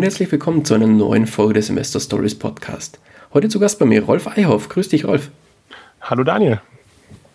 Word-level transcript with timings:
Und 0.00 0.04
herzlich 0.04 0.32
willkommen 0.32 0.64
zu 0.64 0.72
einer 0.72 0.86
neuen 0.86 1.26
Folge 1.26 1.52
des 1.52 1.68
Investor 1.68 2.00
Stories 2.00 2.34
Podcast. 2.34 2.98
Heute 3.34 3.50
zu 3.50 3.60
Gast 3.60 3.78
bei 3.78 3.84
mir 3.84 4.02
Rolf 4.02 4.26
Eihoff. 4.28 4.70
Grüß 4.70 4.88
dich, 4.88 5.04
Rolf. 5.04 5.30
Hallo, 6.00 6.24
Daniel. 6.24 6.62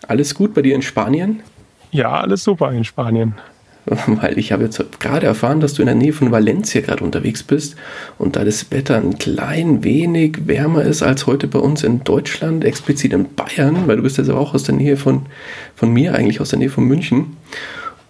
Alles 0.07 0.33
gut 0.33 0.55
bei 0.55 0.63
dir 0.63 0.73
in 0.73 0.81
Spanien? 0.81 1.43
Ja, 1.91 2.19
alles 2.21 2.43
super 2.43 2.71
in 2.71 2.83
Spanien. 2.83 3.35
Weil 3.85 4.39
ich 4.39 4.51
habe 4.51 4.63
jetzt 4.63 4.83
gerade 4.99 5.27
erfahren, 5.27 5.59
dass 5.59 5.75
du 5.75 5.83
in 5.83 5.85
der 5.85 5.93
Nähe 5.93 6.11
von 6.11 6.31
Valencia 6.31 6.81
gerade 6.81 7.03
unterwegs 7.03 7.43
bist 7.43 7.75
und 8.17 8.35
da 8.35 8.43
das 8.43 8.71
Wetter 8.71 8.95
ein 8.95 9.19
klein 9.19 9.83
wenig 9.83 10.47
wärmer 10.47 10.81
ist 10.81 11.03
als 11.03 11.27
heute 11.27 11.47
bei 11.47 11.59
uns 11.59 11.83
in 11.83 12.03
Deutschland, 12.03 12.66
explizit 12.66 13.13
in 13.13 13.35
Bayern, 13.35 13.85
weil 13.85 13.97
du 13.97 14.02
bist 14.02 14.17
ja 14.17 14.33
auch 14.33 14.55
aus 14.55 14.63
der 14.63 14.73
Nähe 14.73 14.97
von, 14.97 15.27
von 15.75 15.93
mir, 15.93 16.16
eigentlich 16.16 16.41
aus 16.41 16.49
der 16.49 16.57
Nähe 16.57 16.71
von 16.71 16.85
München. 16.85 17.38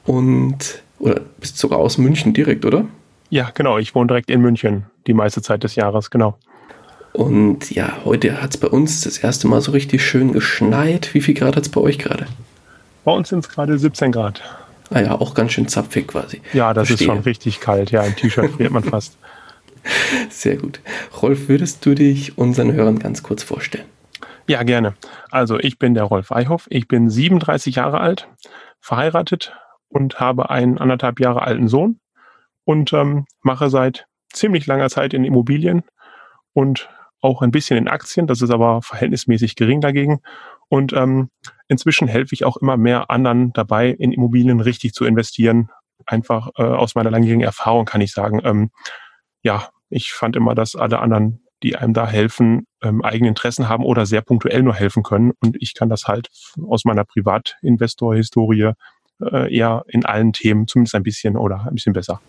Und, 0.05 0.81
oder 0.99 1.19
bist 1.41 1.57
sogar 1.57 1.79
aus 1.79 1.97
München 1.97 2.33
direkt, 2.33 2.63
oder? 2.63 2.85
Ja, 3.35 3.52
genau. 3.53 3.77
Ich 3.77 3.93
wohne 3.93 4.07
direkt 4.07 4.29
in 4.29 4.40
München 4.40 4.85
die 5.07 5.13
meiste 5.13 5.41
Zeit 5.41 5.65
des 5.65 5.76
Jahres, 5.76 6.09
genau. 6.09 6.40
Und 7.12 7.70
ja, 7.70 7.98
heute 8.05 8.41
hat 8.41 8.51
es 8.51 8.57
bei 8.57 8.70
uns 8.70 9.01
das 9.01 9.18
erste 9.18 9.49
Mal 9.49 9.59
so 9.59 9.73
richtig 9.73 10.05
schön 10.05 10.32
geschneit. 10.32 11.13
Wie 11.13 11.20
viel 11.20 11.34
Grad 11.34 11.57
hat 11.57 11.63
es 11.63 11.70
bei 11.70 11.82
euch 11.82 11.98
gerade? 11.98 12.27
Bei 13.04 13.12
uns 13.12 13.27
sind 13.27 13.40
es 13.40 13.49
gerade 13.49 13.77
17 13.77 14.13
Grad. 14.13 14.41
Ah 14.90 15.01
ja, 15.01 15.20
auch 15.20 15.34
ganz 15.34 15.51
schön 15.51 15.68
zapfig 15.68 16.07
quasi. 16.07 16.41
Ja, 16.54 16.74
das 16.74 16.87
Verstehe. 16.87 17.07
ist 17.07 17.13
schon 17.13 17.24
richtig 17.24 17.59
kalt. 17.59 17.91
Ja, 17.91 18.04
im 18.04 18.15
T-Shirt 18.15 18.51
friert 18.51 18.71
man 18.71 18.85
fast. 18.85 19.18
Sehr 20.29 20.55
gut. 20.55 20.79
Rolf, 21.21 21.49
würdest 21.49 21.85
du 21.85 21.93
dich 21.93 22.37
unseren 22.37 22.71
Hörern 22.71 22.99
ganz 22.99 23.21
kurz 23.21 23.43
vorstellen? 23.43 23.84
Ja, 24.48 24.63
gerne. 24.63 24.93
Also 25.29 25.59
ich 25.59 25.77
bin 25.77 25.93
der 25.93 26.05
Rolf 26.05 26.31
Eihoff. 26.31 26.68
Ich 26.70 26.87
bin 26.87 27.09
37 27.09 27.76
Jahre 27.76 27.99
alt, 27.99 28.29
verheiratet 28.79 29.52
und 29.90 30.21
habe 30.21 30.52
einen 30.52 30.77
anderthalb 30.77 31.20
Jahre 31.20 31.41
alten 31.41 31.68
Sohn 31.68 31.99
und 32.66 32.91
ähm, 32.94 33.26
mache 33.41 33.70
seit 33.70 34.08
ziemlich 34.34 34.66
langer 34.68 34.90
Zeit 34.90 35.13
in 35.13 35.24
Immobilien 35.24 35.84
und 36.54 36.90
auch 37.21 37.41
ein 37.41 37.52
bisschen 37.52 37.77
in 37.77 37.88
Aktien. 37.88 38.27
Das 38.27 38.41
ist 38.41 38.52
aber 38.52 38.82
verhältnismäßig 38.82 39.55
gering 39.55 39.82
dagegen. 39.82 40.20
Und 40.68 40.93
ähm, 40.93 41.30
inzwischen 41.68 42.08
helfe 42.08 42.34
ich 42.34 42.43
auch 42.43 42.58
immer 42.58 42.77
mehr 42.77 43.10
anderen 43.10 43.54
dabei, 43.54 43.90
in 43.90 44.12
Immobilien 44.12 44.60
richtig 44.60 44.93
zu 44.93 45.05
investieren. 45.05 45.70
Einfach 46.05 46.49
äh, 46.58 46.63
aus 46.63 46.96
meiner 46.96 47.12
langjährigen 47.12 47.43
Erfahrung 47.43 47.86
kann 47.86 48.02
ich 48.02 48.12
sagen, 48.12 48.41
ähm, 48.43 48.71
ja, 49.41 49.70
ich 49.90 50.12
fand 50.12 50.36
immer, 50.36 50.55
dass 50.55 50.76
alle 50.76 50.99
anderen, 50.99 51.43
die 51.63 51.76
einem 51.76 51.93
da 51.93 52.08
helfen, 52.08 52.68
ähm, 52.84 53.04
eigene 53.04 53.30
Interessen 53.30 53.70
haben 53.70 53.84
oder 53.84 54.05
sehr 54.05 54.21
punktuell 54.21 54.63
nur 54.63 54.76
helfen 54.76 55.04
können. 55.04 55.32
Und 55.40 55.55
ich 55.60 55.74
kann 55.74 55.90
das 55.90 56.05
halt 56.05 56.30
aus 56.68 56.86
meiner 56.86 57.05
Privatinvestor-Historie 57.05 58.71
äh, 59.21 59.55
eher 59.55 59.84
in 59.88 60.05
allen 60.05 60.34
Themen 60.34 60.68
zumindest 60.68 60.96
ein 60.96 61.04
bisschen 61.04 61.38
oder 61.38 61.66
ein 61.68 61.76
bisschen 61.76 61.93
besser. 61.93 62.21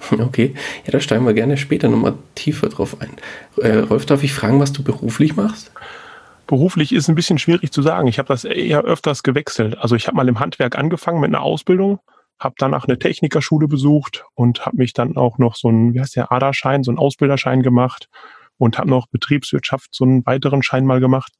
Okay, 0.18 0.54
ja, 0.84 0.92
da 0.92 1.00
steigen 1.00 1.26
wir 1.26 1.34
gerne 1.34 1.56
später 1.56 1.88
nochmal 1.88 2.14
tiefer 2.34 2.68
drauf 2.68 2.96
ein. 3.00 3.10
Äh, 3.58 3.78
Rolf, 3.78 4.06
darf 4.06 4.22
ich 4.22 4.32
fragen, 4.32 4.60
was 4.60 4.72
du 4.72 4.82
beruflich 4.82 5.36
machst? 5.36 5.72
Beruflich 6.46 6.92
ist 6.92 7.08
ein 7.08 7.14
bisschen 7.14 7.38
schwierig 7.38 7.70
zu 7.70 7.82
sagen. 7.82 8.08
Ich 8.08 8.18
habe 8.18 8.28
das 8.28 8.44
eher 8.44 8.82
öfters 8.82 9.22
gewechselt. 9.22 9.78
Also 9.78 9.94
ich 9.94 10.06
habe 10.06 10.16
mal 10.16 10.28
im 10.28 10.40
Handwerk 10.40 10.76
angefangen 10.76 11.20
mit 11.20 11.28
einer 11.28 11.42
Ausbildung, 11.42 12.00
habe 12.40 12.56
danach 12.58 12.88
eine 12.88 12.98
Technikerschule 12.98 13.68
besucht 13.68 14.24
und 14.34 14.66
habe 14.66 14.78
mich 14.78 14.92
dann 14.92 15.16
auch 15.16 15.38
noch 15.38 15.54
so 15.54 15.68
ein, 15.68 15.94
wie 15.94 16.00
heißt 16.00 16.16
der, 16.16 16.32
ADA-Schein, 16.32 16.82
so 16.82 16.90
einen 16.90 16.98
Ausbilderschein 16.98 17.62
gemacht 17.62 18.08
und 18.58 18.78
habe 18.78 18.90
noch 18.90 19.06
Betriebswirtschaft, 19.06 19.90
so 19.92 20.04
einen 20.04 20.26
weiteren 20.26 20.62
Schein 20.62 20.86
mal 20.86 20.98
gemacht. 20.98 21.32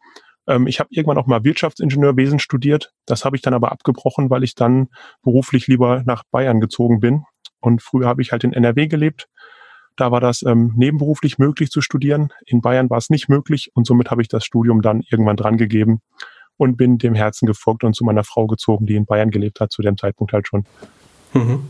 Ähm, 0.46 0.68
ich 0.68 0.78
habe 0.78 0.90
irgendwann 0.92 1.18
auch 1.18 1.26
mal 1.26 1.42
Wirtschaftsingenieurwesen 1.42 2.38
studiert. 2.38 2.92
Das 3.04 3.24
habe 3.24 3.34
ich 3.34 3.42
dann 3.42 3.54
aber 3.54 3.72
abgebrochen, 3.72 4.30
weil 4.30 4.44
ich 4.44 4.54
dann 4.54 4.90
beruflich 5.22 5.66
lieber 5.66 6.02
nach 6.06 6.22
Bayern 6.30 6.60
gezogen 6.60 7.00
bin 7.00 7.24
und 7.60 7.82
früher 7.82 8.06
habe 8.06 8.22
ich 8.22 8.32
halt 8.32 8.44
in 8.44 8.52
NRW 8.52 8.86
gelebt. 8.86 9.28
Da 9.96 10.10
war 10.10 10.20
das 10.20 10.42
ähm, 10.42 10.72
nebenberuflich 10.76 11.38
möglich 11.38 11.70
zu 11.70 11.82
studieren. 11.82 12.32
In 12.46 12.60
Bayern 12.60 12.88
war 12.90 12.98
es 12.98 13.10
nicht 13.10 13.28
möglich 13.28 13.70
und 13.74 13.86
somit 13.86 14.10
habe 14.10 14.22
ich 14.22 14.28
das 14.28 14.44
Studium 14.44 14.82
dann 14.82 15.02
irgendwann 15.10 15.36
drangegeben 15.36 16.00
und 16.56 16.76
bin 16.76 16.98
dem 16.98 17.14
Herzen 17.14 17.46
gefolgt 17.46 17.84
und 17.84 17.94
zu 17.94 18.04
meiner 18.04 18.24
Frau 18.24 18.46
gezogen, 18.46 18.86
die 18.86 18.94
in 18.94 19.06
Bayern 19.06 19.30
gelebt 19.30 19.60
hat, 19.60 19.72
zu 19.72 19.82
dem 19.82 19.96
Zeitpunkt 19.96 20.32
halt 20.32 20.48
schon. 20.48 20.64
Mhm. 21.32 21.64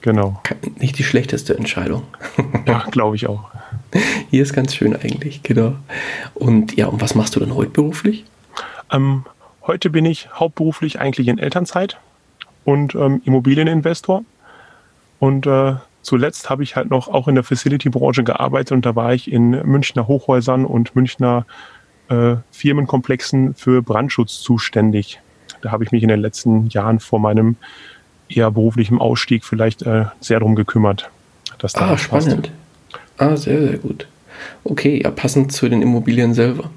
Genau. 0.00 0.40
Nicht 0.78 0.98
die 0.98 1.04
schlechteste 1.04 1.56
Entscheidung. 1.56 2.04
ja, 2.66 2.86
glaube 2.90 3.16
ich 3.16 3.26
auch. 3.26 3.50
Hier 4.30 4.42
ist 4.42 4.52
ganz 4.52 4.74
schön 4.74 4.94
eigentlich, 4.94 5.42
genau. 5.42 5.74
Und 6.34 6.76
ja, 6.76 6.86
und 6.86 7.00
was 7.00 7.14
machst 7.14 7.36
du 7.36 7.40
dann 7.40 7.54
heute 7.54 7.70
beruflich? 7.70 8.24
Ähm, 8.92 9.24
heute 9.66 9.90
bin 9.90 10.04
ich 10.04 10.28
hauptberuflich 10.32 11.00
eigentlich 11.00 11.28
in 11.28 11.38
Elternzeit 11.38 11.98
und 12.64 12.94
ähm, 12.94 13.20
Immobilieninvestor. 13.24 14.24
Und 15.18 15.46
äh, 15.46 15.74
zuletzt 16.02 16.50
habe 16.50 16.62
ich 16.62 16.76
halt 16.76 16.90
noch 16.90 17.08
auch 17.08 17.28
in 17.28 17.34
der 17.34 17.44
Facility-Branche 17.44 18.24
gearbeitet 18.24 18.72
und 18.72 18.86
da 18.86 18.94
war 18.94 19.14
ich 19.14 19.30
in 19.30 19.50
Münchner 19.50 20.06
Hochhäusern 20.06 20.64
und 20.64 20.94
Münchner 20.94 21.46
äh, 22.08 22.36
Firmenkomplexen 22.52 23.54
für 23.54 23.82
Brandschutz 23.82 24.40
zuständig. 24.40 25.20
Da 25.62 25.72
habe 25.72 25.84
ich 25.84 25.92
mich 25.92 26.02
in 26.02 26.08
den 26.08 26.20
letzten 26.20 26.68
Jahren 26.68 27.00
vor 27.00 27.18
meinem 27.18 27.56
eher 28.28 28.50
beruflichen 28.50 28.98
Ausstieg 28.98 29.44
vielleicht 29.44 29.82
äh, 29.82 30.06
sehr 30.20 30.40
drum 30.40 30.54
gekümmert. 30.54 31.10
Dass 31.58 31.72
da 31.72 31.92
ah, 31.92 31.98
spannend. 31.98 32.50
Ah, 33.18 33.36
sehr, 33.36 33.60
sehr 33.62 33.78
gut. 33.78 34.06
Okay, 34.64 35.00
ja, 35.02 35.10
passend 35.10 35.52
zu 35.52 35.68
den 35.68 35.82
Immobilien 35.82 36.34
selber. 36.34 36.70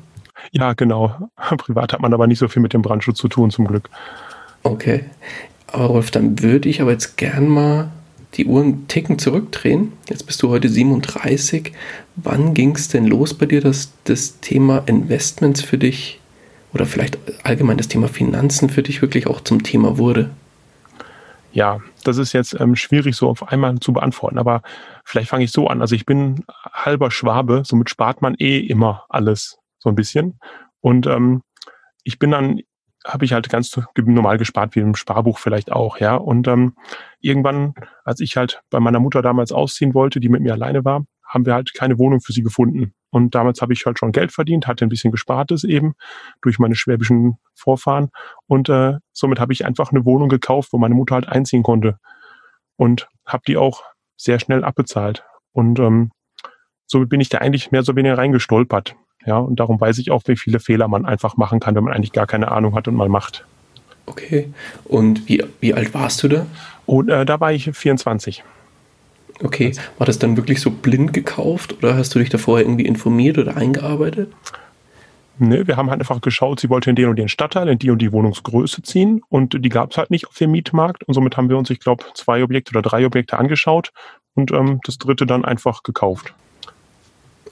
Ja, 0.52 0.74
genau. 0.74 1.30
Privat 1.58 1.94
hat 1.94 2.02
man 2.02 2.14
aber 2.14 2.28
nicht 2.28 2.40
so 2.40 2.48
viel 2.48 2.62
mit 2.62 2.74
dem 2.74 2.82
Brandschutz 2.82 3.18
zu 3.18 3.28
tun, 3.28 3.52
zum 3.52 3.68
Glück. 3.68 3.90
Okay. 4.64 5.04
Aber 5.68 5.86
Rolf, 5.86 6.12
dann 6.12 6.42
würde 6.42 6.70
ich 6.70 6.82
aber 6.82 6.92
jetzt 6.92 7.18
gern 7.18 7.48
mal 7.48 7.92
die 8.36 8.46
Uhren 8.46 8.88
Ticken 8.88 9.20
zurückdrehen. 9.20 9.94
Jetzt 10.08 10.26
bist 10.26 10.42
du 10.44 10.50
heute 10.50 10.70
37. 10.70 11.74
Wann 12.16 12.54
ging 12.54 12.76
es 12.76 12.88
denn 12.88 13.06
los 13.06 13.34
bei 13.34 13.46
dir, 13.46 13.62
dass 13.62 13.92
das 14.04 14.40
Thema 14.40 14.84
Investments 14.86 15.62
für 15.62 15.78
dich 15.78 16.20
oder 16.74 16.86
vielleicht 16.86 17.18
allgemein 17.44 17.78
das 17.78 17.88
Thema 17.88 18.08
Finanzen 18.08 18.70
für 18.70 18.84
dich 18.84 19.02
wirklich 19.02 19.28
auch 19.28 19.42
zum 19.42 19.64
Thema 19.64 19.98
wurde? 19.98 20.30
Ja, 21.52 21.80
das 22.04 22.18
ist 22.18 22.34
jetzt 22.34 22.56
ähm, 22.60 22.76
schwierig 22.76 23.16
so 23.16 23.28
auf 23.28 23.48
einmal 23.48 23.80
zu 23.80 23.92
beantworten, 23.92 24.38
aber 24.38 24.62
vielleicht 25.04 25.30
fange 25.30 25.44
ich 25.44 25.52
so 25.52 25.68
an. 25.68 25.82
Also 25.82 25.96
ich 25.96 26.06
bin 26.06 26.46
halber 26.72 27.10
Schwabe, 27.10 27.64
somit 27.66 27.90
spart 27.90 28.22
man 28.22 28.36
eh 28.36 28.60
immer 28.60 29.06
alles 29.10 29.58
so 29.80 29.90
ein 29.90 29.96
bisschen. 29.96 30.40
Und 30.80 31.08
ähm, 31.08 31.42
ich 32.04 32.20
bin 32.20 32.32
dann 32.32 32.62
habe 33.06 33.26
ich 33.26 33.34
halt 33.34 33.50
ganz 33.50 33.80
normal 33.96 34.38
gespart, 34.38 34.76
wie 34.76 34.80
im 34.80 34.96
Sparbuch 34.96 35.40
vielleicht 35.40 35.72
auch, 35.72 35.98
ja. 36.00 36.16
Und 36.16 36.48
ähm, 36.48 36.76
irgendwann, 37.22 37.74
als 38.04 38.20
ich 38.20 38.36
halt 38.36 38.62
bei 38.70 38.80
meiner 38.80 39.00
Mutter 39.00 39.22
damals 39.22 39.52
ausziehen 39.52 39.94
wollte, 39.94 40.20
die 40.20 40.30
mit 40.30 40.42
mir 40.42 40.54
alleine 40.54 40.84
war, 40.84 41.06
haben 41.26 41.46
wir 41.46 41.54
halt 41.54 41.74
keine 41.74 41.98
Wohnung 42.00 42.22
für 42.22 42.34
sie 42.34 42.42
gefunden. 42.42 42.94
Und 43.12 43.36
damals 43.36 43.62
habe 43.62 43.74
ich 43.74 43.86
halt 43.86 44.00
schon 44.00 44.12
Geld 44.12 44.32
verdient, 44.32 44.68
hatte 44.68 44.86
ein 44.86 44.90
bisschen 44.90 45.12
Gespartes 45.12 45.64
eben 45.64 45.94
durch 46.42 46.60
meine 46.60 46.76
schwäbischen 46.76 47.38
Vorfahren. 47.54 48.10
Und 48.48 48.70
äh, 48.70 48.98
somit 49.14 49.40
habe 49.40 49.54
ich 49.54 49.66
einfach 49.66 49.92
eine 49.92 50.06
Wohnung 50.06 50.30
gekauft, 50.30 50.74
wo 50.74 50.78
meine 50.78 50.96
Mutter 50.96 51.16
halt 51.16 51.28
einziehen 51.28 51.64
konnte. 51.64 52.00
Und 52.76 53.08
habe 53.26 53.44
die 53.48 53.58
auch 53.58 53.84
sehr 54.18 54.40
schnell 54.40 54.64
abbezahlt. 54.64 55.24
Und 55.54 55.80
ähm, 55.80 56.12
somit 56.86 57.10
bin 57.10 57.22
ich 57.22 57.30
da 57.30 57.40
eigentlich 57.40 57.72
mehr 57.72 57.82
oder 57.82 57.96
weniger 57.96 58.18
reingestolpert. 58.18 58.96
Ja, 59.26 59.38
und 59.38 59.60
darum 59.60 59.80
weiß 59.80 59.98
ich 59.98 60.12
auch, 60.12 60.24
wie 60.26 60.38
viele 60.38 60.60
Fehler 60.60 60.88
man 60.88 61.06
einfach 61.06 61.38
machen 61.38 61.60
kann, 61.60 61.76
wenn 61.76 61.84
man 61.84 61.94
eigentlich 61.94 62.14
gar 62.14 62.28
keine 62.28 62.52
Ahnung 62.52 62.76
hat 62.76 62.88
und 62.88 62.96
mal 62.96 63.10
macht. 63.10 63.46
Okay. 64.06 64.50
Und 64.86 65.28
wie, 65.28 65.44
wie 65.60 65.74
alt 65.74 65.94
warst 65.94 66.24
du 66.24 66.28
da? 66.28 66.46
Und 66.86 67.10
äh, 67.10 67.26
da 67.26 67.40
war 67.40 67.52
ich 67.52 67.70
24. 67.72 68.44
Okay. 69.44 69.72
War 69.98 70.08
das 70.08 70.20
dann 70.20 70.36
wirklich 70.36 70.62
so 70.62 70.72
blind 70.72 71.14
gekauft 71.14 71.76
oder 71.78 71.96
hast 71.96 72.16
du 72.16 72.20
dich 72.20 72.30
da 72.30 72.38
vorher 72.38 72.66
irgendwie 72.66 72.86
informiert 72.86 73.38
oder 73.38 73.56
eingearbeitet? 73.56 74.32
Nee, 75.42 75.68
wir 75.68 75.78
haben 75.78 75.90
halt 75.90 76.02
einfach 76.02 76.20
geschaut, 76.20 76.60
sie 76.60 76.70
wollte 76.70 76.90
in 76.90 76.98
den 76.98 77.08
und 77.08 77.16
den 77.16 77.30
Stadtteil, 77.30 77.70
in 77.70 77.80
die 77.80 77.92
und 77.92 78.02
die 78.02 78.12
Wohnungsgröße 78.12 78.82
ziehen 78.82 79.22
und 79.30 79.64
die 79.64 79.70
gab 79.70 79.92
es 79.92 79.98
halt 79.98 80.12
nicht 80.12 80.28
auf 80.28 80.36
dem 80.36 80.52
Mietmarkt 80.52 81.06
und 81.06 81.14
somit 81.14 81.38
haben 81.38 81.48
wir 81.48 81.58
uns, 81.58 81.70
ich 81.70 81.80
glaube, 81.80 82.04
zwei 82.14 82.44
Objekte 82.44 82.72
oder 82.72 82.82
drei 82.82 83.06
Objekte 83.06 83.38
angeschaut 83.38 83.92
und 84.34 84.52
ähm, 84.52 84.82
das 84.84 84.98
dritte 84.98 85.26
dann 85.26 85.46
einfach 85.46 85.84
gekauft. 85.84 86.34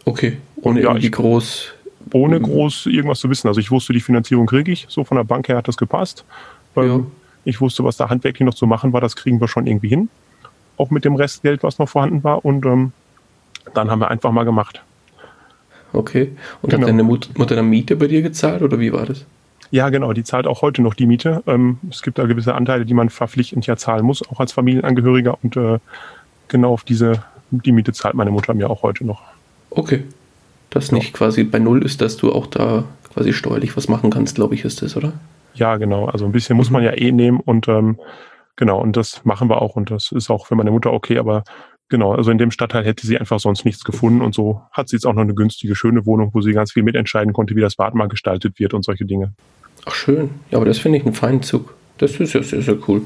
Okay, 0.07 0.38
ohne 0.62 0.81
ja, 0.81 0.88
irgendwie 0.88 1.12
groß. 1.12 1.74
Ohne 2.13 2.39
groß 2.39 2.86
irgendwas 2.86 3.19
zu 3.19 3.30
wissen. 3.30 3.50
Also 3.50 3.59
ich 3.59 3.71
wusste, 3.71 3.92
die 3.92 4.00
Finanzierung 4.00 4.45
kriege 4.45 4.71
ich. 4.71 4.86
So 4.88 5.04
von 5.04 5.18
der 5.18 5.25
Bank 5.25 5.50
her 5.50 5.57
hat 5.57 5.68
das 5.68 5.75
gepasst. 5.75 6.24
Ja. 6.77 7.01
Ich 7.44 7.59
wusste, 7.59 7.83
was 7.83 7.98
da 7.98 8.09
handwerklich 8.09 8.45
noch 8.45 8.54
zu 8.54 8.68
machen 8.68 8.94
war, 8.94 9.01
das 9.01 9.18
kriegen 9.18 9.42
wir 9.42 9.50
schon 9.50 9.68
irgendwie 9.68 9.89
hin. 9.89 10.09
Auch 10.77 10.92
mit 10.92 11.04
dem 11.04 11.15
Restgeld, 11.15 11.62
was 11.62 11.77
noch 11.77 11.89
vorhanden 11.89 12.24
war. 12.24 12.45
Und 12.45 12.65
ähm, 12.65 12.94
dann 13.74 13.92
haben 13.92 14.00
wir 14.00 14.09
einfach 14.09 14.31
mal 14.31 14.45
gemacht. 14.45 14.81
Okay. 15.92 16.31
Und 16.62 16.69
genau. 16.69 16.83
hat 16.83 16.89
deine 16.89 17.03
Mut 17.03 17.38
Mutter 17.38 17.57
dann 17.57 17.69
Miete 17.69 17.98
bei 17.98 18.07
dir 18.07 18.21
gezahlt 18.21 18.62
oder 18.62 18.80
wie 18.80 18.94
war 18.94 19.06
das? 19.06 19.25
Ja, 19.71 19.89
genau, 19.89 20.13
die 20.13 20.24
zahlt 20.24 20.48
auch 20.48 20.62
heute 20.62 20.81
noch 20.81 20.94
die 20.94 21.06
Miete. 21.06 21.44
Ähm, 21.48 21.80
es 21.89 22.01
gibt 22.01 22.18
da 22.18 22.25
gewisse 22.27 22.56
Anteile, 22.56 22.86
die 22.86 22.94
man 22.94 23.10
verpflichtend 23.10 23.68
ja 23.68 23.75
zahlen 23.75 24.06
muss, 24.06 24.25
auch 24.30 24.39
als 24.39 24.53
Familienangehöriger. 24.53 25.38
Und 25.44 25.57
äh, 25.57 25.80
genau 26.48 26.71
auf 26.71 26.86
diese, 26.86 27.24
die 27.51 27.74
Miete 27.74 27.92
zahlt 27.92 28.15
meine 28.15 28.31
Mutter 28.31 28.53
mir 28.53 28.69
auch 28.69 28.83
heute 28.83 29.06
noch. 29.06 29.21
Okay. 29.77 30.03
Das 30.71 30.89
ja. 30.89 30.97
nicht 30.97 31.13
quasi 31.13 31.44
bei 31.44 31.59
Null 31.59 31.85
ist, 31.85 32.01
dass 32.01 32.18
du 32.18 32.33
auch 32.33 32.47
da 32.47 32.83
quasi 33.13 33.31
steuerlich 33.31 33.77
was 33.77 33.88
machen 33.88 34.09
kannst, 34.09 34.35
glaube 34.35 34.56
ich, 34.56 34.65
ist 34.65 34.81
das, 34.81 34.97
oder? 34.97 35.13
Ja, 35.53 35.77
genau. 35.77 36.06
Also 36.06 36.25
ein 36.25 36.31
bisschen 36.31 36.57
muss 36.57 36.69
man 36.69 36.83
ja 36.83 36.91
eh 36.91 37.12
nehmen 37.12 37.39
und 37.39 37.68
ähm, 37.68 38.00
genau, 38.56 38.81
und 38.81 38.97
das 38.97 39.24
machen 39.24 39.50
wir 39.50 39.62
auch 39.62 39.75
und 39.75 39.91
das 39.91 40.12
ist 40.12 40.29
auch 40.29 40.47
für 40.47 40.56
meine 40.56 40.71
Mutter 40.71 40.91
okay, 40.91 41.18
aber 41.19 41.44
genau, 41.89 42.13
also 42.13 42.31
in 42.31 42.38
dem 42.38 42.51
Stadtteil 42.51 42.85
hätte 42.85 43.06
sie 43.06 43.18
einfach 43.18 43.39
sonst 43.39 43.65
nichts 43.65 43.83
gefunden 43.83 44.21
und 44.21 44.33
so 44.35 44.62
hat 44.71 44.89
sie 44.89 44.95
jetzt 44.95 45.06
auch 45.06 45.13
noch 45.13 45.21
eine 45.21 45.35
günstige, 45.35 45.75
schöne 45.75 46.06
Wohnung, 46.06 46.31
wo 46.33 46.41
sie 46.41 46.53
ganz 46.53 46.71
viel 46.71 46.83
mitentscheiden 46.83 47.33
konnte, 47.33 47.56
wie 47.56 47.62
das 47.62 47.75
Bad 47.75 47.94
mal 47.94 48.07
gestaltet 48.07 48.59
wird 48.59 48.74
und 48.74 48.83
solche 48.83 49.06
Dinge. 49.06 49.33
Ach 49.85 49.94
schön, 49.94 50.31
ja, 50.51 50.57
aber 50.57 50.65
das 50.65 50.79
finde 50.79 50.97
ich 50.97 51.06
einen 51.06 51.15
feinen 51.15 51.44
Zug. 51.44 51.75
Das 52.00 52.19
ist 52.19 52.33
ja 52.33 52.44
sehr, 52.44 52.62
sehr 52.62 52.77
cool. 52.88 53.03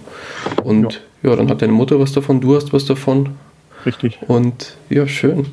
Und 0.63 1.01
ja. 1.21 1.29
ja, 1.29 1.35
dann 1.35 1.49
hat 1.49 1.61
deine 1.61 1.73
Mutter 1.73 1.99
was 1.99 2.11
davon, 2.11 2.41
du 2.41 2.55
hast 2.55 2.73
was 2.73 2.85
davon. 2.85 3.29
Richtig. 3.85 4.19
Und 4.27 4.77
ja, 4.89 5.07
schön. 5.07 5.47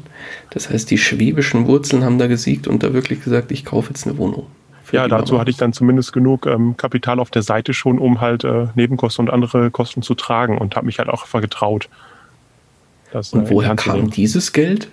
Das 0.51 0.71
heißt, 0.71 0.91
die 0.91 0.99
schwäbischen 0.99 1.67
Wurzeln 1.67 2.05
haben 2.05 2.19
da 2.19 2.27
gesiegt 2.27 2.67
und 2.67 2.83
da 2.83 2.93
wirklich 2.93 3.23
gesagt, 3.23 3.51
ich 3.53 3.65
kaufe 3.65 3.91
jetzt 3.91 4.07
eine 4.07 4.19
Wohnung. 4.19 4.47
Ja, 4.93 5.07
dazu 5.07 5.35
Mama. 5.35 5.43
hatte 5.43 5.51
ich 5.51 5.57
dann 5.57 5.73
zumindest 5.73 6.13
genug 6.13 6.47
ähm, 6.47 6.77
Kapital 6.77 7.21
auf 7.21 7.31
der 7.31 7.43
Seite 7.43 7.75
schon, 7.75 7.99
um 7.99 8.21
halt 8.21 8.45
äh, 8.45 8.69
Nebenkosten 8.75 9.27
und 9.27 9.33
andere 9.33 9.71
Kosten 9.71 10.03
zu 10.03 10.15
tragen 10.15 10.57
und 10.59 10.77
habe 10.77 10.87
mich 10.87 10.99
halt 10.99 11.09
auch 11.09 11.23
einfach 11.23 11.41
getraut. 11.41 11.89
Das, 13.13 13.33
und 13.33 13.47
äh, 13.47 13.51
woher 13.51 13.77
kam 13.77 14.11
dieses 14.11 14.53
Geld? 14.53 14.89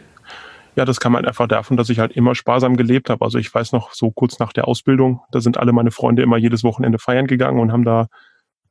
Ja, 0.75 0.83
das 0.83 0.99
kam 0.99 1.15
halt 1.15 1.25
einfach 1.25 1.47
davon, 1.47 1.77
dass 1.77 1.89
ich 1.89 1.99
halt 1.99 2.11
immer 2.11 2.35
sparsam 2.35 2.75
gelebt 2.75 3.09
habe. 3.09 3.23
Also 3.23 3.37
ich 3.37 3.53
weiß 3.53 3.71
noch, 3.71 3.93
so 3.93 4.11
kurz 4.11 4.39
nach 4.39 4.51
der 4.51 4.67
Ausbildung, 4.67 5.21
da 5.31 5.39
sind 5.39 5.57
alle 5.57 5.71
meine 5.71 5.91
Freunde 5.91 6.21
immer 6.21 6.37
jedes 6.37 6.63
Wochenende 6.63 6.99
feiern 6.99 7.27
gegangen 7.27 7.59
und 7.59 7.71
haben 7.71 7.85
da 7.85 8.07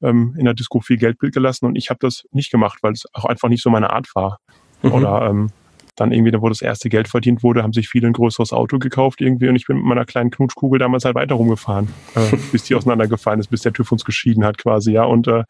ähm, 0.02 0.34
in 0.38 0.44
der 0.44 0.54
Disco 0.54 0.80
viel 0.80 0.98
Geld 0.98 1.18
gelassen 1.18 1.64
und 1.64 1.76
ich 1.76 1.88
habe 1.88 1.98
das 2.00 2.24
nicht 2.30 2.50
gemacht, 2.50 2.80
weil 2.82 2.92
es 2.92 3.06
auch 3.14 3.24
einfach 3.24 3.48
nicht 3.48 3.62
so 3.62 3.70
meine 3.70 3.90
Art 3.90 4.14
war. 4.14 4.38
Mhm. 4.84 4.92
Oder 4.92 5.22
ähm, 5.28 5.50
dann 5.96 6.12
irgendwie, 6.12 6.32
wo 6.40 6.48
das 6.48 6.62
erste 6.62 6.88
Geld 6.88 7.08
verdient 7.08 7.42
wurde, 7.42 7.62
haben 7.62 7.72
sich 7.72 7.88
viele 7.88 8.08
ein 8.08 8.12
größeres 8.12 8.52
Auto 8.52 8.78
gekauft 8.78 9.20
irgendwie 9.20 9.48
und 9.48 9.56
ich 9.56 9.66
bin 9.66 9.76
mit 9.76 9.86
meiner 9.86 10.04
kleinen 10.04 10.30
Knutschkugel 10.30 10.78
damals 10.78 11.04
halt 11.04 11.14
weiter 11.14 11.36
rumgefahren, 11.36 11.88
äh, 12.14 12.36
bis 12.52 12.64
die 12.64 12.74
auseinandergefallen 12.74 13.40
ist, 13.40 13.48
bis 13.48 13.62
der 13.62 13.72
TÜV 13.72 13.92
uns 13.92 14.04
geschieden 14.04 14.44
hat 14.44 14.58
quasi, 14.58 14.92
ja. 14.92 15.04
Und, 15.04 15.28
äh, 15.28 15.44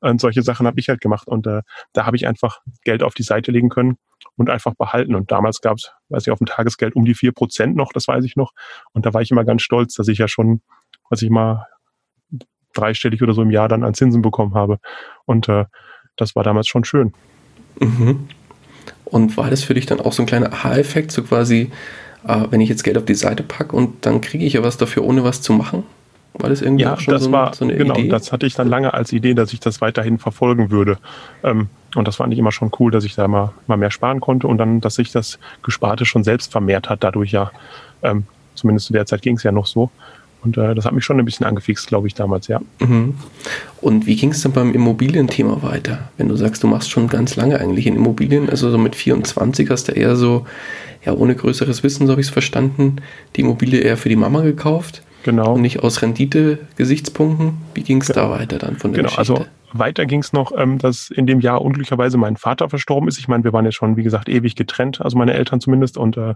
und 0.00 0.20
solche 0.20 0.42
Sachen 0.42 0.66
habe 0.66 0.78
ich 0.78 0.88
halt 0.88 1.00
gemacht 1.00 1.28
und 1.28 1.46
äh, 1.46 1.62
da 1.92 2.04
habe 2.04 2.16
ich 2.16 2.26
einfach 2.26 2.60
Geld 2.84 3.02
auf 3.02 3.14
die 3.14 3.22
Seite 3.22 3.50
legen 3.50 3.68
können 3.68 3.96
und 4.36 4.50
einfach 4.50 4.74
behalten. 4.74 5.14
Und 5.14 5.30
damals 5.30 5.60
gab 5.60 5.78
es, 5.78 5.92
weiß 6.10 6.26
ich, 6.26 6.32
auf 6.32 6.38
dem 6.38 6.46
Tagesgeld 6.46 6.94
um 6.94 7.04
die 7.04 7.14
vier 7.14 7.32
Prozent 7.32 7.76
noch, 7.76 7.92
das 7.92 8.06
weiß 8.06 8.24
ich 8.24 8.36
noch. 8.36 8.52
Und 8.92 9.06
da 9.06 9.14
war 9.14 9.22
ich 9.22 9.30
immer 9.30 9.44
ganz 9.44 9.62
stolz, 9.62 9.94
dass 9.94 10.08
ich 10.08 10.18
ja 10.18 10.28
schon, 10.28 10.60
was 11.08 11.22
ich 11.22 11.30
mal 11.30 11.66
dreistellig 12.74 13.22
oder 13.22 13.32
so 13.32 13.42
im 13.42 13.50
Jahr 13.50 13.68
dann 13.68 13.84
an 13.84 13.94
Zinsen 13.94 14.20
bekommen 14.20 14.54
habe. 14.54 14.78
Und 15.24 15.48
äh, 15.48 15.64
das 16.16 16.36
war 16.36 16.44
damals 16.44 16.68
schon 16.68 16.84
schön. 16.84 17.14
Mhm. 17.80 18.28
Und 19.04 19.36
war 19.36 19.50
das 19.50 19.62
für 19.62 19.74
dich 19.74 19.86
dann 19.86 20.00
auch 20.00 20.12
so 20.12 20.22
ein 20.22 20.26
kleiner 20.26 20.52
Aha-Effekt, 20.52 21.12
so 21.12 21.22
quasi, 21.22 21.70
äh, 22.26 22.44
wenn 22.50 22.60
ich 22.60 22.68
jetzt 22.68 22.82
Geld 22.82 22.98
auf 22.98 23.04
die 23.04 23.14
Seite 23.14 23.42
packe 23.42 23.76
und 23.76 24.04
dann 24.06 24.20
kriege 24.20 24.44
ich 24.44 24.54
ja 24.54 24.62
was 24.62 24.76
dafür, 24.76 25.04
ohne 25.04 25.24
was 25.24 25.42
zu 25.42 25.52
machen? 25.52 25.84
War 26.34 26.50
das 26.50 26.60
irgendwie 26.60 26.84
ja, 26.84 26.94
auch 26.94 27.00
schon 27.00 27.14
das 27.14 27.24
so, 27.24 27.32
war, 27.32 27.54
so 27.54 27.64
eine 27.64 27.76
genau, 27.76 27.94
Idee? 27.94 28.08
das 28.08 28.30
hatte 28.32 28.46
ich 28.46 28.54
dann 28.54 28.68
lange 28.68 28.92
als 28.92 29.12
Idee, 29.12 29.34
dass 29.34 29.52
ich 29.52 29.60
das 29.60 29.80
weiterhin 29.80 30.18
verfolgen 30.18 30.70
würde. 30.70 30.98
Ähm, 31.42 31.68
und 31.94 32.06
das 32.06 32.16
fand 32.16 32.32
ich 32.32 32.38
immer 32.38 32.52
schon 32.52 32.70
cool, 32.78 32.90
dass 32.90 33.04
ich 33.04 33.14
da 33.14 33.26
mal, 33.26 33.52
mal 33.66 33.78
mehr 33.78 33.90
sparen 33.90 34.20
konnte 34.20 34.46
und 34.46 34.58
dann, 34.58 34.80
dass 34.80 34.96
sich 34.96 35.12
das 35.12 35.38
Gesparte 35.62 36.04
schon 36.04 36.24
selbst 36.24 36.52
vermehrt 36.52 36.90
hat, 36.90 37.02
dadurch 37.04 37.32
ja. 37.32 37.50
Ähm, 38.02 38.24
zumindest 38.54 38.86
zu 38.86 38.92
der 38.92 39.06
Zeit 39.06 39.22
ging 39.22 39.36
es 39.36 39.42
ja 39.42 39.52
noch 39.52 39.66
so. 39.66 39.90
Und 40.46 40.56
äh, 40.58 40.76
das 40.76 40.84
hat 40.84 40.92
mich 40.92 41.04
schon 41.04 41.18
ein 41.18 41.24
bisschen 41.24 41.44
angefixt, 41.44 41.88
glaube 41.88 42.06
ich, 42.06 42.14
damals, 42.14 42.46
ja. 42.46 42.60
Mhm. 42.78 43.14
Und 43.80 44.06
wie 44.06 44.14
ging 44.14 44.30
es 44.30 44.42
dann 44.42 44.52
beim 44.52 44.72
Immobilienthema 44.72 45.60
weiter? 45.62 46.08
Wenn 46.18 46.28
du 46.28 46.36
sagst, 46.36 46.62
du 46.62 46.68
machst 46.68 46.88
schon 46.88 47.08
ganz 47.08 47.34
lange 47.34 47.58
eigentlich 47.58 47.86
in 47.88 47.96
Immobilien, 47.96 48.48
also 48.48 48.70
so 48.70 48.78
mit 48.78 48.94
24 48.94 49.68
hast 49.70 49.88
du 49.88 49.92
eher 49.92 50.14
so, 50.14 50.46
ja, 51.04 51.12
ohne 51.12 51.34
größeres 51.34 51.82
Wissen, 51.82 52.06
so 52.06 52.12
habe 52.12 52.20
ich 52.20 52.28
es 52.28 52.32
verstanden, 52.32 52.96
die 53.34 53.40
Immobilie 53.40 53.80
eher 53.80 53.96
für 53.96 54.08
die 54.08 54.14
Mama 54.14 54.42
gekauft. 54.42 55.02
Genau. 55.24 55.54
Und 55.54 55.62
nicht 55.62 55.80
aus 55.80 56.02
Rendite-Gesichtspunkten. 56.02 57.54
Wie 57.74 57.82
ging 57.82 58.00
es 58.00 58.06
da 58.06 58.30
weiter 58.30 58.58
dann 58.58 58.76
von 58.76 58.92
der 58.92 59.02
genau, 59.02 59.16
Geschichte? 59.16 59.34
Also 59.34 59.46
weiter 59.72 60.06
ging 60.06 60.20
es 60.20 60.32
noch, 60.32 60.52
ähm, 60.56 60.78
dass 60.78 61.10
in 61.10 61.26
dem 61.26 61.40
Jahr 61.40 61.62
unglücklicherweise 61.62 62.18
mein 62.18 62.36
Vater 62.36 62.68
verstorben 62.68 63.08
ist. 63.08 63.18
Ich 63.18 63.26
meine, 63.26 63.42
wir 63.42 63.52
waren 63.52 63.64
ja 63.64 63.72
schon, 63.72 63.96
wie 63.96 64.04
gesagt, 64.04 64.28
ewig 64.28 64.54
getrennt, 64.54 65.00
also 65.00 65.18
meine 65.18 65.34
Eltern 65.34 65.60
zumindest. 65.60 65.98
Und 65.98 66.16
äh, 66.16 66.34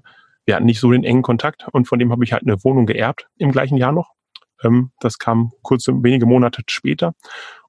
wir 0.50 0.56
hatten 0.56 0.66
nicht 0.66 0.80
so 0.80 0.90
den 0.90 1.04
engen 1.04 1.22
Kontakt 1.22 1.68
und 1.70 1.86
von 1.86 2.00
dem 2.00 2.10
habe 2.10 2.24
ich 2.24 2.32
halt 2.32 2.42
eine 2.42 2.64
Wohnung 2.64 2.84
geerbt 2.84 3.28
im 3.38 3.52
gleichen 3.52 3.76
Jahr 3.76 3.92
noch. 3.92 4.10
Ähm, 4.64 4.90
das 4.98 5.18
kam 5.18 5.52
kurze, 5.62 5.92
wenige 6.02 6.26
Monate 6.26 6.62
später. 6.66 7.14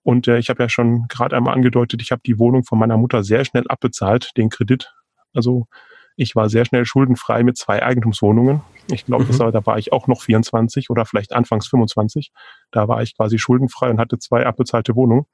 Und 0.02 0.28
äh, 0.28 0.40
ich 0.40 0.50
habe 0.50 0.64
ja 0.64 0.68
schon 0.68 1.06
gerade 1.08 1.38
einmal 1.38 1.54
angedeutet, 1.54 2.02
ich 2.02 2.12
habe 2.12 2.24
die 2.26 2.40
Wohnung 2.40 2.64
von 2.64 2.80
meiner 2.80 2.98
Mutter 2.98 3.24
sehr 3.24 3.46
schnell 3.46 3.66
abbezahlt, 3.68 4.32
den 4.36 4.50
Kredit. 4.50 4.92
Also 5.32 5.68
ich 6.16 6.36
war 6.36 6.50
sehr 6.50 6.66
schnell 6.66 6.84
schuldenfrei 6.86 7.44
mit 7.44 7.56
zwei 7.56 7.84
Eigentumswohnungen. 7.84 8.62
Ich 8.92 9.06
glaube, 9.06 9.26
mhm. 9.26 9.52
da 9.52 9.64
war 9.68 9.78
ich 9.78 9.94
auch 9.94 10.08
noch 10.08 10.24
24 10.24 10.90
oder 10.90 11.06
vielleicht 11.06 11.34
anfangs 11.34 11.68
25. 11.68 12.32
Da 12.72 12.88
war 12.88 13.04
ich 13.04 13.16
quasi 13.16 13.38
schuldenfrei 13.38 13.92
und 13.92 14.00
hatte 14.00 14.18
zwei 14.18 14.44
abbezahlte 14.44 14.96
Wohnungen. 14.96 15.28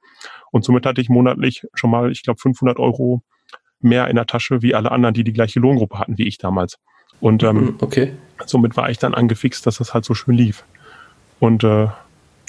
Und 0.52 0.66
somit 0.66 0.84
hatte 0.84 1.00
ich 1.00 1.08
monatlich 1.08 1.66
schon 1.72 1.88
mal, 1.90 2.12
ich 2.12 2.24
glaube, 2.24 2.40
500 2.40 2.78
Euro 2.78 3.22
mehr 3.80 4.08
in 4.08 4.16
der 4.16 4.26
Tasche 4.26 4.60
wie 4.60 4.74
alle 4.74 4.92
anderen, 4.92 5.14
die 5.14 5.24
die 5.24 5.32
gleiche 5.32 5.60
Lohngruppe 5.60 5.98
hatten 5.98 6.18
wie 6.18 6.28
ich 6.28 6.36
damals. 6.36 6.78
Und 7.20 7.42
ähm, 7.42 7.56
mhm, 7.56 7.76
okay. 7.80 8.12
somit 8.46 8.76
war 8.76 8.90
ich 8.90 8.98
dann 8.98 9.14
angefixt, 9.14 9.66
dass 9.66 9.78
das 9.78 9.94
halt 9.94 10.04
so 10.04 10.14
schön 10.14 10.34
lief. 10.34 10.64
Und 11.40 11.64
äh, 11.64 11.88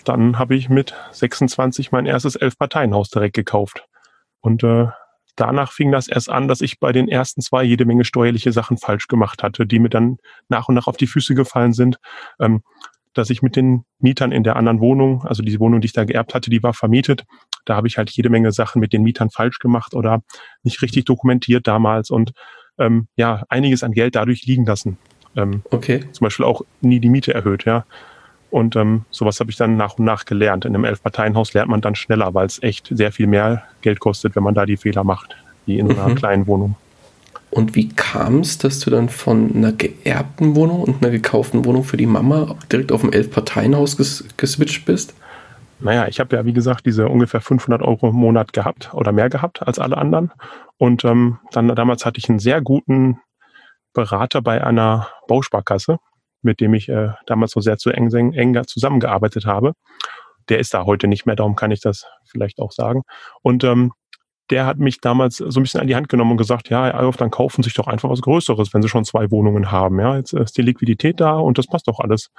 dann 0.05 0.39
habe 0.39 0.55
ich 0.55 0.69
mit 0.69 0.93
26 1.11 1.91
mein 1.91 2.05
erstes 2.05 2.35
Elf-Parteien-Haus 2.35 3.09
direkt 3.09 3.35
gekauft. 3.35 3.85
Und 4.41 4.63
äh, 4.63 4.87
danach 5.35 5.71
fing 5.71 5.91
das 5.91 6.07
erst 6.07 6.29
an, 6.29 6.47
dass 6.47 6.61
ich 6.61 6.79
bei 6.79 6.91
den 6.91 7.07
ersten 7.07 7.41
zwei 7.41 7.63
jede 7.63 7.85
Menge 7.85 8.05
steuerliche 8.05 8.51
Sachen 8.51 8.77
falsch 8.77 9.07
gemacht 9.07 9.43
hatte, 9.43 9.65
die 9.65 9.79
mir 9.79 9.89
dann 9.89 10.17
nach 10.47 10.67
und 10.67 10.75
nach 10.75 10.87
auf 10.87 10.97
die 10.97 11.07
Füße 11.07 11.35
gefallen 11.35 11.73
sind. 11.73 11.97
Ähm, 12.39 12.61
dass 13.13 13.29
ich 13.29 13.41
mit 13.41 13.55
den 13.55 13.85
Mietern 13.99 14.31
in 14.31 14.43
der 14.43 14.55
anderen 14.55 14.79
Wohnung, 14.79 15.25
also 15.25 15.41
die 15.41 15.59
Wohnung, 15.59 15.81
die 15.81 15.87
ich 15.87 15.93
da 15.93 16.05
geerbt 16.05 16.35
hatte, 16.35 16.49
die 16.49 16.61
war 16.61 16.73
vermietet. 16.73 17.25
Da 17.65 17.75
habe 17.75 17.87
ich 17.87 17.97
halt 17.97 18.11
jede 18.11 18.29
Menge 18.29 18.51
Sachen 18.51 18.79
mit 18.79 18.93
den 18.93 19.01
Mietern 19.01 19.31
falsch 19.31 19.59
gemacht 19.59 19.93
oder 19.95 20.21
nicht 20.63 20.81
richtig 20.81 21.05
dokumentiert 21.05 21.67
damals 21.67 22.11
und 22.11 22.33
ähm, 22.79 23.07
ja, 23.15 23.43
einiges 23.49 23.83
an 23.83 23.91
Geld 23.91 24.15
dadurch 24.15 24.45
liegen 24.45 24.65
lassen. 24.65 24.97
Ähm, 25.35 25.61
okay. 25.69 26.03
Zum 26.11 26.25
Beispiel 26.25 26.45
auch 26.45 26.63
nie 26.81 26.99
die 26.99 27.09
Miete 27.09 27.33
erhöht, 27.33 27.65
ja. 27.65 27.85
Und 28.51 28.75
ähm, 28.75 29.05
sowas 29.11 29.39
habe 29.39 29.51
ich 29.51 29.57
dann 29.57 29.77
nach 29.77 29.99
und 29.99 30.05
nach 30.05 30.25
gelernt. 30.25 30.65
In 30.65 30.73
einem 30.73 30.85
Elf-Parteien-Haus 30.85 31.53
lernt 31.53 31.69
man 31.69 31.81
dann 31.81 31.95
schneller, 31.95 32.33
weil 32.33 32.47
es 32.47 32.61
echt 32.63 32.89
sehr 32.91 33.11
viel 33.11 33.27
mehr 33.27 33.63
Geld 33.81 33.99
kostet, 33.99 34.35
wenn 34.35 34.43
man 34.43 34.55
da 34.55 34.65
die 34.65 34.77
Fehler 34.77 35.03
macht, 35.03 35.35
wie 35.65 35.77
in 35.77 35.87
mhm. 35.87 35.99
einer 35.99 36.15
kleinen 36.15 36.47
Wohnung. 36.47 36.75
Und 37.51 37.75
wie 37.75 37.89
kam 37.89 38.39
es, 38.39 38.57
dass 38.57 38.79
du 38.79 38.89
dann 38.89 39.09
von 39.09 39.55
einer 39.55 39.71
geerbten 39.71 40.55
Wohnung 40.55 40.81
und 40.81 41.01
einer 41.01 41.11
gekauften 41.11 41.65
Wohnung 41.65 41.83
für 41.83 41.97
die 41.97 42.05
Mama 42.05 42.55
direkt 42.71 42.91
auf 42.91 43.03
ein 43.03 43.13
Elf-Parteien-Haus 43.13 43.97
ges 43.97 44.25
geswitcht 44.37 44.85
bist? 44.85 45.13
Naja, 45.81 46.07
ich 46.07 46.19
habe 46.19 46.35
ja, 46.35 46.45
wie 46.45 46.53
gesagt, 46.53 46.85
diese 46.85 47.07
ungefähr 47.07 47.41
500 47.41 47.81
Euro 47.81 48.09
im 48.09 48.15
Monat 48.15 48.51
gehabt 48.51 48.93
oder 48.93 49.11
mehr 49.11 49.29
gehabt 49.29 49.65
als 49.65 49.79
alle 49.79 49.97
anderen. 49.97 50.31
Und 50.77 51.05
ähm, 51.05 51.39
dann 51.51 51.73
damals 51.75 52.05
hatte 52.05 52.19
ich 52.19 52.29
einen 52.29 52.39
sehr 52.39 52.61
guten 52.61 53.19
Berater 53.93 54.41
bei 54.41 54.63
einer 54.63 55.07
Bausparkasse, 55.27 55.97
mit 56.41 56.59
dem 56.59 56.73
ich 56.73 56.89
äh, 56.89 57.09
damals 57.25 57.51
so 57.51 57.61
sehr 57.61 57.77
zu 57.77 57.91
eng, 57.91 58.11
eng 58.11 58.61
zusammengearbeitet 58.67 59.45
habe. 59.45 59.73
Der 60.49 60.59
ist 60.59 60.73
da 60.73 60.85
heute 60.85 61.07
nicht 61.07 61.25
mehr, 61.25 61.35
darum 61.35 61.55
kann 61.55 61.71
ich 61.71 61.79
das 61.79 62.05
vielleicht 62.25 62.59
auch 62.59 62.71
sagen. 62.71 63.03
Und 63.41 63.63
ähm, 63.63 63.93
der 64.49 64.65
hat 64.65 64.79
mich 64.79 64.99
damals 64.99 65.37
so 65.37 65.59
ein 65.59 65.63
bisschen 65.63 65.79
an 65.79 65.87
die 65.87 65.95
Hand 65.95 66.09
genommen 66.09 66.31
und 66.31 66.37
gesagt, 66.37 66.69
ja, 66.69 66.83
Alf, 66.91 67.17
dann 67.17 67.29
kaufen 67.29 67.61
Sie 67.61 67.67
sich 67.67 67.75
doch 67.75 67.87
einfach 67.87 68.09
was 68.09 68.21
Größeres, 68.21 68.73
wenn 68.73 68.81
Sie 68.81 68.89
schon 68.89 69.05
zwei 69.05 69.29
Wohnungen 69.31 69.71
haben. 69.71 69.99
Ja, 69.99 70.17
jetzt 70.17 70.33
ist 70.33 70.57
die 70.57 70.63
Liquidität 70.63 71.19
da 71.19 71.33
und 71.33 71.57
das 71.57 71.67
passt 71.67 71.87
doch 71.87 71.99
alles. 71.99 72.29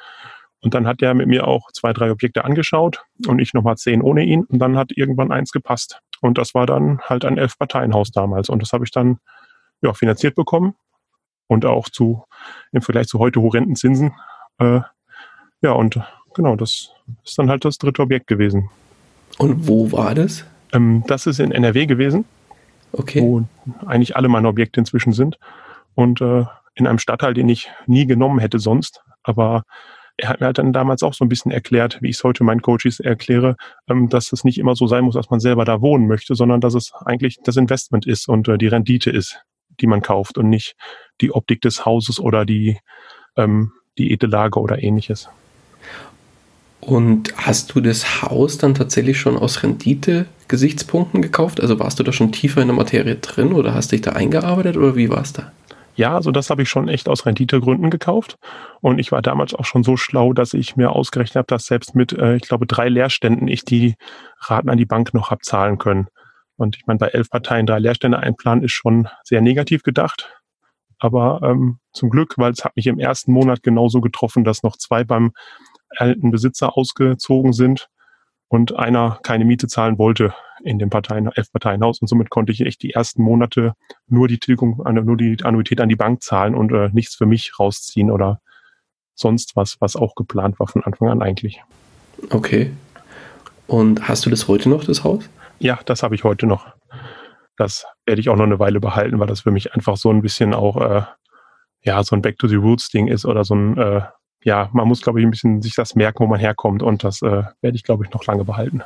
Und 0.62 0.75
dann 0.75 0.87
hat 0.87 1.00
er 1.02 1.14
mit 1.14 1.26
mir 1.26 1.47
auch 1.47 1.73
zwei, 1.73 1.93
drei 1.93 2.11
Objekte 2.11 2.45
angeschaut 2.45 3.02
und 3.26 3.38
ich 3.38 3.55
nochmal 3.55 3.76
zehn 3.76 4.02
ohne 4.02 4.25
ihn. 4.25 4.45
Und 4.45 4.59
dann 4.59 4.76
hat 4.76 4.93
irgendwann 4.95 5.33
eins 5.33 5.52
gepasst. 5.52 6.00
Und 6.21 6.37
das 6.37 6.55
war 6.55 6.67
dann 6.67 7.00
halt 7.00 7.25
ein 7.25 7.38
Elf-Parteien-Haus 7.38 8.11
damals. 8.11 8.50
Und 8.50 8.61
das 8.61 8.73
habe 8.73 8.85
ich 8.85 8.90
dann 8.90 9.19
ja, 9.81 9.95
finanziert 9.95 10.35
bekommen 10.35 10.75
und 11.47 11.64
auch 11.64 11.88
zu 11.88 12.25
im 12.73 12.83
Vergleich 12.83 13.09
zu 13.09 13.19
heute 13.19 13.40
horrenden 13.40 13.75
Zinsen. 13.75 14.12
Äh, 14.59 14.81
ja, 15.62 15.73
und 15.73 16.00
genau, 16.35 16.57
das 16.57 16.93
ist 17.25 17.38
dann 17.38 17.49
halt 17.49 17.64
das 17.64 17.79
dritte 17.79 18.02
Objekt 18.02 18.26
gewesen. 18.26 18.71
Und 19.38 19.67
wo 19.67 19.90
war 19.93 20.14
das? 20.14 20.45
Ähm, 20.73 21.05
das 21.07 21.26
ist 21.26 21.40
in 21.40 21.52
NRW 21.52 21.87
gewesen. 21.87 22.25
Okay. 22.93 23.23
Wo 23.23 23.45
eigentlich 23.87 24.17
alle 24.17 24.29
meine 24.29 24.49
Objekte 24.49 24.81
inzwischen 24.81 25.12
sind. 25.12 25.38
Und 25.95 26.21
äh, 26.21 26.45
in 26.75 26.87
einem 26.87 26.99
Stadtteil, 26.99 27.35
den 27.35 27.49
ich 27.49 27.71
nie 27.87 28.07
genommen 28.07 28.38
hätte 28.38 28.59
sonst. 28.59 29.02
Aber 29.23 29.64
er 30.21 30.29
hat 30.29 30.41
mir 30.41 30.47
halt 30.47 30.59
dann 30.59 30.73
damals 30.73 31.03
auch 31.03 31.15
so 31.15 31.25
ein 31.25 31.29
bisschen 31.29 31.50
erklärt, 31.50 31.99
wie 32.00 32.11
ich 32.11 32.17
es 32.17 32.25
heute 32.25 32.45
meinen 32.45 32.62
Coaches 32.62 33.00
erkläre, 33.00 33.57
ähm, 33.89 34.09
dass 34.09 34.33
es 34.33 34.45
nicht 34.45 34.59
immer 34.59 34.77
so 34.77 34.87
sein 34.87 35.05
muss, 35.05 35.15
dass 35.15 35.31
man 35.31 35.41
selber 35.41 35.65
da 35.65 35.81
wohnen 35.81 36.07
möchte, 36.07 36.35
sondern 36.35 36.61
dass 36.61 36.75
es 36.75 36.93
eigentlich 37.05 37.39
das 37.43 37.57
Investment 37.57 38.07
ist 38.07 38.29
und 38.29 38.49
äh, 38.49 38.59
die 38.59 38.69
Rendite 38.69 39.11
ist, 39.11 39.43
die 39.81 39.87
man 39.87 40.03
kauft 40.03 40.39
und 40.39 40.49
nicht 40.49 40.77
die 41.21 41.33
Optik 41.33 41.62
des 41.62 41.85
Hauses 41.87 42.21
oder 42.21 42.45
die, 42.45 42.79
ähm, 43.37 43.73
die 43.99 44.12
Edellage 44.12 44.61
oder 44.61 44.83
ähnliches. 44.83 45.29
Und 46.81 47.35
hast 47.37 47.75
du 47.75 47.81
das 47.81 48.23
Haus 48.23 48.57
dann 48.57 48.75
tatsächlich 48.75 49.21
schon 49.21 49.37
aus 49.37 49.62
Rendite-Gesichtspunkten 49.62 51.21
gekauft? 51.21 51.61
Also 51.61 51.79
warst 51.79 51.99
du 51.99 52.03
da 52.03 52.12
schon 52.12 52.33
tiefer 52.33 52.62
in 52.62 52.69
der 52.69 52.77
Materie 52.77 53.17
drin 53.17 53.53
oder 53.53 53.75
hast 53.75 53.93
dich 53.93 54.00
da 54.00 54.12
eingearbeitet 54.12 54.77
oder 54.77 54.97
wie 54.97 55.11
war 55.11 55.23
es 55.23 55.35
da? 55.35 55.53
Ja, 55.97 56.15
also 56.15 56.31
das 56.31 56.51
habe 56.51 56.63
ich 56.63 56.69
schon 56.69 56.89
echt 56.89 57.09
aus 57.09 57.27
Renditegründen 57.27 57.91
gekauft. 57.91 58.37
Und 58.81 58.99
ich 58.99 59.13
war 59.13 59.23
damals 59.23 59.55
auch 59.55 59.65
schon 59.65 59.83
so 59.83 59.97
schlau, 59.97 60.33
dass 60.33 60.55
ich 60.55 60.77
mir 60.77 60.93
ausgerechnet 60.93 61.37
habe, 61.37 61.47
dass 61.47 61.67
selbst 61.67 61.95
mit, 61.95 62.13
äh, 62.13 62.37
ich 62.37 62.43
glaube, 62.43 62.67
drei 62.67 62.89
Leerständen 62.89 63.49
ich 63.49 63.65
die 63.65 63.97
Raten 64.39 64.71
an 64.71 64.79
die 64.79 64.87
Bank 64.87 65.13
noch 65.15 65.31
habe 65.31 65.43
zahlen 65.43 65.79
können. 65.79 66.09
Und 66.57 66.77
ich 66.77 66.87
meine, 66.87 66.99
bei 66.99 67.09
elf 67.09 67.31
Parteien 67.31 67.67
drei 67.67 67.79
Leerstände 67.79 68.19
einplanen 68.19 68.65
ist 68.65 68.73
schon 68.73 69.09
sehr 69.25 69.41
negativ 69.41 69.83
gedacht. 69.83 70.31
Aber 70.99 71.41
ähm, 71.43 71.79
zum 71.93 72.11
Glück, 72.11 72.35
weil 72.37 72.53
es 72.53 72.65
hat 72.65 72.77
mich 72.77 72.87
im 72.87 72.99
ersten 72.99 73.33
Monat 73.33 73.63
genauso 73.63 74.01
getroffen, 74.01 74.45
dass 74.45 74.63
noch 74.63 74.77
zwei 74.77 75.03
beim 75.03 75.33
alten 75.97 76.31
Besitzer 76.31 76.77
ausgezogen 76.77 77.53
sind 77.53 77.89
und 78.50 78.76
einer 78.76 79.21
keine 79.23 79.45
Miete 79.45 79.69
zahlen 79.69 79.97
wollte 79.97 80.35
in 80.64 80.80
dem 80.80 80.90
Parteien, 80.90 81.30
Elf-Parteienhaus. 81.33 82.00
Und 82.00 82.09
somit 82.09 82.30
konnte 82.30 82.52
ich 82.52 82.61
echt 82.62 82.83
die 82.83 82.92
ersten 82.92 83.23
Monate 83.23 83.75
nur 84.09 84.26
die 84.26 84.38
Tilgung, 84.38 84.83
nur 84.92 85.16
die 85.16 85.42
Annuität 85.45 85.80
an 85.80 85.88
die 85.88 85.97
Bank 85.97 86.23
zahlen 86.23 86.57
und 86.57 86.73
äh, 86.73 86.90
nichts 86.92 87.14
für 87.14 87.26
mich 87.26 87.59
rausziehen 87.59 88.11
oder 88.11 88.40
sonst 89.14 89.54
was, 89.54 89.76
was 89.80 89.95
auch 89.95 90.16
geplant 90.16 90.59
war 90.59 90.66
von 90.66 90.83
Anfang 90.83 91.09
an 91.09 91.23
eigentlich. 91.23 91.62
Okay. 92.30 92.73
Und 93.69 94.09
hast 94.09 94.26
du 94.26 94.30
das 94.30 94.49
heute 94.49 94.69
noch, 94.69 94.83
das 94.83 95.04
Haus? 95.04 95.30
Ja, 95.61 95.78
das 95.85 96.02
habe 96.02 96.16
ich 96.16 96.25
heute 96.25 96.47
noch. 96.47 96.66
Das 97.57 97.87
werde 98.04 98.21
ich 98.21 98.30
auch 98.30 98.37
noch 98.37 98.45
eine 98.45 98.59
Weile 98.59 98.80
behalten, 98.80 99.21
weil 99.21 99.28
das 99.28 99.42
für 99.42 99.52
mich 99.52 99.75
einfach 99.75 99.97
so 99.97 100.11
ein 100.11 100.23
bisschen 100.23 100.54
auch 100.54 100.76
äh, 100.80 101.02
ja 101.83 102.02
so 102.02 102.16
ein 102.16 102.23
Back 102.23 102.38
to 102.38 102.49
the 102.49 102.57
Roots 102.57 102.88
Ding 102.88 103.07
ist 103.07 103.25
oder 103.25 103.45
so 103.45 103.54
ein 103.54 103.78
äh, 103.78 104.02
ja, 104.45 104.71
man 104.73 104.89
muss 104.89 105.03
glaube 105.03 105.21
ich 105.21 105.27
ein 105.27 105.31
bisschen 105.31 105.63
sich 105.63 105.75
das 105.75 105.95
merken, 105.95 106.25
wo 106.25 106.29
man 106.29 106.41
herkommt 106.41 106.83
und 106.83 107.05
das 107.05 107.23
äh, 107.23 107.43
werde 107.61 107.77
ich 107.77 107.85
glaube 107.85 108.05
ich 108.05 108.13
noch 108.13 108.25
lange 108.27 108.45
behalten. 108.45 108.83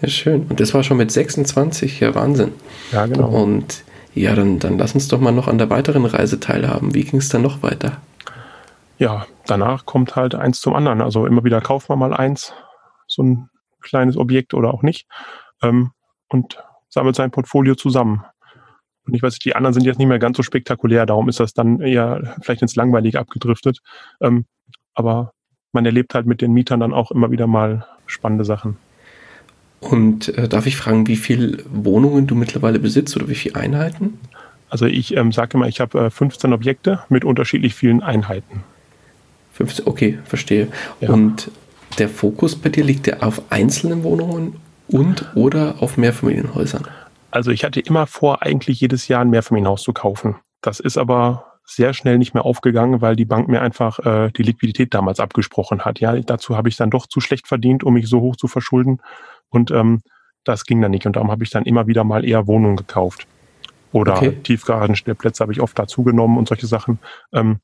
Ja, 0.00 0.08
schön. 0.08 0.46
Und 0.48 0.60
das 0.60 0.74
war 0.74 0.82
schon 0.82 0.96
mit 0.96 1.10
26, 1.10 2.00
ja 2.00 2.14
Wahnsinn. 2.14 2.52
Ja, 2.92 3.06
genau. 3.06 3.28
Und 3.28 3.82
ja, 4.14 4.34
dann, 4.34 4.58
dann 4.58 4.78
lass 4.78 4.94
uns 4.94 5.08
doch 5.08 5.20
mal 5.20 5.32
noch 5.32 5.48
an 5.48 5.58
der 5.58 5.70
weiteren 5.70 6.04
Reise 6.04 6.40
teilhaben. 6.40 6.94
Wie 6.94 7.04
ging 7.04 7.18
es 7.18 7.28
dann 7.28 7.42
noch 7.42 7.62
weiter? 7.62 7.98
Ja, 8.98 9.26
danach 9.46 9.86
kommt 9.86 10.16
halt 10.16 10.34
eins 10.34 10.60
zum 10.60 10.74
anderen. 10.74 11.00
Also 11.00 11.26
immer 11.26 11.44
wieder 11.44 11.60
kauft 11.60 11.88
man 11.88 11.98
mal 11.98 12.14
eins, 12.14 12.52
so 13.06 13.22
ein 13.22 13.48
kleines 13.80 14.16
Objekt 14.16 14.54
oder 14.54 14.74
auch 14.74 14.82
nicht. 14.82 15.06
Ähm, 15.62 15.92
und 16.28 16.58
sammelt 16.88 17.16
sein 17.16 17.30
Portfolio 17.30 17.74
zusammen. 17.74 18.24
Und 19.06 19.14
ich 19.14 19.22
weiß 19.22 19.34
nicht, 19.34 19.44
die 19.44 19.56
anderen 19.56 19.72
sind 19.72 19.84
jetzt 19.84 19.98
nicht 19.98 20.08
mehr 20.08 20.18
ganz 20.18 20.36
so 20.36 20.42
spektakulär, 20.42 21.06
darum 21.06 21.28
ist 21.28 21.40
das 21.40 21.54
dann 21.54 21.80
eher 21.80 22.36
vielleicht 22.42 22.62
ins 22.62 22.76
Langweilige 22.76 23.18
abgedriftet. 23.18 23.78
Ähm, 24.20 24.46
aber 24.98 25.32
man 25.72 25.86
erlebt 25.86 26.14
halt 26.14 26.26
mit 26.26 26.40
den 26.40 26.52
Mietern 26.52 26.80
dann 26.80 26.92
auch 26.92 27.12
immer 27.12 27.30
wieder 27.30 27.46
mal 27.46 27.86
spannende 28.06 28.44
Sachen. 28.44 28.76
Und 29.80 30.36
äh, 30.36 30.48
darf 30.48 30.66
ich 30.66 30.76
fragen, 30.76 31.06
wie 31.06 31.16
viele 31.16 31.58
Wohnungen 31.70 32.26
du 32.26 32.34
mittlerweile 32.34 32.80
besitzt 32.80 33.16
oder 33.16 33.28
wie 33.28 33.36
viele 33.36 33.54
Einheiten? 33.54 34.18
Also 34.68 34.86
ich 34.86 35.16
ähm, 35.16 35.30
sage 35.30 35.56
immer, 35.56 35.68
ich 35.68 35.80
habe 35.80 36.06
äh, 36.06 36.10
15 36.10 36.52
Objekte 36.52 37.00
mit 37.08 37.24
unterschiedlich 37.24 37.74
vielen 37.74 38.02
Einheiten. 38.02 38.64
15, 39.52 39.86
okay, 39.86 40.18
verstehe. 40.24 40.68
Ja. 41.00 41.10
Und 41.10 41.50
der 41.98 42.08
Fokus 42.08 42.56
bei 42.56 42.68
dir 42.68 42.82
liegt 42.82 43.06
ja 43.06 43.20
auf 43.20 43.40
einzelnen 43.50 44.02
Wohnungen 44.02 44.56
und 44.88 45.30
oder 45.36 45.76
auf 45.80 45.96
Mehrfamilienhäusern? 45.96 46.88
Also 47.30 47.52
ich 47.52 47.62
hatte 47.62 47.78
immer 47.78 48.08
vor, 48.08 48.42
eigentlich 48.42 48.80
jedes 48.80 49.06
Jahr 49.06 49.20
ein 49.20 49.30
Mehrfamilienhaus 49.30 49.82
zu 49.84 49.92
kaufen. 49.92 50.36
Das 50.60 50.80
ist 50.80 50.98
aber 50.98 51.47
sehr 51.68 51.92
schnell 51.92 52.16
nicht 52.16 52.32
mehr 52.32 52.46
aufgegangen, 52.46 53.02
weil 53.02 53.14
die 53.14 53.26
Bank 53.26 53.46
mir 53.48 53.60
einfach 53.60 53.98
äh, 53.98 54.30
die 54.30 54.42
Liquidität 54.42 54.94
damals 54.94 55.20
abgesprochen 55.20 55.84
hat. 55.84 56.00
Ja, 56.00 56.18
dazu 56.18 56.56
habe 56.56 56.70
ich 56.70 56.76
dann 56.76 56.90
doch 56.90 57.06
zu 57.06 57.20
schlecht 57.20 57.46
verdient, 57.46 57.84
um 57.84 57.92
mich 57.94 58.08
so 58.08 58.20
hoch 58.20 58.36
zu 58.36 58.48
verschulden. 58.48 59.02
Und 59.50 59.70
ähm, 59.70 60.00
das 60.44 60.64
ging 60.64 60.80
dann 60.80 60.90
nicht. 60.90 61.04
Und 61.04 61.16
darum 61.16 61.30
habe 61.30 61.44
ich 61.44 61.50
dann 61.50 61.64
immer 61.64 61.86
wieder 61.86 62.04
mal 62.04 62.24
eher 62.24 62.46
Wohnungen 62.46 62.76
gekauft. 62.76 63.26
Oder 63.92 64.16
okay. 64.16 64.32
Tiefgaragenstellplätze 64.42 65.42
habe 65.42 65.52
ich 65.52 65.60
oft 65.60 65.78
dazu 65.78 66.02
genommen 66.02 66.38
und 66.38 66.48
solche 66.48 66.66
Sachen. 66.66 67.00
Ähm, 67.32 67.60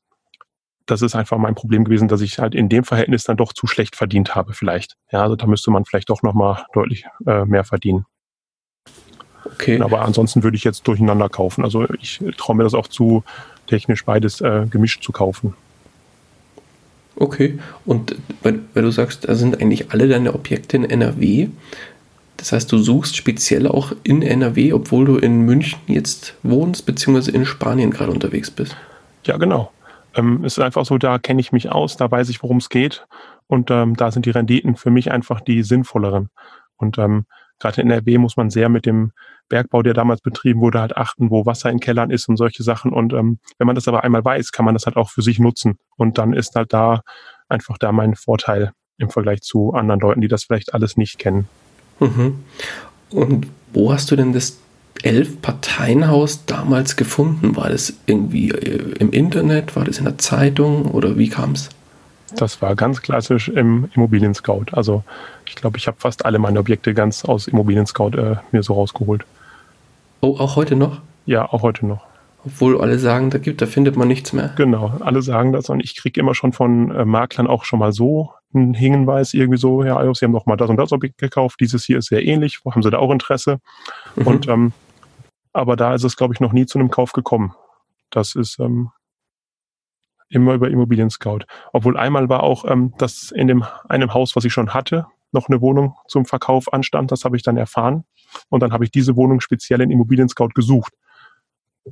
das 0.85 1.01
ist 1.01 1.15
einfach 1.15 1.39
mein 1.39 1.55
Problem 1.55 1.83
gewesen, 1.83 2.07
dass 2.07 2.21
ich 2.21 2.37
halt 2.37 2.53
in 2.53 2.69
dem 2.69 2.83
Verhältnis 2.83 3.23
dann 3.23 3.37
doch 3.37 3.53
zu 3.53 3.65
schlecht 3.65 3.95
verdient 3.95 4.35
habe 4.35 4.53
vielleicht. 4.53 4.97
Ja, 5.11 5.23
also 5.23 5.35
da 5.35 5.47
müsste 5.47 5.71
man 5.71 5.83
vielleicht 5.83 6.11
doch 6.11 6.21
nochmal 6.21 6.63
deutlich 6.73 7.05
äh, 7.25 7.43
mehr 7.45 7.63
verdienen. 7.63 8.05
Okay. 9.45 9.81
Aber 9.81 10.03
ansonsten 10.03 10.43
würde 10.43 10.57
ich 10.57 10.63
jetzt 10.63 10.87
durcheinander 10.87 11.29
kaufen. 11.29 11.63
Also 11.63 11.87
ich 11.99 12.23
traue 12.37 12.55
mir 12.55 12.63
das 12.63 12.73
auch 12.75 12.87
zu, 12.87 13.23
technisch 13.67 14.05
beides 14.05 14.41
äh, 14.41 14.65
gemischt 14.69 15.03
zu 15.03 15.11
kaufen. 15.11 15.53
Okay. 17.15 17.59
Und 17.85 18.15
weil, 18.43 18.59
weil 18.73 18.83
du 18.83 18.91
sagst, 18.91 19.27
da 19.27 19.35
sind 19.35 19.61
eigentlich 19.61 19.91
alle 19.91 20.07
deine 20.07 20.33
Objekte 20.33 20.77
in 20.77 20.83
NRW. 20.83 21.49
Das 22.37 22.51
heißt, 22.51 22.71
du 22.71 22.77
suchst 22.77 23.15
speziell 23.15 23.67
auch 23.67 23.93
in 24.03 24.21
NRW, 24.21 24.73
obwohl 24.73 25.05
du 25.05 25.17
in 25.17 25.41
München 25.41 25.79
jetzt 25.87 26.35
wohnst, 26.43 26.85
beziehungsweise 26.85 27.31
in 27.31 27.45
Spanien 27.45 27.91
gerade 27.91 28.11
unterwegs 28.11 28.51
bist. 28.51 28.75
Ja, 29.25 29.37
genau. 29.37 29.71
Ähm, 30.15 30.43
es 30.43 30.57
ist 30.57 30.63
einfach 30.63 30.85
so, 30.85 30.97
da 30.97 31.17
kenne 31.17 31.39
ich 31.39 31.51
mich 31.51 31.71
aus, 31.71 31.97
da 31.97 32.09
weiß 32.11 32.29
ich, 32.29 32.43
worum 32.43 32.57
es 32.57 32.69
geht. 32.69 33.05
Und 33.47 33.71
ähm, 33.71 33.95
da 33.95 34.11
sind 34.11 34.25
die 34.25 34.31
Renditen 34.31 34.75
für 34.75 34.91
mich 34.91 35.11
einfach 35.11 35.39
die 35.39 35.63
sinnvolleren. 35.63 36.29
Und 36.77 36.97
ähm, 36.97 37.25
gerade 37.59 37.81
in 37.81 37.89
NRW 37.89 38.17
muss 38.17 38.37
man 38.37 38.49
sehr 38.49 38.69
mit 38.69 38.85
dem 38.85 39.11
Bergbau, 39.49 39.83
der 39.83 39.93
damals 39.93 40.21
betrieben 40.21 40.61
wurde, 40.61 40.79
halt 40.79 40.97
achten, 40.97 41.29
wo 41.29 41.45
Wasser 41.45 41.69
in 41.69 41.79
Kellern 41.79 42.11
ist 42.11 42.27
und 42.27 42.37
solche 42.37 42.63
Sachen. 42.63 42.91
Und 42.91 43.13
ähm, 43.13 43.39
wenn 43.57 43.67
man 43.67 43.75
das 43.75 43.87
aber 43.87 44.03
einmal 44.03 44.25
weiß, 44.25 44.51
kann 44.51 44.65
man 44.65 44.73
das 44.73 44.85
halt 44.85 44.97
auch 44.97 45.09
für 45.09 45.21
sich 45.21 45.39
nutzen. 45.39 45.77
Und 45.97 46.17
dann 46.17 46.33
ist 46.33 46.55
halt 46.55 46.73
da 46.73 47.01
einfach 47.47 47.77
da 47.77 47.91
mein 47.91 48.15
Vorteil 48.15 48.71
im 48.97 49.09
Vergleich 49.09 49.41
zu 49.41 49.73
anderen 49.73 49.99
Leuten, 49.99 50.21
die 50.21 50.27
das 50.27 50.45
vielleicht 50.45 50.73
alles 50.73 50.97
nicht 50.97 51.19
kennen. 51.19 51.47
Mhm. 51.99 52.43
Und 53.11 53.47
wo 53.73 53.93
hast 53.93 54.09
du 54.09 54.15
denn 54.15 54.33
das 54.33 54.57
Elf-Parteienhaus 55.03 56.45
damals 56.45 56.95
gefunden? 56.95 57.55
War 57.55 57.69
das 57.69 57.93
irgendwie 58.05 58.51
äh, 58.51 58.95
im 58.99 59.11
Internet? 59.11 59.75
War 59.75 59.83
das 59.83 59.99
in 59.99 60.05
der 60.05 60.17
Zeitung 60.17 60.85
oder 60.85 61.17
wie 61.17 61.29
kam 61.29 61.51
es? 61.51 61.69
Das 62.35 62.61
war 62.61 62.75
ganz 62.75 63.01
klassisch 63.01 63.49
im 63.49 63.89
Immobilien 63.95 64.33
Scout. 64.33 64.65
Also 64.71 65.03
ich 65.47 65.55
glaube, 65.55 65.77
ich 65.77 65.87
habe 65.87 65.97
fast 65.99 66.25
alle 66.25 66.39
meine 66.39 66.59
Objekte 66.59 66.93
ganz 66.93 67.23
aus 67.25 67.47
Immobilien 67.47 67.85
Scout 67.85 68.17
äh, 68.17 68.37
mir 68.51 68.63
so 68.63 68.73
rausgeholt. 68.73 69.25
Oh, 70.21 70.37
auch 70.39 70.55
heute 70.55 70.75
noch? 70.75 71.01
Ja, 71.25 71.51
auch 71.51 71.61
heute 71.61 71.85
noch. 71.85 72.05
Obwohl 72.45 72.79
alle 72.79 72.99
sagen, 72.99 73.31
da 73.31 73.39
gibt, 73.39 73.61
da 73.61 73.65
findet 73.65 73.95
man 73.95 74.07
nichts 74.07 74.31
mehr. 74.31 74.53
Genau, 74.55 74.93
alle 74.99 75.23
sagen 75.23 75.51
das 75.51 75.69
und 75.69 75.83
ich 75.83 75.95
kriege 75.95 76.19
immer 76.19 76.35
schon 76.35 76.53
von 76.53 76.91
äh, 76.91 77.05
Maklern 77.05 77.47
auch 77.47 77.63
schon 77.63 77.79
mal 77.79 77.91
so 77.91 78.33
einen 78.53 78.75
Hinweis 78.75 79.33
irgendwie 79.33 79.57
so, 79.57 79.83
ja, 79.83 79.99
Sie 80.13 80.25
haben 80.25 80.33
doch 80.33 80.45
mal 80.45 80.55
das 80.55 80.69
und 80.69 80.77
das 80.77 80.91
Objekt 80.91 81.17
gekauft, 81.17 81.59
dieses 81.59 81.85
hier 81.85 81.97
ist 81.97 82.07
sehr 82.07 82.23
ähnlich, 82.23 82.59
haben 82.63 82.83
Sie 82.83 82.91
da 82.91 82.99
auch 82.99 83.11
Interesse? 83.11 83.59
Mhm. 84.15 84.27
Und 84.27 84.47
ähm, 84.47 84.73
aber 85.53 85.75
da 85.75 85.95
ist 85.95 86.03
es, 86.03 86.17
glaube 86.17 86.33
ich, 86.33 86.39
noch 86.39 86.51
nie 86.51 86.65
zu 86.65 86.77
einem 86.77 86.91
Kauf 86.91 87.13
gekommen. 87.13 87.53
Das 88.11 88.35
ist 88.35 88.59
ähm, 88.59 88.91
immer 90.29 90.53
über 90.53 90.69
Immobilien 90.69 91.09
Scout. 91.09 91.41
Obwohl 91.73 91.97
einmal 91.97 92.29
war 92.29 92.43
auch, 92.43 92.65
ähm, 92.65 92.93
dass 92.97 93.31
in 93.31 93.47
dem 93.47 93.63
einem 93.87 94.13
Haus, 94.13 94.35
was 94.35 94.45
ich 94.45 94.53
schon 94.53 94.73
hatte, 94.73 95.05
noch 95.31 95.49
eine 95.49 95.61
Wohnung 95.61 95.95
zum 96.07 96.25
Verkauf 96.25 96.71
anstand. 96.73 97.11
Das 97.11 97.25
habe 97.25 97.35
ich 97.35 97.43
dann 97.43 97.57
erfahren. 97.57 98.05
Und 98.49 98.61
dann 98.61 98.71
habe 98.73 98.83
ich 98.83 98.91
diese 98.91 99.15
Wohnung 99.15 99.41
speziell 99.41 99.81
in 99.81 99.91
Immobilien 99.91 100.29
Scout 100.29 100.49
gesucht. 100.55 100.93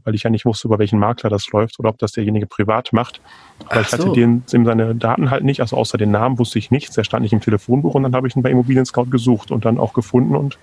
Weil 0.04 0.16
ich 0.16 0.24
ja 0.24 0.32
nicht 0.32 0.46
wusste, 0.46 0.68
über 0.68 0.80
welchen 0.80 0.98
Makler 0.98 1.30
das 1.30 1.48
läuft 1.52 1.80
oder 1.80 1.90
ob 1.90 2.00
das 2.00 2.14
derjenige 2.14 2.48
privat 2.48 2.94
macht. 2.94 3.22
Aber 3.68 3.82
ich 3.82 3.92
hatte 3.92 4.12
den, 4.12 4.44
seine 4.48 4.96
Daten 4.96 5.30
halt 5.30 5.44
nicht, 5.44 5.62
also 5.62 5.78
außer 5.78 6.00
den 6.00 6.10
Namen 6.10 6.40
wusste 6.40 6.58
ich 6.58 6.72
nichts. 6.72 6.96
Der 6.96 7.04
stand 7.04 7.22
nicht 7.22 7.34
im 7.34 7.42
Telefonbuch 7.42 7.94
und 7.94 8.02
dann 8.02 8.16
habe 8.16 8.28
ich 8.28 8.36
ihn 8.36 8.42
bei 8.42 8.50
Immobilien 8.50 8.86
Scout 8.86 9.06
gesucht 9.06 9.52
und 9.52 9.66
dann 9.66 9.78
auch 9.78 9.94
gefunden 9.94 10.36
und 10.36 10.58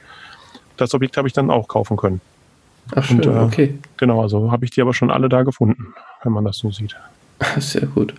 das 0.77 0.95
Objekt 0.95 1.17
habe 1.17 1.29
ich 1.29 1.35
dann 1.35 1.51
auch 1.51 1.69
kaufen 1.69 1.97
können. 1.97 2.21
Ach 2.95 3.05
schön, 3.05 3.19
und, 3.19 3.27
äh, 3.27 3.39
okay. 3.39 3.79
Genau, 3.99 4.21
also 4.23 4.51
habe 4.51 4.65
ich 4.65 4.73
die 4.73 4.81
aber 4.81 4.95
schon 4.95 5.11
alle 5.11 5.29
da 5.29 5.43
gefunden, 5.43 5.95
wenn 6.25 6.33
man 6.33 6.45
das 6.45 6.57
so 6.57 6.71
sieht. 6.71 6.97
Sehr 7.59 7.87
gut. 7.87 8.15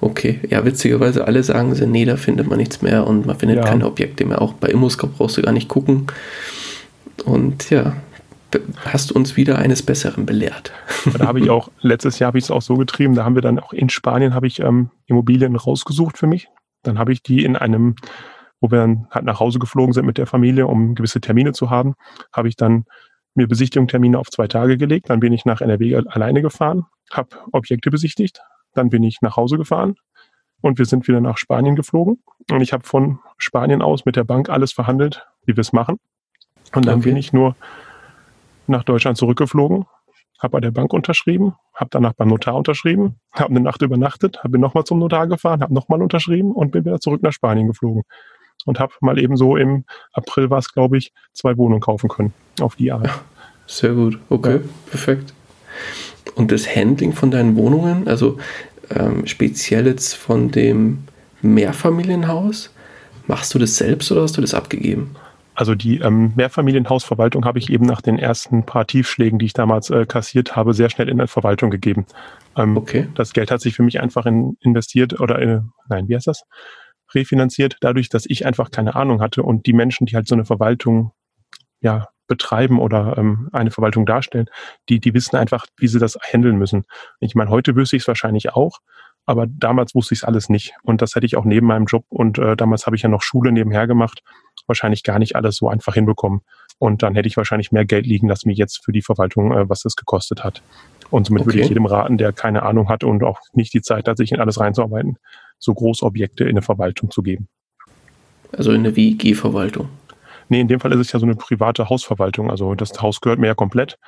Okay. 0.00 0.40
Ja, 0.48 0.64
witzigerweise 0.64 1.26
alle 1.26 1.42
sagen 1.42 1.74
sie, 1.74 1.86
nee, 1.86 2.04
da 2.04 2.16
findet 2.16 2.48
man 2.48 2.58
nichts 2.58 2.82
mehr 2.82 3.06
und 3.06 3.26
man 3.26 3.38
findet 3.38 3.58
ja. 3.58 3.64
keine 3.64 3.86
Objekte 3.86 4.24
mehr. 4.24 4.42
Auch 4.42 4.54
bei 4.54 4.68
Immoscope 4.68 5.14
brauchst 5.16 5.36
du 5.36 5.42
gar 5.42 5.52
nicht 5.52 5.68
gucken. 5.68 6.06
Und 7.24 7.70
ja, 7.70 7.94
hast 8.84 9.12
uns 9.12 9.36
wieder 9.36 9.58
eines 9.58 9.82
Besseren 9.82 10.26
belehrt. 10.26 10.72
Da 11.16 11.26
habe 11.26 11.40
ich 11.40 11.50
auch, 11.50 11.70
letztes 11.80 12.18
Jahr 12.18 12.28
habe 12.28 12.38
ich 12.38 12.44
es 12.44 12.50
auch 12.50 12.62
so 12.62 12.74
getrieben, 12.76 13.14
da 13.14 13.24
haben 13.24 13.34
wir 13.34 13.42
dann 13.42 13.58
auch 13.58 13.72
in 13.72 13.88
Spanien 13.88 14.34
habe 14.34 14.46
ich 14.46 14.60
ähm, 14.60 14.90
Immobilien 15.06 15.56
rausgesucht 15.56 16.18
für 16.18 16.26
mich. 16.26 16.48
Dann 16.82 16.98
habe 16.98 17.12
ich 17.12 17.22
die 17.22 17.44
in 17.44 17.56
einem, 17.56 17.94
wo 18.60 18.70
wir 18.70 18.78
dann 18.78 19.06
halt 19.10 19.24
nach 19.24 19.40
Hause 19.40 19.58
geflogen 19.58 19.92
sind 19.92 20.06
mit 20.06 20.18
der 20.18 20.26
Familie, 20.26 20.66
um 20.66 20.94
gewisse 20.94 21.20
Termine 21.20 21.52
zu 21.52 21.70
haben, 21.70 21.94
habe 22.32 22.48
ich 22.48 22.56
dann 22.56 22.84
mir 23.34 23.48
Besichtigungstermine 23.48 24.18
auf 24.18 24.30
zwei 24.30 24.46
Tage 24.46 24.76
gelegt. 24.76 25.10
Dann 25.10 25.20
bin 25.20 25.32
ich 25.32 25.44
nach 25.44 25.60
NRW 25.60 25.96
alleine 25.96 26.42
gefahren, 26.42 26.84
habe 27.10 27.30
Objekte 27.52 27.90
besichtigt, 27.90 28.40
dann 28.74 28.90
bin 28.90 29.02
ich 29.02 29.22
nach 29.22 29.36
Hause 29.36 29.56
gefahren 29.56 29.96
und 30.60 30.78
wir 30.78 30.86
sind 30.86 31.06
wieder 31.08 31.20
nach 31.20 31.38
Spanien 31.38 31.76
geflogen. 31.76 32.22
Und 32.50 32.60
ich 32.60 32.72
habe 32.72 32.84
von 32.84 33.18
Spanien 33.38 33.82
aus 33.82 34.04
mit 34.04 34.16
der 34.16 34.24
Bank 34.24 34.48
alles 34.48 34.72
verhandelt, 34.72 35.26
wie 35.44 35.56
wir 35.56 35.60
es 35.60 35.72
machen. 35.72 35.98
Und 36.74 36.86
dann 36.86 37.00
okay. 37.00 37.10
bin 37.10 37.16
ich 37.16 37.32
nur 37.32 37.56
nach 38.66 38.82
Deutschland 38.82 39.18
zurückgeflogen, 39.18 39.84
habe 40.38 40.52
bei 40.52 40.60
der 40.60 40.70
Bank 40.70 40.92
unterschrieben, 40.92 41.54
habe 41.74 41.90
danach 41.90 42.14
beim 42.14 42.28
Notar 42.28 42.54
unterschrieben, 42.54 43.16
habe 43.32 43.50
eine 43.50 43.60
Nacht 43.60 43.82
übernachtet, 43.82 44.42
habe 44.42 44.58
nochmal 44.58 44.84
zum 44.84 44.98
Notar 44.98 45.26
gefahren, 45.26 45.60
habe 45.60 45.74
nochmal 45.74 46.02
unterschrieben 46.02 46.52
und 46.52 46.72
bin 46.72 46.84
wieder 46.84 47.00
zurück 47.00 47.22
nach 47.22 47.32
Spanien 47.32 47.66
geflogen. 47.66 48.02
Und 48.64 48.80
habe 48.80 48.94
mal 49.00 49.18
eben 49.18 49.36
so 49.36 49.56
im 49.56 49.84
April 50.12 50.48
war 50.48 50.58
es, 50.58 50.72
glaube 50.72 50.96
ich, 50.96 51.12
zwei 51.34 51.58
Wohnungen 51.58 51.82
kaufen 51.82 52.08
können. 52.08 52.32
Auf 52.60 52.76
die 52.76 52.90
Art. 52.90 53.10
Sehr 53.66 53.92
gut. 53.92 54.18
Okay, 54.30 54.56
ja. 54.56 54.60
perfekt. 54.88 55.34
Und 56.34 56.50
das 56.50 56.74
Handling 56.74 57.12
von 57.12 57.30
deinen 57.30 57.56
Wohnungen, 57.56 58.08
also 58.08 58.38
ähm, 58.90 59.26
speziell 59.26 59.86
jetzt 59.86 60.14
von 60.14 60.50
dem 60.50 61.04
Mehrfamilienhaus, 61.42 62.70
machst 63.26 63.54
du 63.54 63.58
das 63.58 63.76
selbst 63.76 64.10
oder 64.10 64.22
hast 64.22 64.36
du 64.36 64.40
das 64.40 64.54
abgegeben? 64.54 65.16
Also 65.54 65.76
die 65.76 65.98
ähm, 66.00 66.32
Mehrfamilienhausverwaltung 66.34 67.44
habe 67.44 67.60
ich 67.60 67.70
eben 67.70 67.86
nach 67.86 68.00
den 68.00 68.18
ersten 68.18 68.66
paar 68.66 68.86
Tiefschlägen, 68.86 69.38
die 69.38 69.46
ich 69.46 69.52
damals 69.52 69.88
äh, 69.90 70.04
kassiert 70.04 70.56
habe, 70.56 70.74
sehr 70.74 70.90
schnell 70.90 71.08
in 71.08 71.18
der 71.18 71.28
Verwaltung 71.28 71.70
gegeben. 71.70 72.06
Ähm, 72.56 72.76
okay. 72.76 73.08
Das 73.14 73.32
Geld 73.32 73.52
hat 73.52 73.60
sich 73.60 73.74
für 73.74 73.84
mich 73.84 74.00
einfach 74.00 74.26
in, 74.26 74.56
investiert 74.60 75.20
oder 75.20 75.38
in, 75.40 75.48
äh, 75.50 75.60
nein, 75.88 76.08
wie 76.08 76.16
heißt 76.16 76.26
das? 76.26 76.42
Refinanziert, 77.14 77.76
dadurch, 77.80 78.08
dass 78.08 78.24
ich 78.26 78.44
einfach 78.46 78.72
keine 78.72 78.96
Ahnung 78.96 79.20
hatte 79.20 79.44
und 79.44 79.66
die 79.66 79.72
Menschen, 79.72 80.06
die 80.06 80.16
halt 80.16 80.26
so 80.26 80.34
eine 80.34 80.44
Verwaltung 80.44 81.12
ja 81.80 82.08
betreiben 82.26 82.78
oder 82.78 83.16
ähm, 83.18 83.48
eine 83.52 83.70
Verwaltung 83.70 84.06
darstellen, 84.06 84.46
die, 84.88 85.00
die 85.00 85.14
wissen 85.14 85.36
einfach, 85.36 85.66
wie 85.76 85.88
sie 85.88 85.98
das 85.98 86.18
handeln 86.20 86.56
müssen. 86.56 86.84
Ich 87.20 87.34
meine, 87.34 87.50
heute 87.50 87.76
wüsste 87.76 87.96
ich 87.96 88.02
es 88.02 88.08
wahrscheinlich 88.08 88.52
auch, 88.54 88.80
aber 89.26 89.46
damals 89.46 89.94
wusste 89.94 90.14
ich 90.14 90.20
es 90.20 90.24
alles 90.24 90.48
nicht. 90.48 90.74
Und 90.82 91.02
das 91.02 91.14
hätte 91.14 91.26
ich 91.26 91.36
auch 91.36 91.44
neben 91.44 91.66
meinem 91.66 91.86
Job 91.86 92.04
und 92.08 92.38
äh, 92.38 92.56
damals 92.56 92.86
habe 92.86 92.96
ich 92.96 93.02
ja 93.02 93.08
noch 93.08 93.22
Schule 93.22 93.52
nebenher 93.52 93.86
gemacht, 93.86 94.22
wahrscheinlich 94.66 95.02
gar 95.02 95.18
nicht 95.18 95.36
alles 95.36 95.56
so 95.56 95.68
einfach 95.68 95.94
hinbekommen. 95.94 96.40
Und 96.78 97.02
dann 97.02 97.14
hätte 97.14 97.28
ich 97.28 97.36
wahrscheinlich 97.36 97.72
mehr 97.72 97.84
Geld 97.84 98.06
liegen 98.06 98.28
lassen, 98.28 98.48
wie 98.50 98.54
jetzt 98.54 98.84
für 98.84 98.92
die 98.92 99.02
Verwaltung, 99.02 99.52
äh, 99.52 99.68
was 99.68 99.80
das 99.80 99.96
gekostet 99.96 100.44
hat. 100.44 100.62
Und 101.10 101.26
somit 101.26 101.42
okay. 101.42 101.48
würde 101.48 101.60
ich 101.60 101.68
jedem 101.68 101.86
raten, 101.86 102.18
der 102.18 102.32
keine 102.32 102.62
Ahnung 102.62 102.88
hat 102.88 103.04
und 103.04 103.22
auch 103.22 103.40
nicht 103.52 103.72
die 103.72 103.82
Zeit 103.82 104.08
hat, 104.08 104.16
sich 104.16 104.32
in 104.32 104.40
alles 104.40 104.58
reinzuarbeiten, 104.58 105.18
so 105.58 105.74
Großobjekte 105.74 106.44
in 106.44 106.50
eine 106.50 106.62
Verwaltung 106.62 107.10
zu 107.10 107.22
geben. 107.22 107.48
Also 108.52 108.72
in 108.72 108.80
eine 108.80 108.96
WG-Verwaltung. 108.96 109.88
Nee, 110.48 110.60
in 110.60 110.68
dem 110.68 110.80
Fall 110.80 110.92
ist 110.92 111.00
es 111.00 111.12
ja 111.12 111.18
so 111.18 111.26
eine 111.26 111.34
private 111.34 111.88
Hausverwaltung. 111.88 112.50
Also 112.50 112.74
das 112.74 113.00
Haus 113.00 113.20
gehört 113.20 113.38
mir 113.38 113.46
ja 113.46 113.54
komplett. 113.54 113.98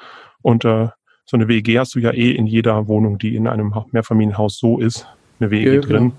Und 0.43 0.65
äh, 0.65 0.89
so 1.25 1.37
eine 1.37 1.49
WEG 1.49 1.79
hast 1.79 1.95
du 1.95 1.99
ja 1.99 2.13
eh 2.13 2.33
in 2.33 2.47
jeder 2.47 2.87
Wohnung, 2.89 3.19
die 3.19 3.35
in 3.35 3.49
einem 3.49 3.75
Mehrfamilienhaus 3.91 4.59
so 4.59 4.79
ist, 4.79 5.07
eine 5.41 5.51
WEG 5.51 5.67
ja, 5.67 5.81
drin. 5.81 6.13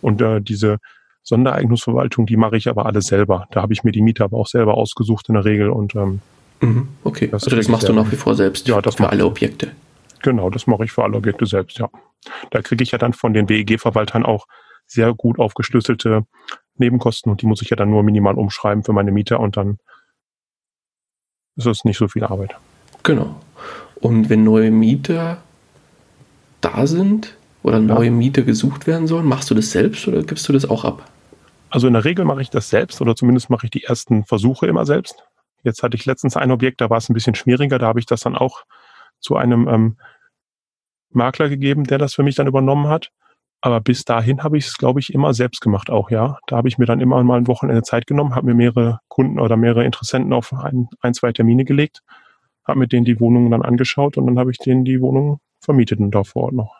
Und 0.00 0.22
äh, 0.22 0.40
diese 0.40 0.78
Sondereignungsverwaltung, 1.22 2.26
die 2.26 2.36
mache 2.36 2.56
ich 2.56 2.68
aber 2.68 2.86
alle 2.86 3.02
selber. 3.02 3.46
Da 3.50 3.62
habe 3.62 3.72
ich 3.72 3.84
mir 3.84 3.92
die 3.92 4.02
Miete 4.02 4.24
aber 4.24 4.38
auch 4.38 4.46
selber 4.46 4.76
ausgesucht 4.76 5.28
in 5.28 5.34
der 5.34 5.44
Regel. 5.44 5.70
Und 5.70 5.94
ähm, 5.94 6.20
mhm, 6.60 6.88
okay, 7.02 7.28
das 7.28 7.44
also 7.44 7.56
das 7.56 7.68
machst 7.68 7.86
selber. 7.86 8.00
du 8.00 8.04
nach 8.04 8.12
wie 8.12 8.16
vor 8.16 8.34
selbst 8.34 8.68
ja, 8.68 8.80
das 8.80 8.96
für 8.96 9.08
alle 9.08 9.24
Objekte. 9.26 9.72
Genau, 10.22 10.48
das 10.48 10.66
mache 10.66 10.84
ich 10.84 10.92
für 10.92 11.04
alle 11.04 11.16
Objekte 11.16 11.46
selbst, 11.46 11.78
ja. 11.78 11.88
Da 12.50 12.62
kriege 12.62 12.82
ich 12.82 12.92
ja 12.92 12.98
dann 12.98 13.12
von 13.12 13.34
den 13.34 13.50
WEG-Verwaltern 13.50 14.24
auch 14.24 14.46
sehr 14.86 15.12
gut 15.12 15.38
aufgeschlüsselte 15.38 16.24
Nebenkosten 16.76 17.30
und 17.30 17.42
die 17.42 17.46
muss 17.46 17.62
ich 17.62 17.70
ja 17.70 17.76
dann 17.76 17.90
nur 17.90 18.02
minimal 18.02 18.34
umschreiben 18.34 18.84
für 18.84 18.92
meine 18.92 19.12
Mieter 19.12 19.40
und 19.40 19.56
dann 19.56 19.78
ist 21.56 21.66
es 21.66 21.84
nicht 21.84 21.98
so 21.98 22.08
viel 22.08 22.24
Arbeit. 22.24 22.56
Genau. 23.02 23.36
Und 24.00 24.28
wenn 24.28 24.44
neue 24.44 24.70
Mieter 24.70 25.38
da 26.60 26.86
sind 26.86 27.36
oder 27.62 27.78
neue 27.78 28.06
ja. 28.06 28.12
Mieter 28.12 28.42
gesucht 28.42 28.86
werden 28.86 29.06
sollen, 29.06 29.26
machst 29.26 29.50
du 29.50 29.54
das 29.54 29.70
selbst 29.70 30.06
oder 30.08 30.22
gibst 30.22 30.48
du 30.48 30.52
das 30.52 30.68
auch 30.68 30.84
ab? 30.84 31.10
Also 31.70 31.86
in 31.86 31.92
der 31.92 32.04
Regel 32.04 32.24
mache 32.24 32.42
ich 32.42 32.50
das 32.50 32.70
selbst 32.70 33.00
oder 33.00 33.16
zumindest 33.16 33.50
mache 33.50 33.66
ich 33.66 33.70
die 33.70 33.84
ersten 33.84 34.24
Versuche 34.24 34.66
immer 34.66 34.84
selbst. 34.84 35.24
Jetzt 35.62 35.82
hatte 35.82 35.96
ich 35.96 36.04
letztens 36.04 36.36
ein 36.36 36.50
Objekt, 36.50 36.80
da 36.80 36.90
war 36.90 36.98
es 36.98 37.08
ein 37.08 37.14
bisschen 37.14 37.34
schwieriger, 37.34 37.78
da 37.78 37.86
habe 37.86 37.98
ich 37.98 38.06
das 38.06 38.20
dann 38.20 38.36
auch 38.36 38.64
zu 39.20 39.36
einem 39.36 39.66
ähm, 39.68 39.96
Makler 41.10 41.48
gegeben, 41.48 41.84
der 41.84 41.98
das 41.98 42.14
für 42.14 42.22
mich 42.22 42.34
dann 42.34 42.46
übernommen 42.46 42.88
hat. 42.88 43.10
Aber 43.64 43.80
bis 43.80 44.04
dahin 44.04 44.42
habe 44.42 44.58
ich 44.58 44.66
es, 44.66 44.76
glaube 44.76 45.00
ich, 45.00 45.14
immer 45.14 45.32
selbst 45.32 45.60
gemacht 45.60 45.88
auch, 45.88 46.10
ja. 46.10 46.36
Da 46.48 46.56
habe 46.56 46.68
ich 46.68 46.76
mir 46.76 46.84
dann 46.84 47.00
immer 47.00 47.22
mal 47.24 47.38
ein 47.38 47.46
Wochenende 47.46 47.82
Zeit 47.82 48.06
genommen, 48.06 48.34
habe 48.34 48.46
mir 48.46 48.54
mehrere 48.54 49.00
Kunden 49.08 49.40
oder 49.40 49.56
mehrere 49.56 49.84
Interessenten 49.84 50.34
auf 50.34 50.52
ein, 50.52 50.88
ein 51.00 51.14
zwei 51.14 51.32
Termine 51.32 51.64
gelegt 51.64 52.02
habe 52.64 52.78
mir 52.78 52.88
denen 52.88 53.04
die 53.04 53.20
Wohnungen 53.20 53.50
dann 53.50 53.62
angeschaut 53.62 54.16
und 54.16 54.26
dann 54.26 54.38
habe 54.38 54.50
ich 54.50 54.58
denen 54.58 54.84
die 54.84 55.00
Wohnung 55.00 55.40
vermietet 55.60 56.00
und 56.00 56.10
da 56.10 56.24
vor 56.24 56.44
Ort 56.44 56.54
noch. 56.54 56.74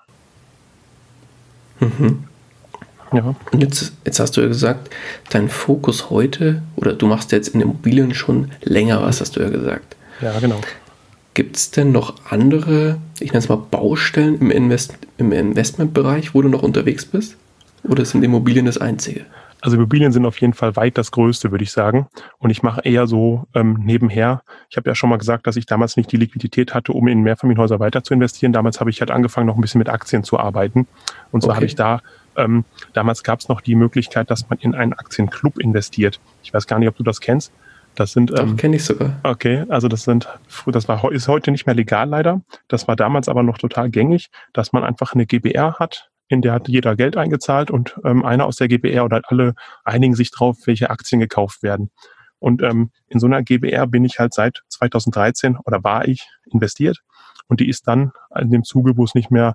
Mhm. 1.81 2.25
Ja. 3.13 3.35
Und 3.53 3.61
jetzt, 3.61 3.93
jetzt 4.05 4.19
hast 4.19 4.37
du 4.37 4.41
ja 4.41 4.49
gesagt, 4.49 4.91
dein 5.31 5.49
Fokus 5.49 6.11
heute, 6.11 6.63
oder 6.77 6.95
du 6.95 7.07
machst 7.07 7.33
jetzt 7.33 7.49
in 7.49 7.61
Immobilien 7.61 8.15
schon 8.15 8.51
länger 8.63 9.03
was, 9.03 9.21
hast 9.21 9.37
du 9.37 9.41
ja 9.41 9.51
gesagt. 9.51 9.97
Ja, 10.21 10.39
genau. 10.41 10.61
Gibt 11.35 11.57
es 11.57 11.73
denn 11.73 11.91
noch 11.91 12.15
andere, 12.31 12.99
ich 13.19 13.33
nenne 13.33 13.39
es 13.39 13.49
mal 13.49 13.57
Baustellen 13.57 14.39
im, 14.41 14.51
Invest 14.53 14.97
im 15.19 15.33
Investmentbereich, 15.33 16.33
wo 16.33 16.43
du 16.43 16.49
noch 16.49 16.63
unterwegs 16.63 17.05
bist? 17.05 17.37
Oder 17.83 18.05
sind 18.05 18.23
Immobilien 18.23 18.67
das 18.67 18.79
Einzige? 18.79 19.27
Also 19.61 19.77
Immobilien 19.77 20.13
sind 20.13 20.27
auf 20.27 20.41
jeden 20.41 20.53
Fall 20.53 20.77
weit 20.77 20.97
das 20.97 21.11
Größte, 21.11 21.51
würde 21.51 21.65
ich 21.65 21.73
sagen. 21.73 22.07
Und 22.39 22.51
ich 22.51 22.63
mache 22.63 22.83
eher 22.83 23.07
so 23.07 23.47
ähm, 23.55 23.81
nebenher. 23.83 24.43
Ich 24.69 24.77
habe 24.77 24.89
ja 24.89 24.95
schon 24.95 25.11
mal 25.11 25.17
gesagt, 25.17 25.47
dass 25.47 25.57
ich 25.57 25.67
damals 25.67 25.97
nicht 25.97 26.13
die 26.13 26.19
Liquidität 26.19 26.75
hatte, 26.75 26.93
um 26.93 27.09
in 27.09 27.23
Mehrfamilienhäuser 27.23 27.81
weiter 27.81 28.05
zu 28.05 28.15
investieren. 28.15 28.53
Damals 28.53 28.79
habe 28.79 28.91
ich 28.91 29.01
halt 29.01 29.11
angefangen, 29.11 29.47
noch 29.47 29.57
ein 29.57 29.61
bisschen 29.61 29.79
mit 29.79 29.89
Aktien 29.89 30.23
zu 30.23 30.39
arbeiten. 30.39 30.87
Und 31.33 31.41
zwar 31.41 31.53
okay. 31.53 31.57
habe 31.57 31.67
ich 31.67 31.75
da, 31.75 32.01
ähm, 32.37 32.65
damals 32.93 33.25
gab 33.25 33.41
es 33.41 33.49
noch 33.49 33.61
die 33.61 33.75
Möglichkeit, 33.75 34.31
dass 34.31 34.49
man 34.51 34.59
in 34.61 34.75
einen 34.75 34.93
Aktienclub 34.93 35.59
investiert. 35.59 36.21
Ich 36.43 36.55
weiß 36.55 36.67
gar 36.67 36.79
nicht, 36.79 36.89
ob 36.89 36.97
du 36.97 37.03
das 37.03 37.21
kennst. 37.21 37.51
Das 37.95 38.13
sind 38.13 38.31
Doch, 38.31 38.41
ähm, 38.41 38.57
kenne 38.57 38.77
ich 38.77 38.85
sogar. 38.85 39.21
Okay, 39.23 39.65
also 39.69 39.89
das 39.89 40.03
sind 40.05 40.29
das 40.67 40.89
war 40.89 41.11
ist 41.13 41.29
heute 41.29 41.51
nicht 41.51 41.67
mehr 41.67 41.75
legal 41.75 42.09
leider. 42.09 42.41
Das 42.69 42.89
war 42.89 42.97
damals 42.97 43.29
aber 43.29 43.43
noch 43.43 43.59
total 43.59 43.91
gängig, 43.91 44.31
dass 44.53 44.73
man 44.73 44.85
einfach 44.85 45.15
eine 45.15 45.27
GBR 45.27 45.79
hat 45.79 46.11
in 46.29 46.43
der 46.43 46.53
hat 46.53 46.69
jeder 46.69 46.97
Geld 46.97 47.17
eingezahlt 47.17 47.71
und 47.71 47.99
ähm, 48.05 48.25
einer 48.25 48.47
aus 48.47 48.57
der 48.57 48.69
GBR 48.69 49.05
oder 49.05 49.23
alle 49.27 49.55
einigen 49.85 50.15
sich 50.15 50.31
drauf, 50.31 50.57
welche 50.65 50.91
Aktien 50.91 51.21
gekauft 51.21 51.63
werden. 51.63 51.91
Und 52.39 52.63
ähm, 52.63 52.91
in 53.09 53.21
so 53.21 53.27
einer 53.27 53.43
GBR 53.43 53.87
bin 53.87 54.05
ich 54.05 54.19
halt 54.19 54.35
seit 54.35 54.63
2013 54.69 55.57
oder 55.65 55.83
war 55.85 56.07
ich 56.09 56.29
investiert 56.51 57.01
und 57.49 57.61
die 57.61 57.69
ist 57.69 57.87
dann 57.89 58.13
in 58.39 58.51
dem 58.51 58.65
Zuge, 58.65 58.97
wo 58.97 59.05
es 59.05 59.15
nicht 59.15 59.31
mehr 59.31 59.55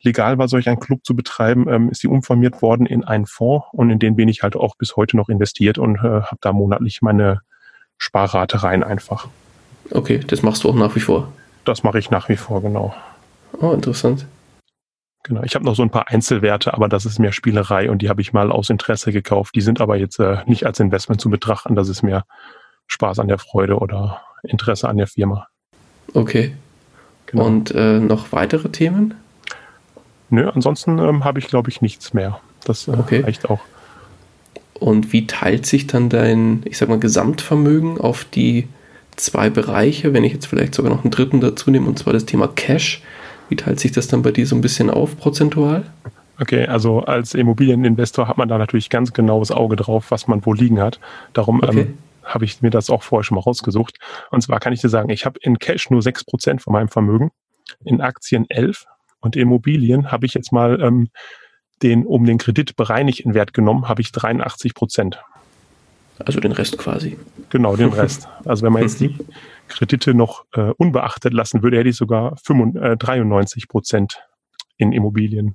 legal 0.00 0.38
war, 0.38 0.48
solch 0.48 0.68
einen 0.68 0.80
Club 0.80 1.04
zu 1.04 1.16
betreiben, 1.16 1.68
ähm, 1.68 1.90
ist 1.90 2.02
die 2.02 2.08
umformiert 2.08 2.62
worden 2.62 2.86
in 2.86 3.04
einen 3.04 3.26
Fonds 3.26 3.66
und 3.72 3.90
in 3.90 3.98
den 3.98 4.16
bin 4.16 4.28
ich 4.28 4.42
halt 4.42 4.56
auch 4.56 4.76
bis 4.76 4.96
heute 4.96 5.16
noch 5.16 5.28
investiert 5.28 5.78
und 5.78 5.96
äh, 5.96 6.22
habe 6.22 6.38
da 6.40 6.52
monatlich 6.52 7.02
meine 7.02 7.40
Sparrate 7.98 8.62
rein 8.62 8.82
einfach. 8.82 9.28
Okay, 9.90 10.20
das 10.26 10.42
machst 10.42 10.64
du 10.64 10.70
auch 10.70 10.74
nach 10.74 10.94
wie 10.94 11.00
vor? 11.00 11.32
Das 11.64 11.82
mache 11.82 11.98
ich 11.98 12.10
nach 12.10 12.28
wie 12.28 12.36
vor, 12.36 12.62
genau. 12.62 12.94
Oh, 13.60 13.72
interessant. 13.72 14.26
Genau, 15.24 15.42
ich 15.42 15.54
habe 15.54 15.64
noch 15.64 15.74
so 15.74 15.82
ein 15.82 15.90
paar 15.90 16.08
Einzelwerte, 16.08 16.72
aber 16.72 16.88
das 16.88 17.04
ist 17.04 17.18
mehr 17.18 17.32
Spielerei 17.32 17.90
und 17.90 18.00
die 18.00 18.08
habe 18.08 18.22
ich 18.22 18.32
mal 18.32 18.50
aus 18.50 18.70
Interesse 18.70 19.12
gekauft. 19.12 19.54
Die 19.54 19.60
sind 19.60 19.80
aber 19.80 19.96
jetzt 19.96 20.18
äh, 20.18 20.38
nicht 20.46 20.64
als 20.64 20.80
Investment 20.80 21.20
zu 21.20 21.28
betrachten. 21.28 21.74
Das 21.74 21.88
ist 21.88 22.02
mehr 22.02 22.24
Spaß 22.86 23.18
an 23.18 23.28
der 23.28 23.38
Freude 23.38 23.78
oder 23.78 24.22
Interesse 24.42 24.88
an 24.88 24.96
der 24.96 25.06
Firma. 25.06 25.48
Okay. 26.14 26.54
Genau. 27.26 27.44
Und 27.44 27.72
äh, 27.72 27.98
noch 27.98 28.32
weitere 28.32 28.70
Themen? 28.70 29.14
Nö, 30.30 30.48
ansonsten 30.48 30.98
ähm, 30.98 31.24
habe 31.24 31.38
ich, 31.40 31.48
glaube 31.48 31.68
ich, 31.68 31.82
nichts 31.82 32.14
mehr. 32.14 32.40
Das 32.64 32.88
äh, 32.88 32.92
okay. 32.92 33.20
reicht 33.20 33.50
auch. 33.50 33.60
Und 34.80 35.12
wie 35.12 35.26
teilt 35.26 35.66
sich 35.66 35.86
dann 35.86 36.08
dein, 36.08 36.62
ich 36.64 36.78
sag 36.78 36.88
mal, 36.88 36.98
Gesamtvermögen 36.98 37.98
auf 37.98 38.24
die 38.24 38.68
zwei 39.16 39.50
Bereiche, 39.50 40.12
wenn 40.12 40.24
ich 40.24 40.32
jetzt 40.32 40.46
vielleicht 40.46 40.74
sogar 40.74 40.92
noch 40.92 41.02
einen 41.02 41.10
dritten 41.10 41.40
dazu 41.40 41.70
nehme, 41.70 41.88
und 41.88 41.98
zwar 41.98 42.12
das 42.12 42.26
Thema 42.26 42.48
Cash 42.48 43.02
wie 43.48 43.56
teilt 43.56 43.80
sich 43.80 43.92
das 43.92 44.08
dann 44.08 44.22
bei 44.22 44.30
dir 44.30 44.46
so 44.46 44.54
ein 44.54 44.60
bisschen 44.60 44.90
auf, 44.90 45.16
prozentual? 45.16 45.84
Okay, 46.40 46.66
also 46.66 47.00
als 47.00 47.34
Immobilieninvestor 47.34 48.28
hat 48.28 48.38
man 48.38 48.48
da 48.48 48.58
natürlich 48.58 48.90
ganz 48.90 49.12
genaues 49.12 49.50
Auge 49.50 49.76
drauf, 49.76 50.10
was 50.10 50.28
man 50.28 50.44
wo 50.44 50.52
liegen 50.52 50.80
hat. 50.80 51.00
Darum 51.32 51.62
okay. 51.62 51.80
ähm, 51.80 51.98
habe 52.22 52.44
ich 52.44 52.62
mir 52.62 52.70
das 52.70 52.90
auch 52.90 53.02
vorher 53.02 53.24
schon 53.24 53.36
mal 53.36 53.40
rausgesucht. 53.40 53.98
Und 54.30 54.42
zwar 54.42 54.60
kann 54.60 54.72
ich 54.72 54.80
dir 54.80 54.88
sagen, 54.88 55.08
ich 55.08 55.24
habe 55.24 55.38
in 55.42 55.58
Cash 55.58 55.90
nur 55.90 56.00
6% 56.00 56.60
von 56.60 56.72
meinem 56.72 56.88
Vermögen, 56.88 57.30
in 57.84 58.00
Aktien 58.00 58.46
11 58.48 58.86
und 59.20 59.34
Immobilien 59.34 60.12
habe 60.12 60.26
ich 60.26 60.34
jetzt 60.34 60.52
mal 60.52 60.80
ähm, 60.80 61.08
den 61.82 62.06
um 62.06 62.24
den 62.24 62.38
Kredit 62.38 62.76
bereinigten 62.76 63.34
Wert 63.34 63.52
genommen, 63.52 63.88
habe 63.88 64.00
ich 64.00 64.12
83 64.12 64.74
Prozent. 64.74 65.20
Also 66.18 66.40
den 66.40 66.52
Rest 66.52 66.78
quasi. 66.78 67.16
Genau, 67.50 67.76
den 67.76 67.92
Rest. 67.92 68.28
Also 68.44 68.64
wenn 68.64 68.72
man 68.72 68.82
jetzt 68.82 69.00
die 69.00 69.16
Kredite 69.68 70.14
noch 70.14 70.44
äh, 70.52 70.72
unbeachtet 70.76 71.32
lassen 71.32 71.62
würde, 71.62 71.78
hätte 71.78 71.88
ich 71.88 71.96
sogar 71.96 72.36
95, 72.44 72.82
äh, 72.82 72.96
93 72.96 73.68
Prozent 73.68 74.20
in 74.76 74.92
Immobilien. 74.92 75.54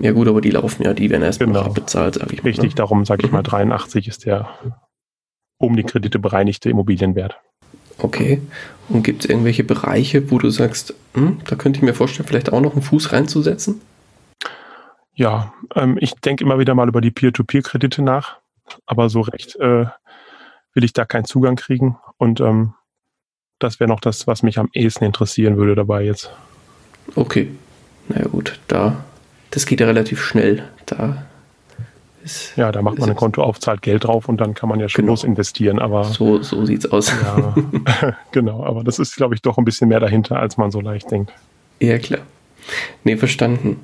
Ja 0.00 0.12
gut, 0.12 0.28
aber 0.28 0.40
die 0.40 0.50
laufen 0.50 0.82
ja, 0.82 0.94
die 0.94 1.10
werden 1.10 1.22
erst 1.22 1.40
genau. 1.40 1.68
bezahlt, 1.68 2.14
sage 2.14 2.34
ich 2.34 2.42
mal. 2.42 2.48
Richtig, 2.48 2.70
ne? 2.70 2.74
darum 2.74 3.04
sage 3.04 3.26
ich 3.26 3.32
mal, 3.32 3.42
83 3.42 4.08
ist 4.08 4.24
der 4.24 4.48
um 5.58 5.76
die 5.76 5.84
Kredite 5.84 6.18
bereinigte 6.18 6.70
Immobilienwert. 6.70 7.36
Okay. 7.98 8.40
Und 8.88 9.04
gibt 9.04 9.24
es 9.24 9.30
irgendwelche 9.30 9.64
Bereiche, 9.64 10.30
wo 10.30 10.38
du 10.38 10.50
sagst, 10.50 10.94
hm, 11.14 11.38
da 11.46 11.54
könnte 11.54 11.78
ich 11.78 11.82
mir 11.82 11.94
vorstellen, 11.94 12.26
vielleicht 12.26 12.52
auch 12.52 12.60
noch 12.60 12.72
einen 12.72 12.82
Fuß 12.82 13.12
reinzusetzen? 13.12 13.80
Ja, 15.14 15.52
ähm, 15.74 15.98
ich 16.00 16.14
denke 16.14 16.44
immer 16.44 16.58
wieder 16.58 16.74
mal 16.74 16.88
über 16.88 17.00
die 17.00 17.10
Peer-to-Peer-Kredite 17.10 18.02
nach, 18.02 18.38
aber 18.86 19.08
so 19.08 19.20
recht 19.20 19.56
äh, 19.56 19.86
will 20.74 20.84
ich 20.84 20.92
da 20.92 21.04
keinen 21.04 21.24
Zugang 21.24 21.56
kriegen. 21.56 21.98
Und 22.16 22.40
ähm, 22.40 22.74
das 23.58 23.78
wäre 23.78 23.88
noch 23.88 24.00
das, 24.00 24.26
was 24.26 24.42
mich 24.42 24.58
am 24.58 24.70
ehesten 24.72 25.04
interessieren 25.04 25.56
würde 25.56 25.74
dabei 25.74 26.02
jetzt. 26.02 26.30
Okay. 27.14 27.48
Naja 28.08 28.26
gut, 28.28 28.58
da, 28.68 29.04
das 29.50 29.66
geht 29.66 29.80
ja 29.80 29.86
relativ 29.86 30.22
schnell. 30.22 30.68
Da 30.86 31.24
ist, 32.24 32.56
ja, 32.56 32.70
da 32.72 32.82
macht 32.82 32.98
man 32.98 33.10
ein 33.10 33.16
Konto 33.16 33.42
auf, 33.42 33.58
zahlt 33.60 33.82
Geld 33.82 34.04
drauf 34.04 34.28
und 34.28 34.40
dann 34.40 34.54
kann 34.54 34.68
man 34.68 34.80
ja 34.80 34.88
schon 34.88 35.02
genau. 35.02 35.12
los 35.12 35.24
investieren. 35.24 35.78
Aber 35.78 36.04
so, 36.04 36.42
so 36.42 36.64
sieht's 36.64 36.86
aus. 36.90 37.10
Ja, 37.10 37.54
genau, 38.32 38.64
aber 38.64 38.84
das 38.84 38.98
ist, 38.98 39.16
glaube 39.16 39.34
ich, 39.34 39.42
doch 39.42 39.58
ein 39.58 39.64
bisschen 39.64 39.88
mehr 39.88 40.00
dahinter, 40.00 40.38
als 40.38 40.56
man 40.56 40.70
so 40.70 40.80
leicht 40.80 41.10
denkt. 41.10 41.32
Ja, 41.80 41.98
klar. 41.98 42.20
Nee, 43.04 43.16
verstanden. 43.16 43.80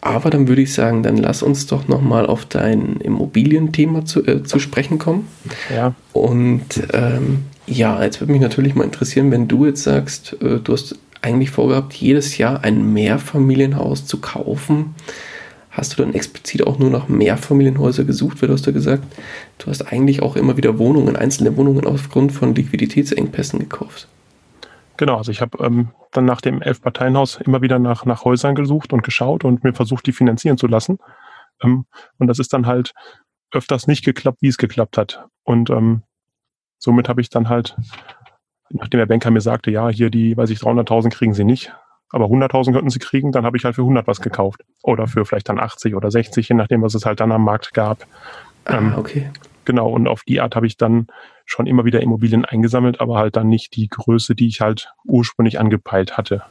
Aber 0.00 0.30
dann 0.30 0.48
würde 0.48 0.62
ich 0.62 0.74
sagen, 0.74 1.02
dann 1.02 1.16
lass 1.16 1.42
uns 1.42 1.66
doch 1.66 1.88
nochmal 1.88 2.26
auf 2.26 2.44
dein 2.44 2.96
Immobilienthema 2.96 4.04
zu, 4.04 4.24
äh, 4.26 4.42
zu 4.42 4.58
sprechen 4.58 4.98
kommen. 4.98 5.28
Ja. 5.74 5.94
Und 6.12 6.64
ähm, 6.92 7.44
ja, 7.66 8.02
jetzt 8.02 8.20
würde 8.20 8.32
mich 8.32 8.40
natürlich 8.40 8.74
mal 8.74 8.84
interessieren, 8.84 9.30
wenn 9.30 9.48
du 9.48 9.66
jetzt 9.66 9.82
sagst, 9.82 10.36
äh, 10.42 10.58
du 10.58 10.72
hast 10.72 10.98
eigentlich 11.22 11.50
vorgehabt, 11.50 11.94
jedes 11.94 12.38
Jahr 12.38 12.64
ein 12.64 12.92
Mehrfamilienhaus 12.92 14.06
zu 14.06 14.18
kaufen. 14.18 14.94
Hast 15.70 15.96
du 15.96 16.02
dann 16.02 16.14
explizit 16.14 16.66
auch 16.66 16.78
nur 16.78 16.90
nach 16.90 17.08
Mehrfamilienhäuser 17.08 18.04
gesucht? 18.04 18.40
Weil 18.40 18.48
du 18.48 18.54
hast 18.54 18.66
ja 18.66 18.72
gesagt, 18.72 19.04
du 19.58 19.66
hast 19.66 19.92
eigentlich 19.92 20.22
auch 20.22 20.36
immer 20.36 20.56
wieder 20.56 20.78
Wohnungen, 20.78 21.16
einzelne 21.16 21.56
Wohnungen 21.56 21.86
aufgrund 21.86 22.32
von 22.32 22.54
Liquiditätsengpässen 22.54 23.58
gekauft. 23.58 24.08
Genau, 24.98 25.16
also 25.16 25.30
ich 25.30 25.40
habe 25.40 25.64
ähm, 25.64 25.90
dann 26.10 26.24
nach 26.24 26.40
dem 26.40 26.60
Elf-Parteien-Haus 26.60 27.36
immer 27.36 27.62
wieder 27.62 27.78
nach, 27.78 28.04
nach 28.04 28.24
Häusern 28.24 28.56
gesucht 28.56 28.92
und 28.92 29.04
geschaut 29.04 29.44
und 29.44 29.62
mir 29.62 29.72
versucht, 29.72 30.04
die 30.06 30.12
finanzieren 30.12 30.58
zu 30.58 30.66
lassen. 30.66 30.98
Ähm, 31.62 31.86
und 32.18 32.26
das 32.26 32.40
ist 32.40 32.52
dann 32.52 32.66
halt 32.66 32.92
öfters 33.52 33.86
nicht 33.86 34.04
geklappt, 34.04 34.38
wie 34.40 34.48
es 34.48 34.58
geklappt 34.58 34.98
hat. 34.98 35.24
Und 35.44 35.70
ähm, 35.70 36.02
somit 36.78 37.08
habe 37.08 37.20
ich 37.20 37.30
dann 37.30 37.48
halt, 37.48 37.76
nachdem 38.70 38.98
der 38.98 39.06
Banker 39.06 39.30
mir 39.30 39.40
sagte, 39.40 39.70
ja, 39.70 39.88
hier 39.88 40.10
die, 40.10 40.36
weiß 40.36 40.50
ich, 40.50 40.58
300.000 40.58 41.10
kriegen 41.10 41.32
sie 41.32 41.44
nicht, 41.44 41.72
aber 42.10 42.26
100.000 42.26 42.72
könnten 42.72 42.90
sie 42.90 42.98
kriegen, 42.98 43.30
dann 43.30 43.44
habe 43.44 43.56
ich 43.56 43.64
halt 43.64 43.76
für 43.76 43.82
100 43.82 44.08
was 44.08 44.20
gekauft. 44.20 44.64
Oder 44.82 45.06
für 45.06 45.24
vielleicht 45.24 45.48
dann 45.48 45.60
80 45.60 45.94
oder 45.94 46.10
60, 46.10 46.48
je 46.48 46.56
nachdem, 46.56 46.82
was 46.82 46.96
es 46.96 47.06
halt 47.06 47.20
dann 47.20 47.30
am 47.30 47.44
Markt 47.44 47.72
gab. 47.72 48.04
Ah, 48.64 48.78
ähm, 48.78 48.94
okay. 48.96 49.30
Genau, 49.64 49.90
und 49.90 50.08
auf 50.08 50.22
die 50.24 50.40
Art 50.40 50.56
habe 50.56 50.66
ich 50.66 50.76
dann 50.76 51.06
schon 51.48 51.66
immer 51.66 51.84
wieder 51.84 52.02
Immobilien 52.02 52.44
eingesammelt, 52.44 53.00
aber 53.00 53.16
halt 53.16 53.36
dann 53.36 53.48
nicht 53.48 53.74
die 53.74 53.88
Größe, 53.88 54.34
die 54.34 54.48
ich 54.48 54.60
halt 54.60 54.92
ursprünglich 55.04 55.58
angepeilt 55.58 56.16
hatte. 56.16 56.42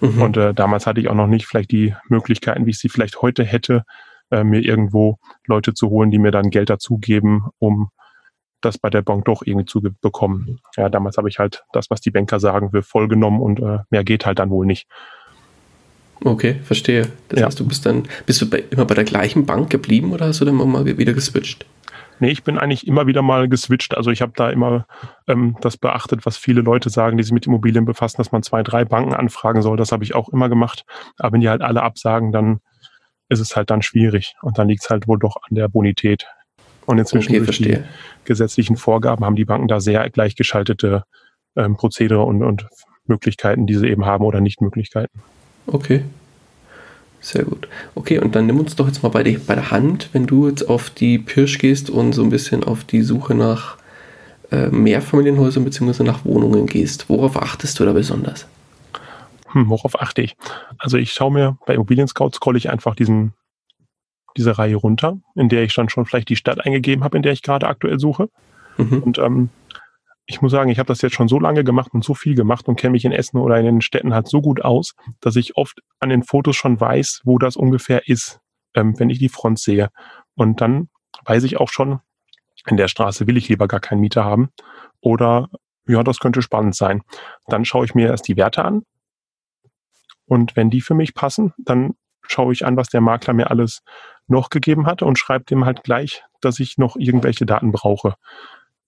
Mhm. 0.00 0.22
Und 0.22 0.36
äh, 0.36 0.54
damals 0.54 0.86
hatte 0.86 1.00
ich 1.00 1.08
auch 1.08 1.14
noch 1.14 1.26
nicht 1.26 1.46
vielleicht 1.46 1.72
die 1.72 1.94
Möglichkeiten, 2.08 2.64
wie 2.64 2.70
ich 2.70 2.78
sie 2.78 2.88
vielleicht 2.88 3.20
heute 3.20 3.44
hätte, 3.44 3.84
äh, 4.30 4.44
mir 4.44 4.60
irgendwo 4.60 5.18
Leute 5.46 5.74
zu 5.74 5.90
holen, 5.90 6.10
die 6.10 6.18
mir 6.18 6.30
dann 6.30 6.50
Geld 6.50 6.70
dazugeben, 6.70 7.46
um 7.58 7.90
das 8.60 8.78
bei 8.78 8.90
der 8.90 9.02
Bank 9.02 9.24
doch 9.24 9.42
irgendwie 9.44 9.66
zu 9.66 9.82
bekommen. 9.82 10.60
Ja, 10.76 10.88
damals 10.88 11.18
habe 11.18 11.28
ich 11.28 11.38
halt 11.38 11.64
das, 11.72 11.90
was 11.90 12.00
die 12.00 12.10
Banker 12.10 12.38
sagen, 12.38 12.72
wir 12.72 12.82
vollgenommen 12.82 13.40
und 13.40 13.60
äh, 13.60 13.80
mehr 13.90 14.04
geht 14.04 14.24
halt 14.24 14.38
dann 14.38 14.50
wohl 14.50 14.66
nicht. 14.66 14.86
Okay, 16.22 16.60
verstehe. 16.62 17.08
Das 17.28 17.40
ja. 17.40 17.46
heißt, 17.46 17.58
du 17.58 17.66
bist 17.66 17.84
dann, 17.84 18.04
bist 18.24 18.40
du 18.40 18.48
bei, 18.48 18.62
immer 18.70 18.84
bei 18.84 18.94
der 18.94 19.04
gleichen 19.04 19.46
Bank 19.46 19.68
geblieben 19.68 20.12
oder 20.12 20.26
hast 20.26 20.40
du 20.40 20.44
dann 20.44 20.54
mal 20.54 20.86
wieder 20.86 21.12
geswitcht? 21.12 21.66
Nee, 22.20 22.30
ich 22.30 22.44
bin 22.44 22.58
eigentlich 22.58 22.86
immer 22.86 23.06
wieder 23.06 23.22
mal 23.22 23.48
geswitcht. 23.48 23.96
Also 23.96 24.10
ich 24.10 24.22
habe 24.22 24.32
da 24.36 24.50
immer 24.50 24.86
ähm, 25.26 25.56
das 25.60 25.76
beachtet, 25.76 26.24
was 26.26 26.36
viele 26.36 26.60
Leute 26.60 26.90
sagen, 26.90 27.16
die 27.16 27.22
sich 27.22 27.32
mit 27.32 27.46
Immobilien 27.46 27.84
befassen, 27.84 28.18
dass 28.18 28.32
man 28.32 28.42
zwei, 28.42 28.62
drei 28.62 28.84
Banken 28.84 29.14
anfragen 29.14 29.62
soll. 29.62 29.76
Das 29.76 29.92
habe 29.92 30.04
ich 30.04 30.14
auch 30.14 30.28
immer 30.28 30.48
gemacht. 30.48 30.84
Aber 31.18 31.32
wenn 31.32 31.40
die 31.40 31.48
halt 31.48 31.62
alle 31.62 31.82
absagen, 31.82 32.32
dann 32.32 32.60
ist 33.28 33.40
es 33.40 33.56
halt 33.56 33.70
dann 33.70 33.82
schwierig. 33.82 34.34
Und 34.42 34.58
dann 34.58 34.68
liegt 34.68 34.82
es 34.84 34.90
halt 34.90 35.08
wohl 35.08 35.18
doch 35.18 35.36
an 35.48 35.54
der 35.56 35.68
Bonität. 35.68 36.26
Und 36.86 36.98
inzwischen 36.98 37.32
okay, 37.32 37.44
durch 37.44 37.58
die 37.58 37.78
gesetzlichen 38.24 38.76
Vorgaben 38.76 39.24
haben 39.24 39.36
die 39.36 39.44
Banken 39.44 39.68
da 39.68 39.80
sehr 39.80 40.08
gleichgeschaltete 40.10 41.04
ähm, 41.56 41.76
Prozedere 41.76 42.22
und, 42.22 42.42
und 42.42 42.68
Möglichkeiten, 43.06 43.66
die 43.66 43.74
sie 43.74 43.88
eben 43.88 44.04
haben 44.04 44.24
oder 44.24 44.40
Nicht-Möglichkeiten. 44.40 45.22
Okay. 45.66 46.04
Sehr 47.24 47.44
gut. 47.44 47.68
Okay, 47.94 48.18
und 48.18 48.34
dann 48.34 48.44
nimm 48.44 48.60
uns 48.60 48.76
doch 48.76 48.86
jetzt 48.86 49.02
mal 49.02 49.08
bei, 49.08 49.22
die, 49.22 49.38
bei 49.38 49.54
der 49.54 49.70
Hand, 49.70 50.10
wenn 50.12 50.26
du 50.26 50.46
jetzt 50.46 50.68
auf 50.68 50.90
die 50.90 51.18
Pirsch 51.18 51.56
gehst 51.56 51.88
und 51.88 52.12
so 52.12 52.22
ein 52.22 52.28
bisschen 52.28 52.64
auf 52.64 52.84
die 52.84 53.00
Suche 53.00 53.34
nach 53.34 53.78
äh, 54.52 54.68
Mehrfamilienhäusern 54.68 55.64
bzw. 55.64 56.02
nach 56.02 56.26
Wohnungen 56.26 56.66
gehst. 56.66 57.08
Worauf 57.08 57.40
achtest 57.40 57.80
du 57.80 57.86
da 57.86 57.94
besonders? 57.94 58.46
Hm, 59.52 59.70
worauf 59.70 59.98
achte 60.02 60.20
ich? 60.20 60.36
Also 60.76 60.98
ich 60.98 61.14
schaue 61.14 61.32
mir 61.32 61.56
bei 61.64 61.72
Immobilien 61.72 62.08
Scout 62.08 62.32
scrolle 62.34 62.58
ich 62.58 62.68
einfach 62.68 62.94
diesen 62.94 63.32
diese 64.36 64.58
Reihe 64.58 64.76
runter, 64.76 65.16
in 65.34 65.48
der 65.48 65.62
ich 65.62 65.74
dann 65.74 65.88
schon 65.88 66.04
vielleicht 66.04 66.28
die 66.28 66.36
Stadt 66.36 66.66
eingegeben 66.66 67.04
habe, 67.04 67.16
in 67.16 67.22
der 67.22 67.32
ich 67.32 67.40
gerade 67.40 67.68
aktuell 67.68 67.98
suche. 67.98 68.28
Mhm. 68.76 69.02
Und 69.02 69.18
ähm, 69.18 69.48
ich 70.26 70.40
muss 70.40 70.52
sagen, 70.52 70.70
ich 70.70 70.78
habe 70.78 70.86
das 70.86 71.02
jetzt 71.02 71.14
schon 71.14 71.28
so 71.28 71.38
lange 71.38 71.64
gemacht 71.64 71.92
und 71.92 72.04
so 72.04 72.14
viel 72.14 72.34
gemacht 72.34 72.66
und 72.68 72.76
kenne 72.76 72.92
mich 72.92 73.04
in 73.04 73.12
Essen 73.12 73.38
oder 73.38 73.58
in 73.58 73.66
den 73.66 73.80
Städten 73.82 74.14
halt 74.14 74.28
so 74.28 74.40
gut 74.40 74.64
aus, 74.64 74.94
dass 75.20 75.36
ich 75.36 75.56
oft 75.56 75.80
an 76.00 76.08
den 76.08 76.22
Fotos 76.22 76.56
schon 76.56 76.80
weiß, 76.80 77.20
wo 77.24 77.38
das 77.38 77.56
ungefähr 77.56 78.08
ist, 78.08 78.40
ähm, 78.74 78.98
wenn 78.98 79.10
ich 79.10 79.18
die 79.18 79.28
Front 79.28 79.58
sehe. 79.58 79.90
Und 80.34 80.60
dann 80.60 80.88
weiß 81.24 81.44
ich 81.44 81.58
auch 81.58 81.68
schon, 81.68 82.00
in 82.66 82.76
der 82.76 82.88
Straße 82.88 83.26
will 83.26 83.36
ich 83.36 83.48
lieber 83.48 83.68
gar 83.68 83.80
keinen 83.80 84.00
Mieter 84.00 84.24
haben. 84.24 84.48
Oder 85.00 85.50
ja, 85.86 86.02
das 86.02 86.18
könnte 86.18 86.40
spannend 86.40 86.74
sein. 86.74 87.02
Dann 87.46 87.66
schaue 87.66 87.84
ich 87.84 87.94
mir 87.94 88.08
erst 88.08 88.26
die 88.26 88.36
Werte 88.36 88.64
an. 88.64 88.82
Und 90.26 90.56
wenn 90.56 90.70
die 90.70 90.80
für 90.80 90.94
mich 90.94 91.14
passen, 91.14 91.52
dann 91.58 91.94
schaue 92.22 92.54
ich 92.54 92.64
an, 92.64 92.78
was 92.78 92.88
der 92.88 93.02
Makler 93.02 93.34
mir 93.34 93.50
alles 93.50 93.82
noch 94.26 94.48
gegeben 94.48 94.86
hat 94.86 95.02
und 95.02 95.18
schreibe 95.18 95.44
dem 95.44 95.66
halt 95.66 95.84
gleich, 95.84 96.24
dass 96.40 96.58
ich 96.60 96.78
noch 96.78 96.96
irgendwelche 96.96 97.44
Daten 97.44 97.72
brauche. 97.72 98.14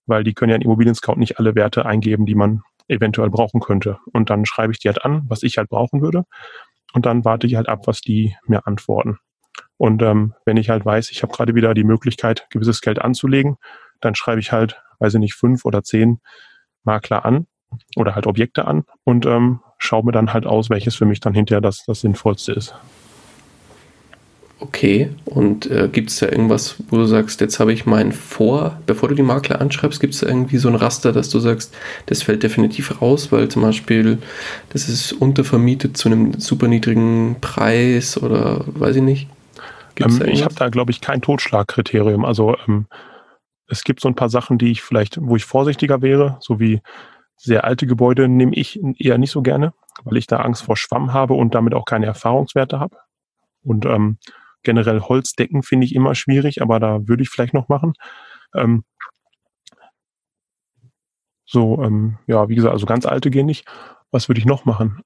Weil 0.07 0.23
die 0.23 0.33
können 0.33 0.49
ja 0.49 0.55
in 0.55 0.61
Immobilien 0.61 0.95
Scout 0.95 1.15
nicht 1.17 1.39
alle 1.39 1.55
Werte 1.55 1.85
eingeben, 1.85 2.25
die 2.25 2.35
man 2.35 2.61
eventuell 2.87 3.29
brauchen 3.29 3.59
könnte. 3.59 3.99
Und 4.13 4.29
dann 4.29 4.45
schreibe 4.45 4.71
ich 4.71 4.79
die 4.79 4.87
halt 4.87 5.03
an, 5.03 5.23
was 5.27 5.43
ich 5.43 5.57
halt 5.57 5.69
brauchen 5.69 6.01
würde. 6.01 6.23
Und 6.93 7.05
dann 7.05 7.25
warte 7.25 7.45
ich 7.47 7.55
halt 7.55 7.69
ab, 7.69 7.85
was 7.85 8.01
die 8.01 8.35
mir 8.45 8.65
antworten. 8.65 9.19
Und 9.77 10.01
ähm, 10.01 10.33
wenn 10.45 10.57
ich 10.57 10.69
halt 10.69 10.85
weiß, 10.85 11.11
ich 11.11 11.21
habe 11.21 11.33
gerade 11.33 11.53
wieder 11.53 11.73
die 11.73 11.83
Möglichkeit, 11.83 12.47
gewisses 12.49 12.81
Geld 12.81 12.99
anzulegen, 12.99 13.57
dann 14.01 14.15
schreibe 14.15 14.39
ich 14.39 14.51
halt, 14.51 14.81
weiß 14.99 15.15
ich 15.15 15.19
nicht, 15.19 15.35
fünf 15.35 15.65
oder 15.65 15.83
zehn 15.83 16.19
Makler 16.83 17.25
an 17.25 17.47
oder 17.95 18.15
halt 18.15 18.25
Objekte 18.27 18.65
an 18.65 18.85
und 19.03 19.25
ähm, 19.25 19.59
schaue 19.77 20.05
mir 20.05 20.11
dann 20.11 20.33
halt 20.33 20.45
aus, 20.45 20.69
welches 20.69 20.95
für 20.95 21.05
mich 21.05 21.19
dann 21.19 21.33
hinterher 21.33 21.61
das, 21.61 21.83
das 21.85 22.01
Sinnvollste 22.01 22.53
ist. 22.53 22.75
Okay, 24.59 25.11
und 25.25 25.69
äh, 25.69 25.87
gibt 25.87 26.09
es 26.09 26.17
da 26.17 26.27
irgendwas, 26.27 26.77
wo 26.89 26.97
du 26.97 27.05
sagst, 27.05 27.41
jetzt 27.41 27.59
habe 27.59 27.71
ich 27.73 27.85
meinen 27.85 28.11
Vor, 28.11 28.81
bevor 28.87 29.07
du 29.07 29.13
die 29.13 29.21
Makler 29.21 29.61
anschreibst, 29.61 29.99
gibt 29.99 30.15
es 30.15 30.21
da 30.21 30.27
irgendwie 30.27 30.57
so 30.57 30.67
ein 30.67 30.73
Raster, 30.75 31.11
dass 31.11 31.29
du 31.29 31.37
sagst, 31.39 31.75
das 32.07 32.23
fällt 32.23 32.41
definitiv 32.41 32.99
raus, 32.99 33.31
weil 33.31 33.49
zum 33.49 33.61
Beispiel 33.61 34.17
das 34.69 34.89
ist 34.89 35.13
untervermietet 35.13 35.95
zu 35.95 36.09
einem 36.09 36.39
super 36.39 36.67
niedrigen 36.67 37.35
Preis 37.39 38.21
oder 38.21 38.63
weiß 38.65 38.95
ich 38.95 39.03
nicht? 39.03 39.27
Ähm, 39.99 40.21
ich 40.25 40.43
habe 40.43 40.55
da, 40.55 40.69
glaube 40.69 40.91
ich, 40.91 41.01
kein 41.01 41.21
Totschlagkriterium. 41.21 42.25
Also 42.25 42.55
ähm, 42.67 42.87
es 43.67 43.83
gibt 43.83 43.99
so 43.99 44.07
ein 44.07 44.15
paar 44.15 44.29
Sachen, 44.29 44.57
die 44.57 44.71
ich 44.71 44.81
vielleicht, 44.81 45.19
wo 45.21 45.35
ich 45.35 45.45
vorsichtiger 45.45 46.01
wäre, 46.01 46.37
so 46.39 46.59
wie 46.59 46.81
sehr 47.35 47.63
alte 47.63 47.85
Gebäude 47.85 48.27
nehme 48.27 48.55
ich 48.55 48.79
eher 48.97 49.19
nicht 49.19 49.31
so 49.31 49.43
gerne, 49.43 49.73
weil 50.03 50.17
ich 50.17 50.25
da 50.25 50.37
Angst 50.37 50.63
vor 50.63 50.77
Schwamm 50.77 51.13
habe 51.13 51.35
und 51.35 51.53
damit 51.53 51.75
auch 51.75 51.85
keine 51.85 52.07
Erfahrungswerte 52.07 52.79
habe. 52.79 52.97
Und 53.63 53.85
ähm, 53.85 54.17
Generell 54.63 55.01
Holzdecken 55.01 55.63
finde 55.63 55.85
ich 55.85 55.95
immer 55.95 56.15
schwierig, 56.15 56.61
aber 56.61 56.79
da 56.79 57.07
würde 57.07 57.23
ich 57.23 57.29
vielleicht 57.29 57.53
noch 57.53 57.69
machen. 57.69 57.93
Ähm, 58.55 58.83
so, 61.45 61.81
ähm, 61.81 62.17
ja, 62.27 62.49
wie 62.49 62.55
gesagt, 62.55 62.73
also 62.73 62.85
ganz 62.85 63.05
alte 63.05 63.31
gehen 63.31 63.45
nicht. 63.45 63.65
Was 64.11 64.27
würde 64.27 64.39
ich 64.39 64.45
noch 64.45 64.65
machen? 64.65 65.01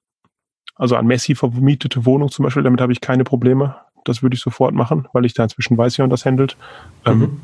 Also 0.74 0.96
an 0.96 1.06
Messi 1.06 1.34
vermietete 1.34 2.04
Wohnung 2.04 2.30
zum 2.30 2.44
Beispiel, 2.44 2.62
damit 2.62 2.80
habe 2.80 2.92
ich 2.92 3.00
keine 3.00 3.24
Probleme. 3.24 3.76
Das 4.04 4.22
würde 4.22 4.34
ich 4.34 4.40
sofort 4.40 4.74
machen, 4.74 5.06
weil 5.12 5.24
ich 5.24 5.34
da 5.34 5.44
inzwischen 5.44 5.78
weiß, 5.78 5.98
wie 5.98 6.02
man 6.02 6.10
das 6.10 6.26
handelt. 6.26 6.56
Ähm, 7.04 7.18
mhm. 7.18 7.40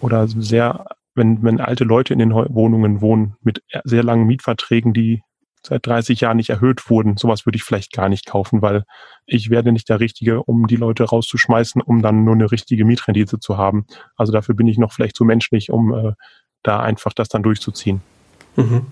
Oder 0.00 0.26
sehr, 0.26 0.86
wenn, 1.14 1.42
wenn 1.42 1.60
alte 1.60 1.84
Leute 1.84 2.12
in 2.12 2.18
den 2.18 2.32
Wohnungen 2.32 3.00
wohnen 3.00 3.36
mit 3.42 3.62
sehr 3.84 4.02
langen 4.02 4.26
Mietverträgen, 4.26 4.92
die 4.92 5.22
seit 5.66 5.86
30 5.86 6.20
Jahren 6.20 6.36
nicht 6.36 6.50
erhöht 6.50 6.88
wurden. 6.88 7.16
Sowas 7.16 7.46
würde 7.46 7.56
ich 7.56 7.64
vielleicht 7.64 7.92
gar 7.92 8.08
nicht 8.08 8.26
kaufen, 8.26 8.62
weil 8.62 8.84
ich 9.26 9.50
werde 9.50 9.72
nicht 9.72 9.88
der 9.88 10.00
Richtige, 10.00 10.42
um 10.42 10.66
die 10.66 10.76
Leute 10.76 11.04
rauszuschmeißen, 11.04 11.82
um 11.82 12.02
dann 12.02 12.24
nur 12.24 12.34
eine 12.34 12.50
richtige 12.50 12.84
Mietrendite 12.84 13.38
zu 13.38 13.56
haben. 13.56 13.86
Also 14.16 14.32
dafür 14.32 14.54
bin 14.54 14.66
ich 14.66 14.78
noch 14.78 14.92
vielleicht 14.92 15.16
zu 15.16 15.24
menschlich, 15.24 15.70
um 15.70 15.92
äh, 15.92 16.12
da 16.62 16.80
einfach 16.80 17.12
das 17.12 17.28
dann 17.28 17.42
durchzuziehen. 17.42 18.00
Mhm. 18.56 18.86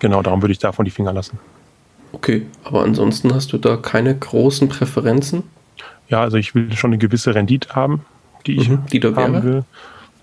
Genau, 0.00 0.22
darum 0.22 0.42
würde 0.42 0.52
ich 0.52 0.58
davon 0.58 0.84
die 0.84 0.90
Finger 0.90 1.12
lassen. 1.12 1.38
Okay, 2.12 2.46
aber 2.62 2.82
ansonsten 2.82 3.34
hast 3.34 3.52
du 3.52 3.58
da 3.58 3.76
keine 3.76 4.16
großen 4.16 4.68
Präferenzen? 4.68 5.44
Ja, 6.08 6.20
also 6.20 6.36
ich 6.36 6.54
will 6.54 6.74
schon 6.76 6.90
eine 6.90 6.98
gewisse 6.98 7.34
Rendite 7.34 7.74
haben, 7.74 8.04
die 8.46 8.56
ich 8.56 8.68
mhm, 8.68 8.86
die 8.92 9.00
da 9.00 9.14
haben 9.16 9.32
wäre? 9.34 9.44
will. 9.44 9.64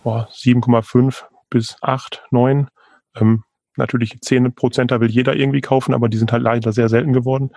7,5 0.05 1.23
bis 1.49 1.75
8, 1.81 2.23
9. 2.31 2.67
Ähm, 3.17 3.43
Natürlich 3.77 4.19
10 4.19 4.53
Prozent, 4.53 4.91
da 4.91 4.99
will 4.99 5.09
jeder 5.09 5.35
irgendwie 5.35 5.61
kaufen, 5.61 5.93
aber 5.93 6.09
die 6.09 6.17
sind 6.17 6.31
halt 6.31 6.43
leider 6.43 6.71
sehr 6.73 6.89
selten 6.89 7.13
geworden. 7.13 7.51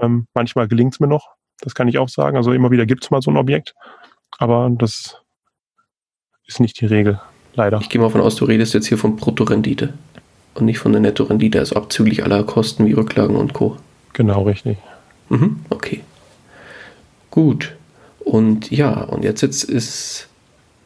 Ähm, 0.00 0.26
manchmal 0.34 0.68
gelingt 0.68 0.94
es 0.94 1.00
mir 1.00 1.06
noch, 1.06 1.30
das 1.60 1.74
kann 1.74 1.88
ich 1.88 1.98
auch 1.98 2.08
sagen. 2.08 2.36
Also 2.36 2.52
immer 2.52 2.70
wieder 2.70 2.86
gibt 2.86 3.04
es 3.04 3.10
mal 3.10 3.22
so 3.22 3.30
ein 3.30 3.36
Objekt, 3.36 3.74
aber 4.38 4.70
das 4.70 5.22
ist 6.46 6.60
nicht 6.60 6.80
die 6.80 6.86
Regel, 6.86 7.20
leider. 7.54 7.80
Ich 7.80 7.88
gehe 7.88 8.00
mal 8.00 8.08
davon 8.08 8.20
aus, 8.20 8.36
du 8.36 8.44
redest 8.44 8.74
jetzt 8.74 8.86
hier 8.86 8.98
von 8.98 9.16
Bruttorendite. 9.16 9.94
Und 10.54 10.64
nicht 10.64 10.78
von 10.78 10.92
der 10.92 11.02
Netto-Rendite, 11.02 11.58
also 11.58 11.76
abzüglich 11.76 12.24
aller 12.24 12.42
Kosten 12.42 12.86
wie 12.86 12.94
Rücklagen 12.94 13.36
und 13.36 13.52
Co. 13.52 13.76
Genau, 14.14 14.44
richtig. 14.44 14.78
Mhm, 15.28 15.60
okay. 15.68 16.00
Gut. 17.30 17.76
Und 18.20 18.70
ja, 18.70 19.02
und 19.02 19.22
jetzt, 19.22 19.42
jetzt 19.42 19.64
ist 19.64 20.28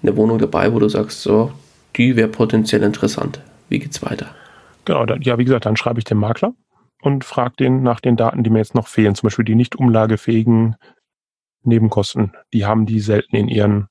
eine 0.02 0.16
Wohnung 0.16 0.38
dabei, 0.38 0.72
wo 0.72 0.80
du 0.80 0.88
sagst, 0.88 1.22
so, 1.22 1.52
die 1.96 2.16
wäre 2.16 2.26
potenziell 2.26 2.82
interessant. 2.82 3.40
Wie 3.68 3.78
geht's 3.78 4.02
weiter? 4.02 4.34
Genau, 4.90 5.06
dann, 5.06 5.22
ja, 5.22 5.38
wie 5.38 5.44
gesagt, 5.44 5.66
dann 5.66 5.76
schreibe 5.76 6.00
ich 6.00 6.04
den 6.04 6.18
Makler 6.18 6.52
und 7.00 7.24
frage 7.24 7.54
den 7.60 7.84
nach 7.84 8.00
den 8.00 8.16
Daten, 8.16 8.42
die 8.42 8.50
mir 8.50 8.58
jetzt 8.58 8.74
noch 8.74 8.88
fehlen. 8.88 9.14
Zum 9.14 9.28
Beispiel 9.28 9.44
die 9.44 9.54
nicht 9.54 9.76
umlagefähigen 9.76 10.74
Nebenkosten. 11.62 12.32
Die 12.52 12.66
haben 12.66 12.86
die 12.86 12.98
selten 12.98 13.36
in 13.36 13.46
ihren 13.46 13.86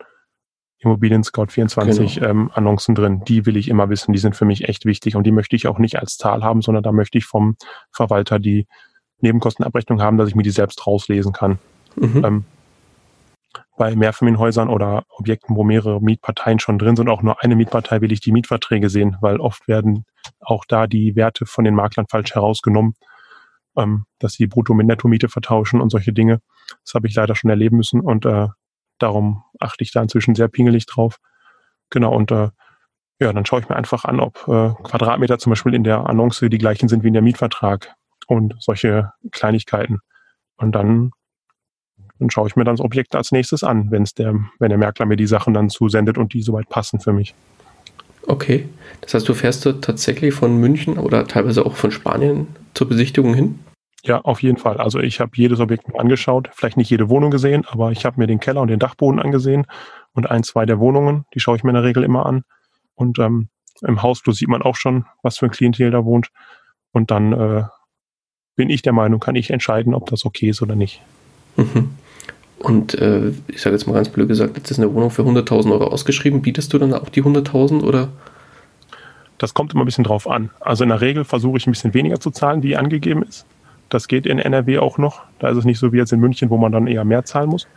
Immobilien 0.79 1.23
Scout 1.23 1.47
24 1.51 2.15
genau. 2.15 2.27
ähm, 2.27 2.51
Annoncen 2.53 2.95
drin. 2.95 3.23
Die 3.25 3.45
will 3.45 3.55
ich 3.55 3.69
immer 3.69 3.87
wissen. 3.87 4.11
Die 4.11 4.19
sind 4.19 4.35
für 4.35 4.43
mich 4.43 4.67
echt 4.67 4.83
wichtig 4.83 5.15
und 5.15 5.23
die 5.23 5.31
möchte 5.31 5.55
ich 5.55 5.67
auch 5.67 5.79
nicht 5.79 5.97
als 5.97 6.17
Zahl 6.17 6.43
haben, 6.43 6.61
sondern 6.61 6.83
da 6.83 6.91
möchte 6.91 7.17
ich 7.17 7.23
vom 7.23 7.55
Verwalter 7.93 8.37
die 8.37 8.67
Nebenkostenabrechnung 9.21 10.01
haben, 10.01 10.17
dass 10.17 10.27
ich 10.27 10.35
mir 10.35 10.43
die 10.43 10.49
selbst 10.49 10.85
rauslesen 10.85 11.31
kann. 11.31 11.59
Mhm. 11.95 12.25
Ähm, 12.25 12.45
bei 13.77 13.95
Mehrfamilienhäusern 13.95 14.69
oder 14.69 15.03
Objekten, 15.09 15.55
wo 15.55 15.63
mehrere 15.63 16.01
Mietparteien 16.01 16.59
schon 16.59 16.77
drin 16.77 16.95
sind, 16.95 17.09
auch 17.09 17.21
nur 17.21 17.43
eine 17.43 17.55
Mietpartei, 17.55 18.01
will 18.01 18.11
ich 18.11 18.19
die 18.19 18.31
Mietverträge 18.31 18.89
sehen, 18.89 19.17
weil 19.21 19.39
oft 19.39 19.67
werden 19.67 20.05
auch 20.39 20.65
da 20.65 20.87
die 20.87 21.15
Werte 21.15 21.45
von 21.45 21.63
den 21.63 21.75
Maklern 21.75 22.07
falsch 22.09 22.35
herausgenommen, 22.35 22.93
ähm, 23.77 24.05
dass 24.19 24.33
sie 24.33 24.47
Brutto 24.47 24.73
mit 24.73 24.87
Netto-Miete 24.87 25.29
vertauschen 25.29 25.81
und 25.81 25.89
solche 25.89 26.13
Dinge. 26.13 26.41
Das 26.83 26.93
habe 26.93 27.07
ich 27.07 27.15
leider 27.15 27.35
schon 27.35 27.49
erleben 27.49 27.77
müssen 27.77 28.01
und 28.01 28.25
äh, 28.25 28.47
darum 28.99 29.43
achte 29.59 29.83
ich 29.83 29.91
da 29.91 30.01
inzwischen 30.01 30.35
sehr 30.35 30.49
pingelig 30.49 30.85
drauf. 30.85 31.17
Genau, 31.89 32.13
und 32.13 32.31
äh, 32.31 32.49
ja, 33.19 33.33
dann 33.33 33.45
schaue 33.45 33.61
ich 33.61 33.69
mir 33.69 33.75
einfach 33.75 34.05
an, 34.05 34.19
ob 34.19 34.47
äh, 34.47 34.73
Quadratmeter 34.83 35.39
zum 35.39 35.51
Beispiel 35.51 35.73
in 35.73 35.83
der 35.83 36.07
Annonce 36.07 36.45
die 36.49 36.57
gleichen 36.57 36.87
sind 36.87 37.03
wie 37.03 37.07
in 37.07 37.13
der 37.13 37.21
Mietvertrag 37.21 37.95
und 38.27 38.55
solche 38.59 39.11
Kleinigkeiten. 39.31 39.99
Und 40.55 40.73
dann, 40.73 41.11
dann 42.19 42.29
schaue 42.29 42.47
ich 42.47 42.55
mir 42.55 42.65
dann 42.65 42.75
das 42.75 42.83
Objekt 42.83 43.15
als 43.15 43.31
nächstes 43.31 43.63
an, 43.63 43.91
wenn 43.91 44.03
es 44.03 44.13
der, 44.13 44.35
wenn 44.59 44.69
der 44.69 44.77
Merkler 44.77 45.05
mir 45.05 45.15
die 45.15 45.27
Sachen 45.27 45.53
dann 45.53 45.69
zusendet 45.69 46.17
und 46.17 46.33
die 46.33 46.41
soweit 46.41 46.69
passen 46.69 46.99
für 46.99 47.13
mich. 47.13 47.33
Okay. 48.27 48.67
Das 49.01 49.13
heißt, 49.13 49.27
du 49.27 49.33
fährst 49.33 49.65
du 49.65 49.73
tatsächlich 49.73 50.33
von 50.33 50.57
München 50.57 50.97
oder 50.97 51.27
teilweise 51.27 51.65
auch 51.65 51.75
von 51.75 51.91
Spanien 51.91 52.47
zur 52.73 52.87
Besichtigung 52.87 53.33
hin? 53.33 53.59
Ja, 54.03 54.21
auf 54.21 54.41
jeden 54.43 54.57
Fall. 54.57 54.77
Also 54.77 54.99
ich 54.99 55.19
habe 55.19 55.31
jedes 55.35 55.59
Objekt 55.59 55.85
angeschaut, 55.97 56.49
vielleicht 56.53 56.77
nicht 56.77 56.89
jede 56.89 57.09
Wohnung 57.09 57.31
gesehen, 57.31 57.65
aber 57.67 57.91
ich 57.91 58.05
habe 58.05 58.19
mir 58.19 58.27
den 58.27 58.39
Keller 58.39 58.61
und 58.61 58.69
den 58.69 58.79
Dachboden 58.79 59.19
angesehen 59.19 59.65
und 60.13 60.29
ein, 60.29 60.43
zwei 60.43 60.65
der 60.65 60.79
Wohnungen, 60.79 61.25
die 61.33 61.39
schaue 61.39 61.57
ich 61.57 61.63
mir 61.63 61.71
in 61.71 61.75
der 61.75 61.83
Regel 61.83 62.03
immer 62.03 62.25
an. 62.25 62.43
Und 62.95 63.19
ähm, 63.19 63.49
im 63.81 64.01
Hausflur 64.01 64.33
sieht 64.33 64.47
man 64.47 64.61
auch 64.61 64.75
schon, 64.75 65.05
was 65.23 65.37
für 65.37 65.45
ein 65.45 65.51
Klientel 65.51 65.91
da 65.91 66.05
wohnt. 66.05 66.29
Und 66.91 67.11
dann 67.11 67.33
äh, 67.33 67.63
bin 68.55 68.69
ich 68.69 68.81
der 68.81 68.93
Meinung, 68.93 69.19
kann 69.19 69.35
ich 69.35 69.51
entscheiden, 69.51 69.93
ob 69.93 70.09
das 70.09 70.25
okay 70.25 70.49
ist 70.49 70.61
oder 70.61 70.75
nicht. 70.75 71.01
Mhm. 71.55 71.95
Und 72.59 72.93
äh, 72.95 73.31
ich 73.47 73.61
sage 73.61 73.75
jetzt 73.75 73.87
mal 73.87 73.93
ganz 73.93 74.09
blöd 74.09 74.27
gesagt, 74.27 74.57
jetzt 74.57 74.69
ist 74.69 74.79
eine 74.79 74.93
Wohnung 74.93 75.11
für 75.11 75.21
100.000 75.21 75.71
Euro 75.71 75.87
ausgeschrieben. 75.87 76.41
Bietest 76.41 76.73
du 76.73 76.77
dann 76.77 76.93
auch 76.93 77.09
die 77.09 77.23
100.000 77.23 77.83
oder? 77.83 78.09
Das 79.37 79.53
kommt 79.53 79.73
immer 79.73 79.83
ein 79.83 79.85
bisschen 79.85 80.03
drauf 80.03 80.29
an. 80.29 80.49
Also 80.59 80.83
in 80.83 80.89
der 80.89 80.99
Regel 80.99 81.23
versuche 81.23 81.57
ich 81.57 81.65
ein 81.65 81.71
bisschen 81.71 81.93
weniger 81.93 82.19
zu 82.19 82.31
zahlen, 82.31 82.59
die 82.59 82.75
angegeben 82.75 83.23
ist. 83.23 83.45
Das 83.87 84.07
geht 84.07 84.25
in 84.25 84.37
NRW 84.37 84.79
auch 84.79 84.97
noch. 84.97 85.21
Da 85.39 85.49
ist 85.49 85.57
es 85.57 85.65
nicht 85.65 85.79
so 85.79 85.93
wie 85.93 85.97
jetzt 85.97 86.11
in 86.11 86.19
München, 86.19 86.49
wo 86.49 86.57
man 86.57 86.71
dann 86.71 86.87
eher 86.87 87.05
mehr 87.05 87.23
zahlen 87.23 87.49
muss. 87.49 87.67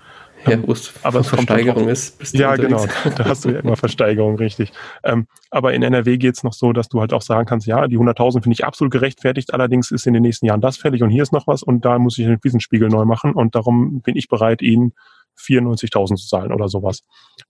Ja, 0.47 0.67
wo 0.67 0.73
es 0.73 0.93
aber 1.03 1.23
Versteigerung 1.25 1.89
ist. 1.89 2.35
ja, 2.35 2.57
genau. 2.57 2.87
Da 3.17 3.25
hast 3.25 3.45
du 3.45 3.51
ja 3.51 3.61
immer 3.61 3.77
Versteigerung, 3.77 4.37
richtig. 4.37 4.73
Ähm, 5.05 5.27
aber 5.51 5.73
in 5.75 5.83
NRW 5.83 6.19
geht 6.19 6.37
es 6.37 6.43
noch 6.43 6.53
so, 6.53 6.73
dass 6.73 6.89
du 6.89 7.01
halt 7.01 7.13
auch 7.13 7.23
sagen 7.23 7.47
kannst, 7.47 7.67
ja, 7.67 7.87
die 7.87 7.99
100.000 7.99 8.43
finde 8.43 8.55
ich 8.55 8.65
absolut 8.65 8.93
gerechtfertigt. 8.93 9.55
Allerdings 9.55 9.91
ist 9.91 10.07
in 10.07 10.15
den 10.15 10.23
nächsten 10.23 10.47
Jahren 10.47 10.61
das 10.61 10.77
fällig 10.77 11.03
und 11.03 11.11
hier 11.11 11.23
ist 11.23 11.33
noch 11.33 11.47
was 11.47 11.63
und 11.63 11.85
da 11.85 11.99
muss 11.99 12.19
ich 12.19 12.27
den 12.27 12.39
Wiesenspiegel 12.43 12.89
neu 12.89 13.05
machen 13.05 13.33
und 13.35 13.55
darum 13.55 14.01
bin 14.03 14.17
ich 14.17 14.29
bereit, 14.29 14.63
ihnen 14.63 14.93
94.000 15.39 16.17
zu 16.17 16.29
zahlen 16.29 16.53
oder 16.53 16.69
sowas. 16.69 17.03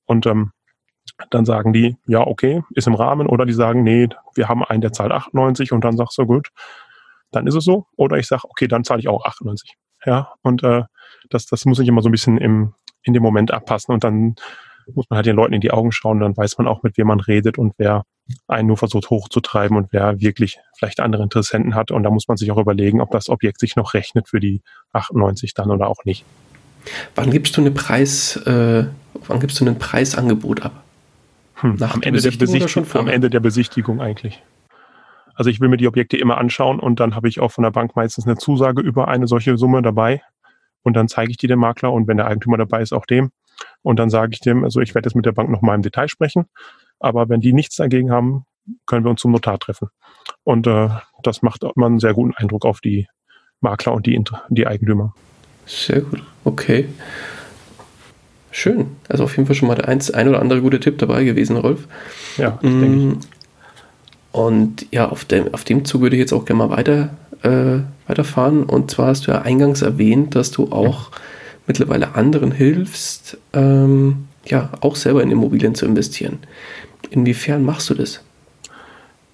Und 0.07 0.27
ähm, 0.27 0.53
dann 1.31 1.45
sagen 1.45 1.73
die, 1.73 1.97
ja, 2.07 2.27
okay, 2.27 2.63
ist 2.75 2.87
im 2.87 2.95
Rahmen. 2.95 3.27
Oder 3.27 3.47
die 3.47 3.53
sagen, 3.53 3.83
nee, 3.83 4.09
wir 4.35 4.49
haben 4.49 4.65
einen, 4.65 4.81
der 4.81 4.93
zahlt 4.93 5.13
98 5.13 5.73
und 5.73 5.85
dann 5.85 5.97
sagst 5.97 6.19
du, 6.19 6.27
gut, 6.27 6.49
dann 7.31 7.47
ist 7.47 7.55
es 7.55 7.65
so. 7.65 7.87
Oder 7.97 8.19
ich 8.19 8.27
sage, 8.27 8.43
okay, 8.45 8.69
dann 8.69 8.85
zahle 8.85 9.01
ich 9.01 9.09
auch 9.09 9.25
98. 9.25 9.77
Ja, 10.05 10.33
und 10.43 10.63
äh, 10.63 10.83
das, 11.31 11.47
das 11.47 11.65
muss 11.65 11.79
ich 11.79 11.89
immer 11.89 12.03
so 12.03 12.09
ein 12.09 12.13
bisschen 12.13 12.39
im, 12.39 12.75
in 13.03 13.13
dem 13.13 13.23
Moment 13.23 13.53
abpassen 13.53 13.95
und 13.95 14.05
dann 14.05 14.35
muss 14.95 15.09
man 15.09 15.17
halt 15.17 15.27
den 15.27 15.37
Leuten 15.37 15.55
in 15.55 15.61
die 15.61 15.71
Augen 15.71 15.93
schauen, 15.93 16.21
dann 16.21 16.37
weiß 16.37 16.59
man 16.59 16.67
auch, 16.67 16.83
mit 16.83 16.97
wem 16.97 17.07
man 17.07 17.21
redet 17.21 17.59
und 17.59 17.75
wer 17.79 18.05
einen 18.49 18.69
nur 18.69 18.77
versucht 18.77 19.11
hochzutreiben 19.11 19.77
und 19.77 19.89
wer 19.93 20.21
wirklich 20.21 20.59
vielleicht 20.77 21.01
andere 21.01 21.23
Interessenten 21.23 21.75
hat. 21.75 21.91
Und 21.91 22.03
da 22.03 22.11
muss 22.11 22.29
man 22.29 22.37
sich 22.37 22.51
auch 22.51 22.59
überlegen, 22.59 23.01
ob 23.01 23.11
das 23.11 23.29
Objekt 23.29 23.61
sich 23.61 23.77
noch 23.77 23.95
rechnet 23.95 24.29
für 24.29 24.41
die 24.41 24.63
98 24.93 25.55
dann 25.55 25.71
oder 25.71 25.89
auch 25.89 26.05
nicht. 26.05 26.25
Wann 27.15 27.31
gibst 27.31 27.57
du 27.57 27.61
eine 27.61 27.71
Preis, 27.71 28.37
äh, 28.37 28.87
wann 29.27 29.41
gibst 29.41 29.61
du 29.61 29.67
ein 29.67 29.79
Preisangebot 29.79 30.63
ab? 30.63 30.83
Hm, 31.57 31.81
am, 31.81 32.03
Ende 32.03 32.21
der 32.21 32.33
Besichtigung, 32.33 32.87
am 32.95 33.09
Ende 33.09 33.31
der 33.31 33.41
Besichtigung 33.41 34.01
eigentlich. 34.01 34.43
Also 35.43 35.51
ich 35.51 35.59
will 35.59 35.69
mir 35.69 35.77
die 35.77 35.89
Objekte 35.89 36.17
immer 36.17 36.39
anschauen 36.39 36.79
und 36.79 37.01
dann 37.01 37.17
habe 37.17 37.27
ich 37.27 37.41
auch 37.41 37.51
von 37.51 37.65
der 37.65 37.73
Bank 37.73 37.97
meistens 37.97 38.29
eine 38.29 38.37
Zusage 38.37 38.81
über 38.81 39.09
eine 39.09 39.27
solche 39.27 39.59
Summe 39.59 39.83
dabei. 39.83 40.23
Und 40.83 40.95
dann 40.95 41.09
zeige 41.09 41.33
ich 41.33 41.37
die 41.37 41.49
dem 41.49 41.59
Makler 41.59 41.93
und 41.93 42.07
wenn 42.07 42.17
der 42.17 42.29
Eigentümer 42.29 42.59
dabei 42.59 42.81
ist, 42.81 42.93
auch 42.93 43.07
dem. 43.07 43.33
Und 43.83 43.99
dann 43.99 44.09
sage 44.09 44.35
ich 44.35 44.39
dem, 44.39 44.63
also 44.63 44.81
ich 44.81 44.95
werde 44.95 45.09
jetzt 45.09 45.17
mit 45.17 45.27
der 45.27 45.33
Bank 45.33 45.51
noch 45.51 45.61
mal 45.61 45.75
im 45.75 45.83
Detail 45.83 46.07
sprechen. 46.07 46.45
Aber 47.01 47.29
wenn 47.29 47.41
die 47.41 47.53
nichts 47.53 47.75
dagegen 47.75 48.13
haben, 48.13 48.45
können 48.87 49.05
wir 49.05 49.11
uns 49.11 49.21
zum 49.21 49.33
Notar 49.33 49.59
treffen. 49.59 49.89
Und 50.45 50.69
äh, 50.69 50.91
das 51.25 51.43
macht 51.43 51.65
immer 51.65 51.87
einen 51.87 51.99
sehr 51.99 52.15
guten 52.15 52.35
Eindruck 52.37 52.65
auf 52.65 52.81
die 52.81 53.09
Makler 53.61 53.95
und 53.95 54.07
die, 54.07 54.23
die 54.49 54.67
Eigentümer. 54.69 55.13
Sehr 55.67 56.03
gut, 56.03 56.23
okay. 56.45 56.87
Schön. 58.53 58.95
Also 59.09 59.25
auf 59.25 59.37
jeden 59.37 59.49
Fall 59.49 59.57
schon 59.57 59.67
mal 59.67 59.75
der 59.75 59.89
ein, 59.89 60.01
ein 60.15 60.29
oder 60.29 60.41
andere 60.41 60.61
gute 60.61 60.79
Tipp 60.79 60.99
dabei 60.99 61.25
gewesen, 61.25 61.57
Rolf. 61.57 61.89
Ja, 62.37 62.61
mm, 62.63 62.81
denke 62.81 63.19
ich. 63.19 63.42
Und 64.33 64.87
ja, 64.91 65.09
auf 65.09 65.25
dem, 65.25 65.53
auf 65.55 65.65
dem 65.65 65.85
Zug 65.85 66.01
würde 66.03 66.17
ich 66.17 66.21
jetzt 66.21 66.33
auch 66.33 66.45
gerne 66.45 66.67
mal 66.67 66.71
weiter, 66.71 67.11
äh, 67.43 67.81
weiterfahren. 68.09 68.65
Und 68.65 68.91
zwar 68.91 69.09
hast 69.09 69.27
du 69.27 69.33
ja 69.33 69.43
eingangs 69.43 69.83
erwähnt, 69.83 70.35
dass 70.35 70.51
du 70.51 70.73
auch 70.73 71.11
mittlerweile 71.67 72.15
anderen 72.15 72.51
hilfst, 72.51 73.39
ähm, 73.53 74.29
ja, 74.45 74.71
auch 74.81 74.97
selber 74.97 75.23
in 75.23 75.31
Immobilien 75.31 75.75
zu 75.75 75.87
investieren. 75.87 76.39
Inwiefern 77.11 77.63
machst 77.65 77.91
du 77.91 77.95
das? 77.95 78.25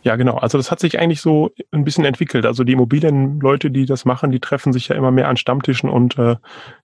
Ja, 0.02 0.16
genau. 0.16 0.36
Also 0.36 0.58
das 0.58 0.70
hat 0.70 0.80
sich 0.80 0.98
eigentlich 0.98 1.20
so 1.20 1.50
ein 1.72 1.84
bisschen 1.84 2.04
entwickelt. 2.04 2.46
Also 2.46 2.64
die 2.64 2.72
Immobilienleute, 2.72 3.70
die 3.70 3.84
das 3.84 4.04
machen, 4.04 4.30
die 4.30 4.40
treffen 4.40 4.72
sich 4.72 4.88
ja 4.88 4.96
immer 4.96 5.10
mehr 5.10 5.28
an 5.28 5.36
Stammtischen 5.36 5.90
und 5.90 6.18
äh, 6.18 6.36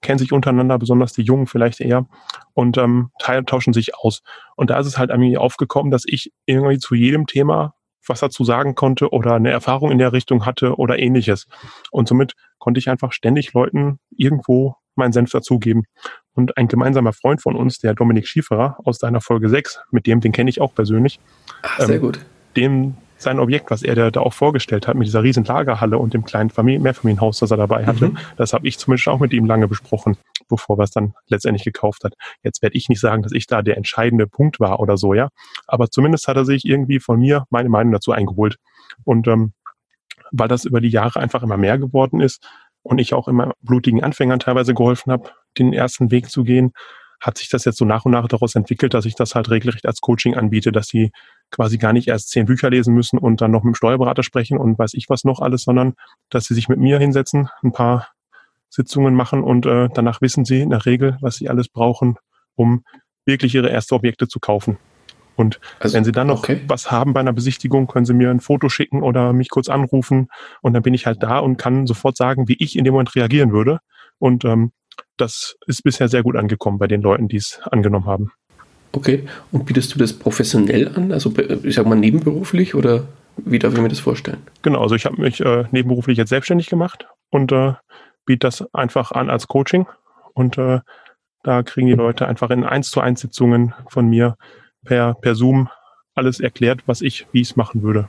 kennen 0.02 0.18
sich 0.18 0.32
untereinander, 0.32 0.78
besonders 0.78 1.12
die 1.12 1.22
Jungen 1.22 1.46
vielleicht 1.46 1.80
eher, 1.80 2.06
und 2.54 2.76
ähm, 2.76 3.10
tauschen 3.46 3.72
sich 3.72 3.96
aus. 3.96 4.22
Und 4.56 4.70
da 4.70 4.78
ist 4.78 4.86
es 4.86 4.98
halt 4.98 5.10
irgendwie 5.10 5.38
aufgekommen, 5.38 5.90
dass 5.90 6.02
ich 6.06 6.32
irgendwie 6.46 6.78
zu 6.78 6.94
jedem 6.94 7.26
Thema 7.26 7.74
was 8.06 8.20
dazu 8.20 8.44
sagen 8.44 8.74
konnte 8.74 9.10
oder 9.10 9.34
eine 9.34 9.50
Erfahrung 9.50 9.90
in 9.90 9.98
der 9.98 10.12
Richtung 10.12 10.46
hatte 10.46 10.76
oder 10.76 10.98
ähnliches. 10.98 11.46
Und 11.90 12.08
somit 12.08 12.34
konnte 12.58 12.78
ich 12.78 12.88
einfach 12.88 13.12
ständig 13.12 13.52
Leuten 13.52 13.98
irgendwo 14.16 14.76
meinen 14.96 15.12
Senf 15.12 15.30
dazugeben. 15.30 15.84
Und 16.34 16.56
ein 16.56 16.68
gemeinsamer 16.68 17.12
Freund 17.12 17.42
von 17.42 17.56
uns, 17.56 17.78
der 17.78 17.94
Dominik 17.94 18.26
Schieferer 18.26 18.78
aus 18.84 18.98
seiner 18.98 19.20
Folge 19.20 19.48
6, 19.48 19.80
mit 19.90 20.06
dem, 20.06 20.20
den 20.20 20.32
kenne 20.32 20.50
ich 20.50 20.60
auch 20.60 20.74
persönlich. 20.74 21.20
Ach, 21.62 21.80
sehr 21.80 21.96
ähm, 21.96 22.00
gut. 22.00 22.24
Dem 22.56 22.94
sein 23.16 23.38
Objekt, 23.38 23.70
was 23.70 23.82
er 23.82 24.10
da 24.10 24.20
auch 24.20 24.32
vorgestellt 24.32 24.86
hat, 24.86 24.96
mit 24.96 25.06
dieser 25.06 25.22
riesen 25.22 25.44
Lagerhalle 25.44 25.98
und 25.98 26.14
dem 26.14 26.24
kleinen 26.24 26.50
Familien 26.50 26.82
Mehrfamilienhaus, 26.82 27.38
das 27.38 27.50
er 27.50 27.56
dabei 27.56 27.86
hatte, 27.86 28.08
mhm. 28.08 28.18
das 28.36 28.52
habe 28.52 28.66
ich 28.68 28.78
zumindest 28.78 29.08
auch 29.08 29.20
mit 29.20 29.32
ihm 29.32 29.46
lange 29.46 29.66
besprochen, 29.68 30.16
bevor 30.48 30.78
es 30.80 30.90
dann 30.90 31.14
letztendlich 31.28 31.64
gekauft 31.64 32.04
hat. 32.04 32.14
Jetzt 32.42 32.62
werde 32.62 32.76
ich 32.76 32.88
nicht 32.88 33.00
sagen, 33.00 33.22
dass 33.22 33.32
ich 33.32 33.46
da 33.46 33.62
der 33.62 33.76
entscheidende 33.76 34.26
Punkt 34.26 34.60
war 34.60 34.80
oder 34.80 34.96
so, 34.96 35.14
ja. 35.14 35.28
Aber 35.66 35.90
zumindest 35.90 36.28
hat 36.28 36.36
er 36.36 36.44
sich 36.44 36.64
irgendwie 36.64 37.00
von 37.00 37.18
mir 37.18 37.44
meine 37.50 37.68
Meinung 37.68 37.92
dazu 37.92 38.12
eingeholt. 38.12 38.56
Und 39.04 39.26
ähm, 39.28 39.52
weil 40.32 40.48
das 40.48 40.64
über 40.64 40.80
die 40.80 40.88
Jahre 40.88 41.20
einfach 41.20 41.42
immer 41.42 41.56
mehr 41.56 41.78
geworden 41.78 42.20
ist 42.20 42.46
und 42.82 42.98
ich 42.98 43.14
auch 43.14 43.28
immer 43.28 43.52
blutigen 43.62 44.02
Anfängern 44.02 44.40
teilweise 44.40 44.74
geholfen 44.74 45.12
habe, 45.12 45.30
den 45.58 45.72
ersten 45.72 46.10
Weg 46.10 46.30
zu 46.30 46.44
gehen, 46.44 46.72
hat 47.20 47.38
sich 47.38 47.48
das 47.48 47.64
jetzt 47.64 47.78
so 47.78 47.84
nach 47.84 48.04
und 48.04 48.12
nach 48.12 48.28
daraus 48.28 48.54
entwickelt, 48.54 48.92
dass 48.92 49.06
ich 49.06 49.14
das 49.14 49.34
halt 49.34 49.50
regelrecht 49.50 49.86
als 49.86 50.00
Coaching 50.00 50.34
anbiete, 50.34 50.72
dass 50.72 50.88
sie 50.88 51.10
quasi 51.50 51.78
gar 51.78 51.92
nicht 51.92 52.08
erst 52.08 52.28
zehn 52.30 52.46
Bücher 52.46 52.68
lesen 52.68 52.94
müssen 52.94 53.18
und 53.18 53.40
dann 53.40 53.50
noch 53.50 53.62
mit 53.62 53.72
dem 53.72 53.76
Steuerberater 53.76 54.22
sprechen 54.22 54.58
und 54.58 54.78
weiß 54.78 54.94
ich 54.94 55.08
was 55.08 55.24
noch 55.24 55.40
alles, 55.40 55.62
sondern 55.62 55.94
dass 56.28 56.44
sie 56.44 56.54
sich 56.54 56.68
mit 56.68 56.78
mir 56.78 56.98
hinsetzen, 56.98 57.48
ein 57.62 57.72
paar 57.72 58.08
Sitzungen 58.74 59.14
machen 59.14 59.42
und 59.42 59.66
äh, 59.66 59.88
danach 59.94 60.20
wissen 60.20 60.44
sie 60.44 60.60
in 60.60 60.70
der 60.70 60.84
Regel, 60.84 61.16
was 61.20 61.36
sie 61.36 61.48
alles 61.48 61.68
brauchen, 61.68 62.16
um 62.56 62.84
wirklich 63.24 63.54
ihre 63.54 63.70
ersten 63.70 63.94
Objekte 63.94 64.28
zu 64.28 64.40
kaufen. 64.40 64.78
Und 65.36 65.60
also, 65.80 65.96
wenn 65.96 66.04
Sie 66.04 66.12
dann 66.12 66.28
noch 66.28 66.40
okay. 66.40 66.60
was 66.68 66.90
haben 66.92 67.12
bei 67.12 67.20
einer 67.20 67.32
Besichtigung, 67.32 67.86
können 67.86 68.04
Sie 68.04 68.14
mir 68.14 68.30
ein 68.30 68.40
Foto 68.40 68.68
schicken 68.68 69.02
oder 69.02 69.32
mich 69.32 69.48
kurz 69.48 69.68
anrufen 69.68 70.28
und 70.62 70.74
dann 70.74 70.82
bin 70.82 70.94
ich 70.94 71.06
halt 71.06 71.22
da 71.22 71.38
und 71.38 71.56
kann 71.56 71.86
sofort 71.86 72.16
sagen, 72.16 72.46
wie 72.46 72.56
ich 72.58 72.76
in 72.76 72.84
dem 72.84 72.92
Moment 72.92 73.14
reagieren 73.16 73.52
würde. 73.52 73.80
Und 74.18 74.44
ähm, 74.44 74.72
das 75.16 75.56
ist 75.66 75.82
bisher 75.82 76.08
sehr 76.08 76.22
gut 76.22 76.36
angekommen 76.36 76.78
bei 76.78 76.86
den 76.86 77.02
Leuten, 77.02 77.26
die 77.26 77.36
es 77.36 77.60
angenommen 77.64 78.06
haben. 78.06 78.30
Okay, 78.92 79.24
und 79.50 79.66
bietest 79.66 79.92
du 79.92 79.98
das 79.98 80.12
professionell 80.12 80.88
an, 80.94 81.10
also 81.10 81.32
ich 81.64 81.74
sag 81.74 81.86
mal 81.86 81.96
nebenberuflich 81.96 82.76
oder 82.76 83.08
wie 83.36 83.58
darf 83.58 83.74
ich 83.74 83.80
mir 83.80 83.88
das 83.88 83.98
vorstellen? 83.98 84.38
Genau, 84.62 84.80
also 84.80 84.94
ich 84.94 85.04
habe 85.04 85.20
mich 85.20 85.40
äh, 85.40 85.64
nebenberuflich 85.72 86.16
jetzt 86.16 86.28
selbstständig 86.28 86.68
gemacht 86.68 87.08
und 87.30 87.50
äh, 87.50 87.72
biete 88.24 88.46
das 88.46 88.74
einfach 88.74 89.12
an 89.12 89.30
als 89.30 89.48
Coaching. 89.48 89.86
Und 90.32 90.58
äh, 90.58 90.80
da 91.42 91.62
kriegen 91.62 91.86
die 91.86 91.94
Leute 91.94 92.26
einfach 92.26 92.50
in 92.50 92.64
1 92.64 92.90
zu 92.90 93.00
1 93.00 93.20
Sitzungen 93.20 93.74
von 93.88 94.08
mir 94.08 94.36
per, 94.84 95.14
per 95.14 95.34
Zoom 95.34 95.68
alles 96.14 96.40
erklärt, 96.40 96.82
was 96.86 97.02
ich, 97.02 97.26
wie 97.32 97.40
ich 97.40 97.50
es 97.50 97.56
machen 97.56 97.82
würde. 97.82 98.08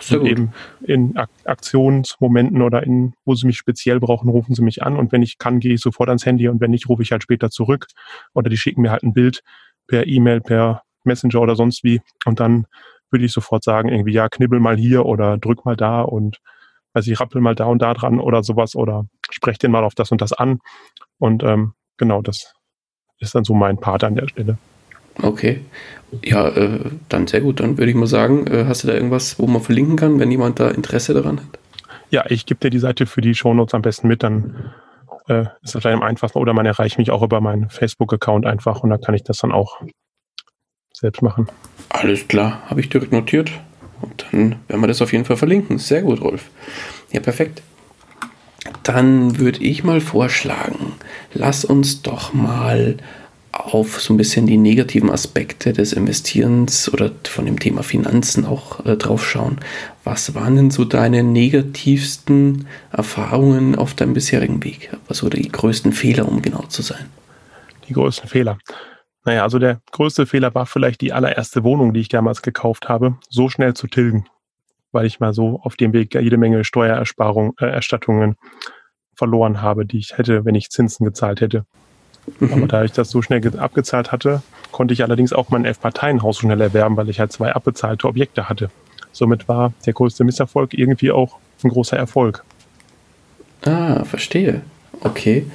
Sehr 0.00 0.20
und 0.20 0.26
eben 0.26 0.52
in 0.82 1.16
Ak 1.16 1.30
Aktionsmomenten 1.44 2.62
oder 2.62 2.82
in, 2.82 3.14
wo 3.24 3.34
sie 3.34 3.46
mich 3.46 3.58
speziell 3.58 4.00
brauchen, 4.00 4.28
rufen 4.28 4.54
sie 4.54 4.62
mich 4.62 4.82
an. 4.82 4.96
Und 4.96 5.12
wenn 5.12 5.22
ich 5.22 5.38
kann, 5.38 5.60
gehe 5.60 5.74
ich 5.74 5.80
sofort 5.80 6.08
ans 6.08 6.24
Handy. 6.26 6.48
Und 6.48 6.60
wenn 6.60 6.70
nicht, 6.70 6.88
rufe 6.88 7.02
ich 7.02 7.12
halt 7.12 7.22
später 7.22 7.50
zurück. 7.50 7.86
Oder 8.34 8.50
die 8.50 8.56
schicken 8.56 8.82
mir 8.82 8.90
halt 8.90 9.02
ein 9.02 9.12
Bild 9.12 9.42
per 9.86 10.06
E-Mail, 10.06 10.40
per 10.40 10.82
Messenger 11.04 11.40
oder 11.40 11.56
sonst 11.56 11.84
wie. 11.84 12.00
Und 12.24 12.40
dann 12.40 12.66
würde 13.10 13.24
ich 13.24 13.32
sofort 13.32 13.64
sagen, 13.64 13.88
irgendwie, 13.88 14.12
ja, 14.12 14.28
knibbel 14.28 14.60
mal 14.60 14.76
hier 14.76 15.06
oder 15.06 15.38
drück 15.38 15.64
mal 15.64 15.76
da. 15.76 16.02
Und 16.02 16.38
weiß 16.94 17.06
ich, 17.06 17.20
rappel 17.20 17.40
mal 17.40 17.54
da 17.54 17.66
und 17.66 17.80
da 17.82 17.94
dran 17.94 18.20
oder 18.20 18.42
sowas 18.42 18.74
oder 18.74 19.04
sprech 19.30 19.58
den 19.58 19.70
mal 19.70 19.84
auf 19.84 19.94
das 19.94 20.10
und 20.10 20.20
das 20.20 20.32
an. 20.32 20.58
Und 21.18 21.42
ähm, 21.42 21.74
genau, 21.96 22.22
das 22.22 22.52
ist 23.18 23.34
dann 23.34 23.44
so 23.44 23.54
mein 23.54 23.78
Part 23.78 24.04
an 24.04 24.14
der 24.14 24.28
Stelle. 24.28 24.58
Okay. 25.22 25.60
Ja, 26.24 26.48
äh, 26.48 26.80
dann 27.08 27.26
sehr 27.26 27.40
gut. 27.40 27.60
Dann 27.60 27.78
würde 27.78 27.90
ich 27.90 27.96
mal 27.96 28.06
sagen, 28.06 28.46
äh, 28.46 28.64
hast 28.66 28.82
du 28.82 28.88
da 28.88 28.94
irgendwas, 28.94 29.38
wo 29.38 29.46
man 29.46 29.62
verlinken 29.62 29.96
kann, 29.96 30.18
wenn 30.18 30.30
jemand 30.30 30.58
da 30.60 30.70
Interesse 30.70 31.14
daran 31.14 31.40
hat? 31.40 31.58
Ja, 32.10 32.24
ich 32.28 32.46
gebe 32.46 32.60
dir 32.60 32.70
die 32.70 32.78
Seite 32.78 33.06
für 33.06 33.20
die 33.20 33.34
Shownotes 33.34 33.74
am 33.74 33.82
besten 33.82 34.08
mit, 34.08 34.22
dann 34.22 34.72
äh, 35.28 35.42
ist 35.62 35.74
das 35.74 35.82
vielleicht 35.82 35.96
am 35.96 36.02
einfachsten. 36.02 36.38
Oder 36.38 36.52
man 36.52 36.66
erreicht 36.66 36.98
mich 36.98 37.10
auch 37.10 37.22
über 37.22 37.40
meinen 37.40 37.70
Facebook-Account 37.70 38.46
einfach 38.46 38.82
und 38.82 38.90
da 38.90 38.98
kann 38.98 39.14
ich 39.14 39.22
das 39.22 39.38
dann 39.38 39.52
auch 39.52 39.80
selbst 40.92 41.22
machen. 41.22 41.48
Alles 41.90 42.26
klar, 42.26 42.62
habe 42.66 42.80
ich 42.80 42.88
direkt 42.88 43.12
notiert. 43.12 43.52
Und 44.00 44.26
dann 44.30 44.56
werden 44.68 44.80
wir 44.80 44.86
das 44.88 45.02
auf 45.02 45.12
jeden 45.12 45.24
Fall 45.24 45.36
verlinken. 45.36 45.78
Sehr 45.78 46.02
gut, 46.02 46.20
Rolf. 46.20 46.50
Ja, 47.12 47.20
perfekt. 47.20 47.62
Dann 48.82 49.38
würde 49.38 49.62
ich 49.62 49.84
mal 49.84 50.00
vorschlagen, 50.00 50.92
lass 51.34 51.64
uns 51.64 52.02
doch 52.02 52.32
mal 52.32 52.96
auf 53.52 54.00
so 54.00 54.14
ein 54.14 54.16
bisschen 54.16 54.46
die 54.46 54.56
negativen 54.56 55.10
Aspekte 55.10 55.72
des 55.72 55.92
Investierens 55.92 56.92
oder 56.92 57.10
von 57.24 57.46
dem 57.46 57.58
Thema 57.58 57.82
Finanzen 57.82 58.44
auch 58.44 58.84
äh, 58.86 58.96
drauf 58.96 59.28
schauen. 59.28 59.58
Was 60.04 60.34
waren 60.34 60.56
denn 60.56 60.70
so 60.70 60.84
deine 60.84 61.22
negativsten 61.22 62.66
Erfahrungen 62.92 63.74
auf 63.74 63.94
deinem 63.94 64.14
bisherigen 64.14 64.62
Weg? 64.62 64.90
Was 65.08 65.22
waren 65.22 65.30
die 65.30 65.48
größten 65.48 65.92
Fehler, 65.92 66.28
um 66.28 66.42
genau 66.42 66.62
zu 66.68 66.82
sein? 66.82 67.06
Die 67.88 67.92
größten 67.92 68.28
Fehler. 68.28 68.58
Naja, 69.24 69.42
also 69.42 69.58
der 69.58 69.80
größte 69.92 70.26
Fehler 70.26 70.54
war 70.54 70.66
vielleicht 70.66 71.00
die 71.00 71.12
allererste 71.12 71.62
Wohnung, 71.62 71.92
die 71.92 72.00
ich 72.00 72.08
damals 72.08 72.42
gekauft 72.42 72.88
habe, 72.88 73.16
so 73.28 73.48
schnell 73.48 73.74
zu 73.74 73.86
tilgen, 73.86 74.26
weil 74.92 75.06
ich 75.06 75.20
mal 75.20 75.34
so 75.34 75.60
auf 75.62 75.76
dem 75.76 75.92
Weg 75.92 76.14
jede 76.14 76.38
Menge 76.38 76.64
Steuerersparungen, 76.64 77.52
äh, 77.58 78.34
verloren 79.14 79.60
habe, 79.60 79.84
die 79.84 79.98
ich 79.98 80.16
hätte, 80.16 80.46
wenn 80.46 80.54
ich 80.54 80.70
Zinsen 80.70 81.04
gezahlt 81.04 81.42
hätte. 81.42 81.66
Mhm. 82.38 82.52
Aber 82.52 82.66
da 82.66 82.84
ich 82.84 82.92
das 82.92 83.10
so 83.10 83.20
schnell 83.20 83.42
abgezahlt 83.58 84.12
hatte, 84.12 84.42
konnte 84.72 84.94
ich 84.94 85.02
allerdings 85.02 85.32
auch 85.34 85.50
mein 85.50 85.66
Elf-Parteien-Haus 85.66 86.38
schnell 86.38 86.60
erwerben, 86.60 86.96
weil 86.96 87.10
ich 87.10 87.20
halt 87.20 87.32
zwei 87.32 87.52
abbezahlte 87.52 88.08
Objekte 88.08 88.48
hatte. 88.48 88.70
Somit 89.12 89.48
war 89.48 89.74
der 89.84 89.92
größte 89.92 90.24
Misserfolg 90.24 90.72
irgendwie 90.72 91.10
auch 91.10 91.36
ein 91.62 91.68
großer 91.68 91.96
Erfolg. 91.96 92.44
Ah, 93.66 94.04
verstehe. 94.04 94.62
Okay. 95.00 95.46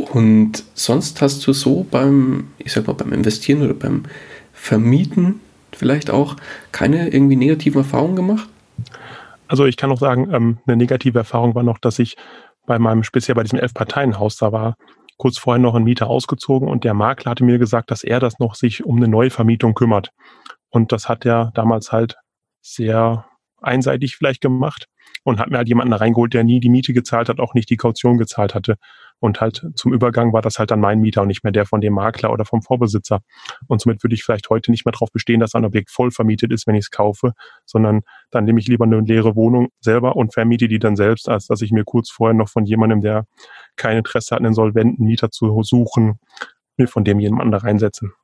Und 0.00 0.64
sonst 0.74 1.20
hast 1.20 1.46
du 1.46 1.52
so 1.52 1.86
beim, 1.90 2.48
ich 2.58 2.72
sag 2.72 2.86
mal, 2.86 2.94
beim 2.94 3.12
Investieren 3.12 3.62
oder 3.62 3.74
beim 3.74 4.04
Vermieten 4.52 5.40
vielleicht 5.72 6.10
auch 6.10 6.36
keine 6.72 7.08
irgendwie 7.08 7.36
negativen 7.36 7.82
Erfahrungen 7.82 8.16
gemacht? 8.16 8.48
Also 9.46 9.66
ich 9.66 9.76
kann 9.76 9.90
auch 9.90 9.98
sagen, 9.98 10.32
ähm, 10.32 10.58
eine 10.66 10.76
negative 10.76 11.18
Erfahrung 11.18 11.54
war 11.54 11.62
noch, 11.62 11.78
dass 11.78 11.98
ich 11.98 12.16
bei 12.66 12.78
meinem, 12.78 13.02
speziell 13.02 13.34
bei 13.34 13.42
diesem 13.42 13.58
Elf-Parteien-Haus 13.58 14.36
da 14.36 14.52
war, 14.52 14.76
kurz 15.16 15.38
vorher 15.38 15.60
noch 15.60 15.74
ein 15.74 15.84
Mieter 15.84 16.08
ausgezogen 16.08 16.68
und 16.68 16.84
der 16.84 16.94
Makler 16.94 17.32
hatte 17.32 17.44
mir 17.44 17.58
gesagt, 17.58 17.90
dass 17.90 18.04
er 18.04 18.20
das 18.20 18.38
noch 18.38 18.54
sich 18.54 18.84
um 18.84 18.96
eine 18.96 19.08
Neuvermietung 19.08 19.74
kümmert. 19.74 20.10
Und 20.70 20.92
das 20.92 21.08
hat 21.08 21.26
er 21.26 21.50
damals 21.54 21.92
halt 21.92 22.16
sehr 22.62 23.26
einseitig 23.60 24.16
vielleicht 24.16 24.40
gemacht 24.40 24.86
und 25.24 25.38
hat 25.38 25.50
mir 25.50 25.58
halt 25.58 25.68
jemanden 25.68 25.92
reingeholt, 25.92 26.34
der 26.34 26.44
nie 26.44 26.60
die 26.60 26.70
Miete 26.70 26.92
gezahlt 26.92 27.28
hat, 27.28 27.40
auch 27.40 27.54
nicht 27.54 27.70
die 27.70 27.76
Kaution 27.76 28.18
gezahlt 28.18 28.54
hatte. 28.54 28.76
Und 29.18 29.40
halt 29.40 29.66
zum 29.74 29.92
Übergang 29.92 30.32
war 30.32 30.40
das 30.40 30.58
halt 30.58 30.70
dann 30.70 30.80
mein 30.80 31.00
Mieter 31.00 31.22
und 31.22 31.28
nicht 31.28 31.44
mehr 31.44 31.52
der 31.52 31.66
von 31.66 31.82
dem 31.82 31.92
Makler 31.92 32.32
oder 32.32 32.46
vom 32.46 32.62
Vorbesitzer. 32.62 33.20
Und 33.68 33.80
somit 33.80 34.02
würde 34.02 34.14
ich 34.14 34.24
vielleicht 34.24 34.48
heute 34.48 34.70
nicht 34.70 34.86
mehr 34.86 34.92
darauf 34.92 35.12
bestehen, 35.12 35.40
dass 35.40 35.54
ein 35.54 35.66
Objekt 35.66 35.90
voll 35.90 36.10
vermietet 36.10 36.52
ist, 36.52 36.66
wenn 36.66 36.74
ich 36.74 36.86
es 36.86 36.90
kaufe, 36.90 37.32
sondern 37.66 38.00
dann 38.30 38.44
nehme 38.44 38.60
ich 38.60 38.66
lieber 38.66 38.86
eine 38.86 39.00
leere 39.00 39.36
Wohnung 39.36 39.68
selber 39.80 40.16
und 40.16 40.32
vermiete 40.32 40.68
die 40.68 40.78
dann 40.78 40.96
selbst, 40.96 41.28
als 41.28 41.46
dass 41.46 41.60
ich 41.60 41.70
mir 41.70 41.84
kurz 41.84 42.10
vorher 42.10 42.34
noch 42.34 42.48
von 42.48 42.64
jemandem, 42.64 43.02
der 43.02 43.26
kein 43.76 43.98
Interesse 43.98 44.34
hat, 44.34 44.40
einen 44.40 44.54
solventen 44.54 45.04
Mieter 45.04 45.30
zu 45.30 45.62
suchen, 45.62 46.18
mir 46.78 46.88
von 46.88 47.04
dem 47.04 47.20
jemanden 47.20 47.52
da 47.52 47.58
reinsetzen. 47.58 48.14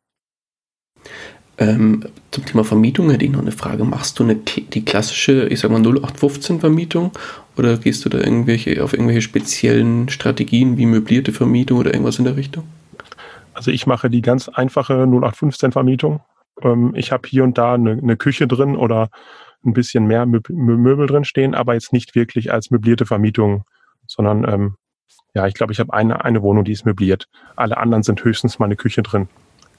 Ähm, 1.58 2.04
zum 2.30 2.44
Thema 2.44 2.64
Vermietung 2.64 3.10
hätte 3.10 3.24
ich 3.24 3.30
noch 3.30 3.40
eine 3.40 3.52
Frage. 3.52 3.84
Machst 3.84 4.18
du 4.18 4.24
eine, 4.24 4.36
die 4.36 4.84
klassische, 4.84 5.46
ich 5.48 5.60
sag 5.60 5.70
mal 5.70 5.80
0815 5.80 6.60
Vermietung 6.60 7.12
oder 7.56 7.78
gehst 7.78 8.04
du 8.04 8.10
da 8.10 8.18
irgendwelche, 8.18 8.82
auf 8.84 8.92
irgendwelche 8.92 9.22
speziellen 9.22 10.08
Strategien 10.10 10.76
wie 10.76 10.86
möblierte 10.86 11.32
Vermietung 11.32 11.78
oder 11.78 11.94
irgendwas 11.94 12.18
in 12.18 12.26
der 12.26 12.36
Richtung? 12.36 12.64
Also 13.54 13.70
ich 13.70 13.86
mache 13.86 14.10
die 14.10 14.20
ganz 14.20 14.50
einfache 14.50 15.06
0815 15.06 15.72
Vermietung. 15.72 16.20
Ähm, 16.62 16.92
ich 16.94 17.10
habe 17.10 17.26
hier 17.26 17.42
und 17.42 17.56
da 17.56 17.74
eine, 17.74 17.92
eine, 17.92 18.16
Küche 18.18 18.46
drin 18.46 18.76
oder 18.76 19.08
ein 19.64 19.72
bisschen 19.72 20.06
mehr 20.06 20.26
Mö 20.26 20.40
Möbel 20.50 21.06
drin 21.06 21.24
stehen, 21.24 21.54
aber 21.54 21.72
jetzt 21.72 21.92
nicht 21.92 22.14
wirklich 22.14 22.52
als 22.52 22.70
möblierte 22.70 23.06
Vermietung, 23.06 23.64
sondern 24.06 24.46
ähm, 24.46 24.74
ja, 25.34 25.46
ich 25.46 25.54
glaube, 25.54 25.72
ich 25.72 25.80
habe 25.80 25.92
eine, 25.94 26.22
eine 26.22 26.42
Wohnung, 26.42 26.64
die 26.64 26.72
ist 26.72 26.84
möbliert. 26.84 27.28
Alle 27.56 27.78
anderen 27.78 28.02
sind 28.02 28.22
höchstens 28.22 28.58
mal 28.58 28.66
eine 28.66 28.76
Küche 28.76 29.02
drin. 29.02 29.28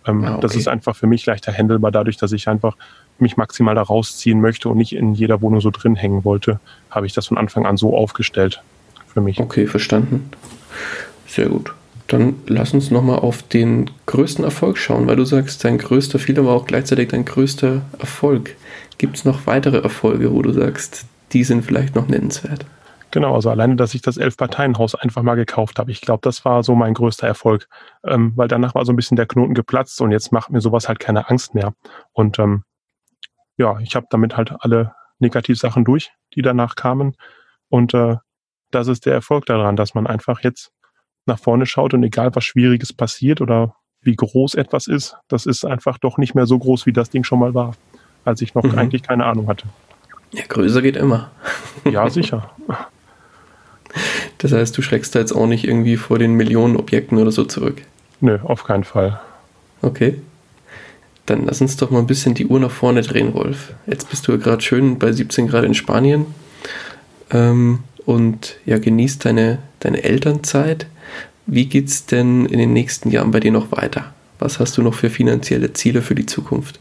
Ähm, 0.08 0.24
ah, 0.24 0.34
okay. 0.34 0.41
Das 0.41 0.56
ist 0.56 0.67
einfach 0.67 0.96
für 0.96 1.08
mich 1.08 1.26
leichter 1.26 1.52
handelbar, 1.52 1.91
dadurch, 1.91 2.17
dass 2.17 2.32
ich 2.32 2.48
einfach 2.48 2.76
mich 3.20 3.38
maximal 3.38 3.76
da 3.76 3.82
rausziehen 3.82 4.41
möchte 4.41 4.70
und 4.70 4.78
nicht 4.78 4.93
in 4.93 5.13
jeder 5.13 5.41
Wohnung 5.41 5.62
so 5.62 5.72
drin 5.72 5.96
hängen 5.96 6.24
wollte, 6.24 6.60
habe 6.89 7.06
ich 7.06 7.13
das 7.13 7.28
von 7.28 7.38
Anfang 7.38 7.65
an 7.65 7.78
so 7.78 7.96
aufgestellt 7.96 8.62
für 9.08 9.22
mich. 9.22 9.39
Okay, 9.39 9.67
verstanden. 9.67 10.30
Sehr 11.28 11.50
gut. 11.50 11.74
Dann 12.08 12.36
lass 12.48 12.74
uns 12.74 12.89
nochmal 12.89 13.20
auf 13.20 13.43
den 13.43 13.89
größten 14.06 14.46
Erfolg 14.46 14.78
schauen, 14.78 15.08
weil 15.08 15.17
du 15.17 15.26
sagst, 15.26 15.63
dein 15.65 15.78
größter 15.78 16.20
Fehler 16.20 16.46
war 16.46 16.56
auch 16.56 16.65
gleichzeitig 16.65 17.10
dein 17.10 17.26
größter 17.26 17.82
Erfolg. 18.00 18.56
Gibt 18.98 19.17
es 19.17 19.26
noch 19.26 19.46
weitere 19.46 19.80
Erfolge, 19.80 20.32
wo 20.32 20.41
du 20.41 20.54
sagst, 20.54 21.06
die 21.34 21.43
sind 21.43 21.65
vielleicht 21.65 21.96
noch 21.96 22.08
nennenswert? 22.08 22.65
Genau, 23.12 23.36
also 23.36 23.50
alleine, 23.50 23.78
dass 23.78 23.93
ich 23.93 24.02
das 24.02 24.17
Elf-Parteien-Haus 24.17 24.96
einfach 24.96 25.22
mal 25.24 25.36
gekauft 25.36 25.80
habe. 25.80 25.91
Ich 25.91 26.02
glaube, 26.02 26.20
das 26.24 26.43
war 26.43 26.63
so 26.63 26.76
mein 26.76 26.93
größter 26.93 27.26
Erfolg, 27.26 27.67
ähm, 28.04 28.34
weil 28.36 28.48
danach 28.48 28.76
war 28.76 28.86
so 28.86 28.91
ein 28.91 28.98
bisschen 28.98 29.15
der 29.15 29.28
Knoten 29.28 29.54
geplatzt 29.54 30.02
und 30.02 30.12
jetzt 30.12 30.32
macht 30.32 30.50
mir 30.50 30.62
sowas 30.62 30.88
halt 30.89 31.00
keine 31.00 31.30
Angst 31.30 31.56
mehr. 31.56 31.74
Und 32.12 32.38
ähm, 32.39 32.63
ja, 33.58 33.80
ich 33.80 33.96
habe 33.96 34.08
damit 34.10 34.36
halt 34.36 34.54
alle 34.60 34.93
Negativsachen 35.20 35.86
durch, 35.86 36.12
die 36.36 36.41
danach 36.41 36.76
kamen. 36.76 37.15
Und 37.70 37.93
äh, 37.93 38.17
das 38.72 38.88
ist 38.88 39.06
der 39.06 39.13
Erfolg 39.13 39.46
daran, 39.46 39.78
dass 39.78 39.93
man 39.93 40.06
einfach 40.06 40.41
jetzt 40.41 40.72
nach 41.26 41.39
vorne 41.39 41.65
schaut 41.65 41.93
und 41.93 42.04
egal 42.04 42.36
was 42.36 42.43
Schwieriges 42.43 42.93
passiert 42.93 43.41
oder 43.41 43.76
wie 44.02 44.15
groß 44.15 44.56
etwas 44.56 44.88
ist, 44.88 45.17
das 45.28 45.46
ist 45.46 45.65
einfach 45.65 45.98
doch 45.98 46.17
nicht 46.17 46.36
mehr 46.36 46.46
so 46.46 46.58
groß, 46.58 46.86
wie 46.86 46.93
das 46.93 47.10
Ding 47.10 47.24
schon 47.24 47.39
mal 47.39 47.54
war, 47.54 47.76
als 48.26 48.41
ich 48.41 48.54
noch 48.54 48.63
mhm. 48.63 48.78
eigentlich 48.78 49.04
keine 49.04 49.26
Ahnung 49.26 49.48
hatte. 49.48 49.67
Ja, 50.32 50.43
größer 50.48 50.82
geht 50.82 50.98
immer. 50.98 51.32
Ja, 51.86 52.10
sicher. 52.10 52.52
Das 54.39 54.52
heißt, 54.52 54.78
du 54.78 54.82
schreckst 54.82 55.15
da 55.15 55.19
jetzt 55.19 55.32
auch 55.32 55.47
nicht 55.47 55.63
irgendwie 55.65 55.97
vor 55.97 56.19
den 56.19 56.34
Millionen 56.34 56.78
Objekten 56.78 57.17
oder 57.17 57.32
so 57.32 57.43
zurück? 57.43 57.82
Nö, 58.21 58.39
auf 58.43 58.63
keinen 58.63 58.84
Fall. 58.84 59.19
Okay. 59.82 60.22
Dann 61.26 61.45
lass 61.45 61.61
uns 61.61 61.76
doch 61.78 61.89
mal 61.89 61.99
ein 61.99 62.07
bisschen 62.07 62.36
die 62.36 62.47
Uhr 62.47 62.59
nach 62.59 62.72
vorne 62.72 63.01
drehen, 63.01 63.34
Wolf. 63.34 63.74
Jetzt 63.86 64.09
bist 64.09 64.28
du 64.28 64.32
ja 64.32 64.38
gerade 64.38 64.61
schön 64.61 64.97
bei 64.97 65.11
17 65.11 65.47
Grad 65.47 65.66
in 65.66 65.74
Spanien 65.74 66.26
ähm, 67.32 67.80
und 68.05 68.57
ja, 68.66 68.78
genießt 68.78 69.26
deine, 69.26 69.59
deine 69.80 70.03
Elternzeit. 70.03 70.88
Wie 71.45 71.66
geht's 71.66 72.05
denn 72.05 72.45
in 72.45 72.59
den 72.59 72.74
nächsten 72.74 73.09
Jahren 73.09 73.32
bei 73.32 73.39
dir 73.39 73.51
noch 73.51 73.72
weiter? 73.72 74.14
Was 74.39 74.59
hast 74.59 74.78
du 74.78 74.82
noch 74.82 74.93
für 74.93 75.09
finanzielle 75.09 75.74
Ziele 75.74 76.01
für 76.01 76.16
die 76.16 76.26
Zukunft? 76.26 76.80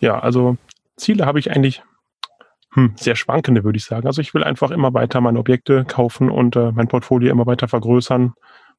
Ja, 0.00 0.18
also 0.18 0.56
Ziele 0.96 1.26
habe 1.26 1.38
ich 1.38 1.50
eigentlich 1.50 1.82
hm, 2.74 2.94
sehr 2.96 3.16
schwankende, 3.16 3.64
würde 3.64 3.76
ich 3.76 3.84
sagen. 3.84 4.06
Also 4.06 4.20
ich 4.20 4.32
will 4.32 4.42
einfach 4.42 4.70
immer 4.70 4.94
weiter 4.94 5.20
meine 5.20 5.38
Objekte 5.38 5.84
kaufen 5.84 6.30
und 6.30 6.56
äh, 6.56 6.72
mein 6.72 6.88
Portfolio 6.88 7.30
immer 7.30 7.46
weiter 7.46 7.68
vergrößern 7.68 8.32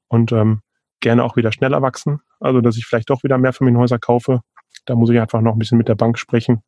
und 0.07 0.31
ähm, 0.31 0.61
gerne 0.99 1.23
auch 1.23 1.35
wieder 1.35 1.51
schneller 1.51 1.81
wachsen. 1.81 2.21
Also 2.39 2.61
dass 2.61 2.77
ich 2.77 2.85
vielleicht 2.85 3.09
doch 3.09 3.23
wieder 3.23 3.37
mehr 3.37 3.53
Familienhäuser 3.53 3.99
kaufe. 3.99 4.41
Da 4.85 4.95
muss 4.95 5.11
ich 5.11 5.19
einfach 5.19 5.41
noch 5.41 5.53
ein 5.53 5.59
bisschen 5.59 5.77
mit 5.77 5.87
der 5.87 5.95
Bank 5.95 6.17
sprechen, 6.17 6.63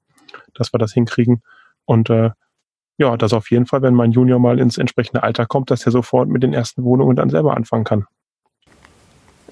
dass 0.53 0.71
wir 0.71 0.77
das 0.77 0.93
hinkriegen. 0.93 1.41
Und 1.85 2.09
äh, 2.11 2.29
ja, 2.97 3.17
dass 3.17 3.33
auf 3.33 3.49
jeden 3.49 3.65
Fall, 3.65 3.81
wenn 3.81 3.95
mein 3.95 4.11
Junior 4.11 4.39
mal 4.39 4.59
ins 4.59 4.77
entsprechende 4.77 5.23
Alter 5.23 5.47
kommt, 5.47 5.71
dass 5.71 5.85
er 5.85 5.91
sofort 5.91 6.29
mit 6.29 6.43
den 6.43 6.53
ersten 6.53 6.83
Wohnungen 6.83 7.15
dann 7.15 7.29
selber 7.29 7.57
anfangen 7.57 7.83
kann. 7.83 8.05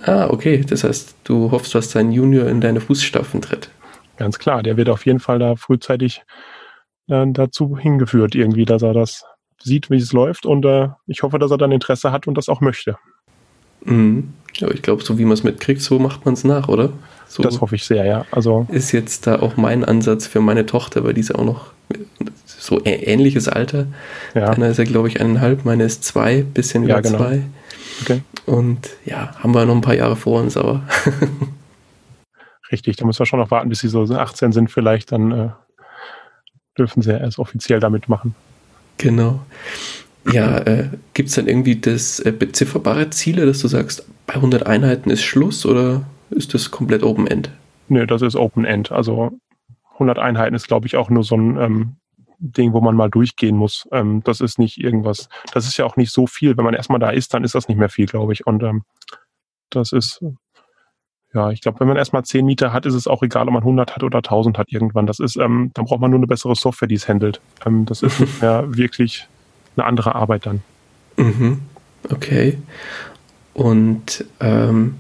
Ah, 0.06 0.28
okay. 0.30 0.64
Das 0.68 0.84
heißt, 0.84 1.16
du 1.24 1.52
hoffst, 1.52 1.74
dass 1.74 1.90
dein 1.90 2.12
Junior 2.12 2.48
in 2.48 2.62
deine 2.62 2.82
Fußstapfen 2.82 3.42
tritt. 3.42 3.70
Ganz 4.18 4.38
klar, 4.38 4.62
der 4.62 4.78
wird 4.78 4.90
auf 4.90 5.06
jeden 5.06 5.20
Fall 5.20 5.40
da 5.40 5.56
frühzeitig 5.56 6.22
äh, 7.08 7.26
dazu 7.28 7.78
hingeführt 7.78 8.36
irgendwie, 8.36 8.66
dass 8.66 8.82
er 8.82 8.94
das 8.94 9.24
sieht, 9.62 9.90
wie 9.90 9.98
es 9.98 10.14
läuft 10.14 10.46
und 10.46 10.66
äh, 10.66 10.90
ich 11.08 11.24
hoffe, 11.24 11.40
dass 11.40 11.52
er 11.52 11.58
dann 11.58 11.72
Interesse 11.72 12.12
hat 12.12 12.28
und 12.28 12.38
das 12.38 12.50
auch 12.50 12.62
möchte. 12.62 12.98
Mhm. 13.86 14.34
Ja, 14.56 14.70
ich 14.70 14.82
glaube, 14.82 15.04
so 15.04 15.18
wie 15.18 15.24
man 15.24 15.34
es 15.34 15.44
mitkriegt, 15.44 15.82
so 15.82 16.00
macht 16.00 16.26
man 16.26 16.36
es 16.36 16.44
nach, 16.44 16.68
oder? 16.68 16.90
So 17.28 17.42
das 17.42 17.62
hoffe 17.62 17.76
ich 17.76 17.86
sehr, 17.86 18.06
ja. 18.06 18.26
Also 18.32 18.68
ist 18.70 18.92
jetzt 18.92 19.26
da 19.26 19.40
auch 19.40 19.58
mein 19.58 19.84
Ansatz 19.84 20.28
für 20.28 20.42
meine 20.42 20.66
Tochter, 20.66 21.04
weil 21.04 21.14
die 21.14 21.22
ist 21.22 21.30
ja 21.30 21.36
auch 21.36 21.46
noch 21.46 21.72
so 22.46 22.82
ähnliches 22.86 23.48
Alter. 23.48 23.88
Ja. 24.36 24.50
Einer 24.50 24.68
ist 24.70 24.78
ja, 24.78 24.84
glaube 24.84 25.08
ich, 25.08 25.20
eineinhalb, 25.20 25.66
meine 25.66 25.84
ist 25.84 26.04
zwei, 26.04 26.44
bisschen 26.44 26.84
über 26.84 26.94
ja, 26.94 27.02
genau. 27.02 27.18
zwei. 27.18 27.42
Okay. 28.02 28.22
Und 28.46 28.90
ja, 29.06 29.36
haben 29.40 29.54
wir 29.54 29.66
noch 29.66 29.76
ein 29.76 29.82
paar 29.82 29.96
Jahre 29.96 30.16
vor 30.16 30.42
uns, 30.42 30.58
aber. 30.58 30.84
Richtig, 32.72 32.96
da 32.96 33.06
müssen 33.06 33.20
wir 33.20 33.26
schon 33.26 33.40
noch 33.40 33.52
warten, 33.52 33.70
bis 33.70 33.80
sie 33.80 33.88
so 33.88 34.04
18 34.04 34.52
sind, 34.52 34.72
vielleicht, 34.72 35.12
dann 35.12 35.32
äh, 35.32 35.50
dürfen 36.78 37.02
sie 37.02 37.12
ja 37.12 37.18
erst 37.18 37.40
offiziell 37.40 37.80
damit 37.80 38.10
machen. 38.10 38.36
Genau. 38.98 39.42
Ja, 40.32 40.60
äh, 40.60 40.90
gibt 41.14 41.30
es 41.30 41.36
dann 41.36 41.48
irgendwie 41.48 41.76
das 41.76 42.20
äh, 42.20 42.32
bezifferbare 42.32 43.10
Ziele, 43.10 43.46
dass 43.46 43.60
du 43.60 43.68
sagst, 43.68 44.06
bei 44.26 44.36
100 44.36 44.66
Einheiten 44.66 45.10
ist 45.10 45.24
Schluss 45.24 45.66
oder 45.66 46.06
ist 46.30 46.54
das 46.54 46.72
komplett 46.72 47.04
Open 47.04 47.28
End? 47.28 47.50
Nö, 47.90 48.08
das 48.08 48.22
ist 48.22 48.36
Open 48.36 48.64
End. 48.64 48.92
Also 48.92 49.32
100 49.94 50.20
Einheiten 50.20 50.56
ist, 50.56 50.68
glaube 50.68 50.88
ich, 50.88 50.96
auch 50.96 51.10
nur 51.10 51.24
so 51.24 51.36
ein 51.36 51.58
ähm, 51.58 51.96
Ding, 52.40 52.74
wo 52.74 52.82
man 52.82 52.96
mal 52.96 53.10
durchgehen 53.10 53.58
muss. 53.58 53.88
Ähm, 53.92 54.22
das 54.24 54.42
ist 54.42 54.60
nicht 54.60 54.78
irgendwas, 54.78 55.30
das 55.54 55.68
ist 55.68 55.78
ja 55.78 55.86
auch 55.86 55.98
nicht 55.98 56.12
so 56.12 56.26
viel. 56.26 56.58
Wenn 56.58 56.66
man 56.66 56.74
erstmal 56.74 57.00
da 57.00 57.10
ist, 57.10 57.34
dann 57.34 57.44
ist 57.44 57.56
das 57.56 57.68
nicht 57.68 57.78
mehr 57.78 57.90
viel, 57.90 58.06
glaube 58.06 58.34
ich. 58.34 58.48
Und 58.48 58.64
ähm, 58.64 58.84
das 59.70 59.92
ist, 59.92 60.24
ja, 61.34 61.50
ich 61.50 61.62
glaube, 61.62 61.80
wenn 61.80 61.88
man 61.88 61.98
erstmal 61.98 62.24
10 62.24 62.46
Mieter 62.46 62.74
hat, 62.74 62.86
ist 62.86 62.94
es 62.94 63.08
auch 63.08 63.24
egal, 63.24 63.48
ob 63.48 63.54
man 63.54 63.64
100 63.64 63.96
hat 63.96 64.04
oder 64.04 64.20
1000 64.20 64.58
hat 64.58 64.72
irgendwann. 64.72 65.08
Das 65.08 65.20
ist, 65.20 65.36
ähm, 65.38 65.72
dann 65.74 65.86
braucht 65.86 66.00
man 66.00 66.12
nur 66.12 66.20
eine 66.20 66.28
bessere 66.28 66.56
Software, 66.56 66.88
die 66.88 66.96
es 66.96 67.08
handelt. 67.08 67.42
Ähm, 67.66 67.86
das 67.86 68.04
ist 68.04 68.20
nicht 68.20 68.42
mehr 68.42 68.66
wirklich 68.68 69.28
eine 69.76 69.86
andere 69.86 70.16
Arbeit 70.16 70.46
dann. 70.46 70.62
Mhm. 71.18 71.62
Okay. 72.10 72.58
Und 73.54 74.26
ähm, 74.40 74.96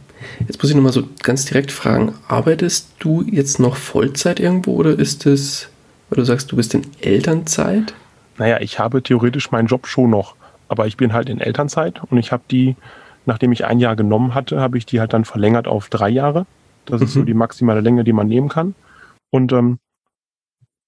Jetzt 0.47 0.61
muss 0.61 0.69
ich 0.69 0.75
nochmal 0.75 0.93
so 0.93 1.03
ganz 1.21 1.45
direkt 1.45 1.71
fragen, 1.71 2.13
arbeitest 2.27 2.91
du 2.99 3.23
jetzt 3.23 3.59
noch 3.59 3.75
Vollzeit 3.75 4.39
irgendwo 4.39 4.73
oder 4.73 4.97
ist 4.97 5.25
es, 5.25 5.69
weil 6.09 6.17
du 6.17 6.25
sagst, 6.25 6.51
du 6.51 6.55
bist 6.55 6.73
in 6.73 6.85
Elternzeit? 7.01 7.93
Naja, 8.37 8.59
ich 8.61 8.79
habe 8.79 9.03
theoretisch 9.03 9.51
meinen 9.51 9.67
Job 9.67 9.87
schon 9.87 10.09
noch, 10.09 10.35
aber 10.67 10.87
ich 10.87 10.97
bin 10.97 11.13
halt 11.13 11.29
in 11.29 11.39
Elternzeit 11.39 12.01
und 12.03 12.17
ich 12.17 12.31
habe 12.31 12.43
die, 12.49 12.75
nachdem 13.25 13.51
ich 13.51 13.65
ein 13.65 13.79
Jahr 13.79 13.95
genommen 13.95 14.33
hatte, 14.33 14.59
habe 14.59 14.77
ich 14.77 14.85
die 14.85 14.99
halt 14.99 15.13
dann 15.13 15.25
verlängert 15.25 15.67
auf 15.67 15.89
drei 15.89 16.09
Jahre. 16.09 16.45
Das 16.85 16.99
mhm. 16.99 17.05
ist 17.05 17.13
so 17.13 17.19
mhm. 17.21 17.25
die 17.25 17.33
maximale 17.33 17.81
Länge, 17.81 18.03
die 18.03 18.13
man 18.13 18.27
nehmen 18.27 18.49
kann. 18.49 18.75
Und 19.31 19.51
ähm, 19.51 19.79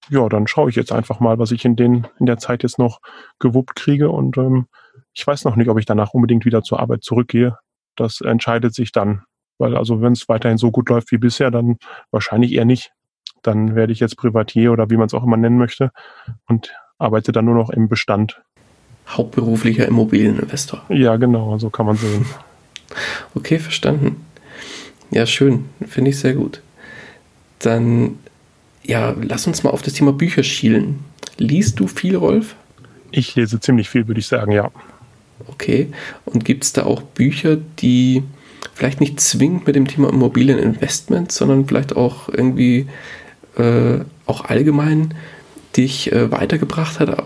ja, 0.08 0.28
dann 0.28 0.46
schaue 0.46 0.70
ich 0.70 0.76
jetzt 0.76 0.92
einfach 0.92 1.20
mal, 1.20 1.38
was 1.38 1.50
ich 1.50 1.64
in, 1.64 1.74
den, 1.76 2.06
in 2.20 2.26
der 2.26 2.38
Zeit 2.38 2.62
jetzt 2.62 2.78
noch 2.78 3.00
gewuppt 3.38 3.74
kriege. 3.74 4.10
Und 4.10 4.36
ähm, 4.38 4.66
ich 5.14 5.26
weiß 5.26 5.44
noch 5.44 5.56
nicht, 5.56 5.68
ob 5.68 5.78
ich 5.78 5.86
danach 5.86 6.14
unbedingt 6.14 6.44
wieder 6.44 6.62
zur 6.62 6.80
Arbeit 6.80 7.02
zurückgehe 7.02 7.58
das 7.96 8.20
entscheidet 8.20 8.74
sich 8.74 8.92
dann. 8.92 9.22
Weil 9.58 9.76
also 9.76 10.02
wenn 10.02 10.12
es 10.12 10.28
weiterhin 10.28 10.58
so 10.58 10.70
gut 10.70 10.88
läuft 10.88 11.10
wie 11.10 11.18
bisher, 11.18 11.50
dann 11.50 11.78
wahrscheinlich 12.10 12.52
eher 12.52 12.66
nicht. 12.66 12.92
Dann 13.42 13.74
werde 13.74 13.92
ich 13.92 14.00
jetzt 14.00 14.16
Privatier 14.16 14.72
oder 14.72 14.90
wie 14.90 14.96
man 14.96 15.06
es 15.06 15.14
auch 15.14 15.24
immer 15.24 15.36
nennen 15.36 15.58
möchte 15.58 15.90
und 16.46 16.74
arbeite 16.98 17.32
dann 17.32 17.46
nur 17.46 17.54
noch 17.54 17.70
im 17.70 17.88
Bestand. 17.88 18.42
Hauptberuflicher 19.08 19.86
Immobilieninvestor. 19.86 20.82
Ja, 20.88 21.16
genau, 21.16 21.58
so 21.58 21.70
kann 21.70 21.86
man 21.86 21.96
sehen. 21.96 22.26
Okay, 23.34 23.58
verstanden. 23.58 24.24
Ja, 25.10 25.26
schön. 25.26 25.66
Finde 25.86 26.10
ich 26.10 26.18
sehr 26.18 26.34
gut. 26.34 26.60
Dann, 27.60 28.18
ja, 28.82 29.14
lass 29.20 29.46
uns 29.46 29.62
mal 29.62 29.70
auf 29.70 29.82
das 29.82 29.94
Thema 29.94 30.12
Bücher 30.12 30.42
schielen. 30.42 31.00
Liest 31.38 31.78
du 31.80 31.86
viel, 31.86 32.16
Rolf? 32.16 32.56
Ich 33.10 33.34
lese 33.36 33.60
ziemlich 33.60 33.88
viel, 33.88 34.08
würde 34.08 34.20
ich 34.20 34.26
sagen, 34.26 34.52
ja. 34.52 34.70
Okay. 35.46 35.88
Und 36.24 36.44
gibt 36.44 36.64
es 36.64 36.72
da 36.72 36.84
auch 36.84 37.02
Bücher, 37.02 37.56
die 37.78 38.22
vielleicht 38.74 39.00
nicht 39.00 39.20
zwingend 39.20 39.66
mit 39.66 39.76
dem 39.76 39.86
Thema 39.86 40.08
Immobilieninvestment, 40.08 41.32
sondern 41.32 41.66
vielleicht 41.66 41.96
auch 41.96 42.28
irgendwie 42.28 42.86
äh, 43.56 44.00
auch 44.26 44.44
allgemein 44.44 45.14
dich 45.76 46.12
äh, 46.12 46.30
weitergebracht 46.30 47.00
hat 47.00 47.24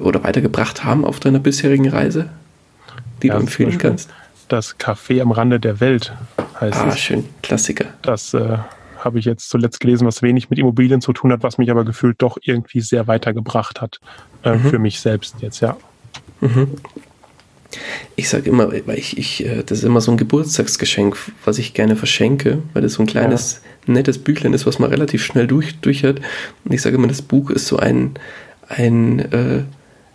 oder 0.00 0.24
weitergebracht 0.24 0.84
haben 0.84 1.04
auf 1.04 1.20
deiner 1.20 1.38
bisherigen 1.38 1.88
Reise, 1.88 2.30
die 3.22 3.28
ja, 3.28 3.34
du 3.34 3.40
empfehlen 3.40 3.78
kannst? 3.78 4.10
Das 4.48 4.78
Café 4.78 5.20
am 5.22 5.30
Rande 5.30 5.60
der 5.60 5.80
Welt 5.80 6.12
heißt 6.60 6.78
ah, 6.78 6.88
es. 6.88 6.94
Ah, 6.94 6.96
schön, 6.96 7.24
Klassiker. 7.42 7.86
Das 8.02 8.34
äh, 8.34 8.58
habe 8.98 9.18
ich 9.18 9.24
jetzt 9.24 9.48
zuletzt 9.48 9.80
gelesen, 9.80 10.06
was 10.06 10.22
wenig 10.22 10.50
mit 10.50 10.58
Immobilien 10.58 11.00
zu 11.00 11.12
tun 11.12 11.32
hat, 11.32 11.42
was 11.42 11.58
mich 11.58 11.70
aber 11.70 11.84
gefühlt 11.84 12.20
doch 12.20 12.36
irgendwie 12.42 12.80
sehr 12.80 13.06
weitergebracht 13.06 13.80
hat 13.80 14.00
äh, 14.42 14.54
mhm. 14.54 14.70
für 14.70 14.78
mich 14.78 15.00
selbst 15.00 15.36
jetzt, 15.40 15.60
ja. 15.60 15.76
Mhm. 16.40 16.68
Ich 18.16 18.28
sage 18.28 18.50
immer, 18.50 18.72
weil 18.72 18.98
ich, 18.98 19.16
ich, 19.16 19.44
äh, 19.44 19.62
das 19.62 19.78
ist 19.78 19.84
immer 19.84 20.00
so 20.00 20.10
ein 20.10 20.16
Geburtstagsgeschenk, 20.16 21.16
was 21.44 21.58
ich 21.58 21.74
gerne 21.74 21.96
verschenke, 21.96 22.62
weil 22.72 22.82
das 22.82 22.94
so 22.94 23.02
ein 23.02 23.06
kleines. 23.06 23.62
Nettes 23.92 24.18
Büchlein 24.18 24.52
ist, 24.52 24.66
was 24.66 24.78
man 24.78 24.90
relativ 24.90 25.24
schnell 25.24 25.46
durch, 25.46 25.78
durch 25.80 26.04
hat. 26.04 26.20
Und 26.64 26.72
ich 26.72 26.82
sage 26.82 26.96
immer, 26.96 27.08
das 27.08 27.22
Buch 27.22 27.50
ist 27.50 27.66
so 27.66 27.76
ein, 27.76 28.14
ein, 28.68 29.18
äh, 29.32 29.62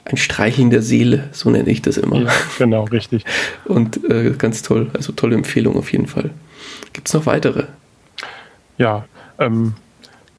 ein 0.05 0.17
Streicheln 0.17 0.69
der 0.69 0.81
Seele, 0.81 1.29
so 1.31 1.49
nenne 1.49 1.69
ich 1.69 1.81
das 1.81 1.97
immer. 1.97 2.21
Ja, 2.21 2.31
genau, 2.57 2.83
richtig. 2.85 3.25
Und 3.65 4.03
äh, 4.09 4.31
ganz 4.37 4.61
toll, 4.61 4.89
also 4.93 5.13
tolle 5.13 5.35
Empfehlung 5.35 5.77
auf 5.77 5.91
jeden 5.91 6.07
Fall. 6.07 6.31
Gibt 6.93 7.07
es 7.07 7.13
noch 7.13 7.25
weitere? 7.25 7.65
Ja, 8.77 9.05
ähm, 9.39 9.73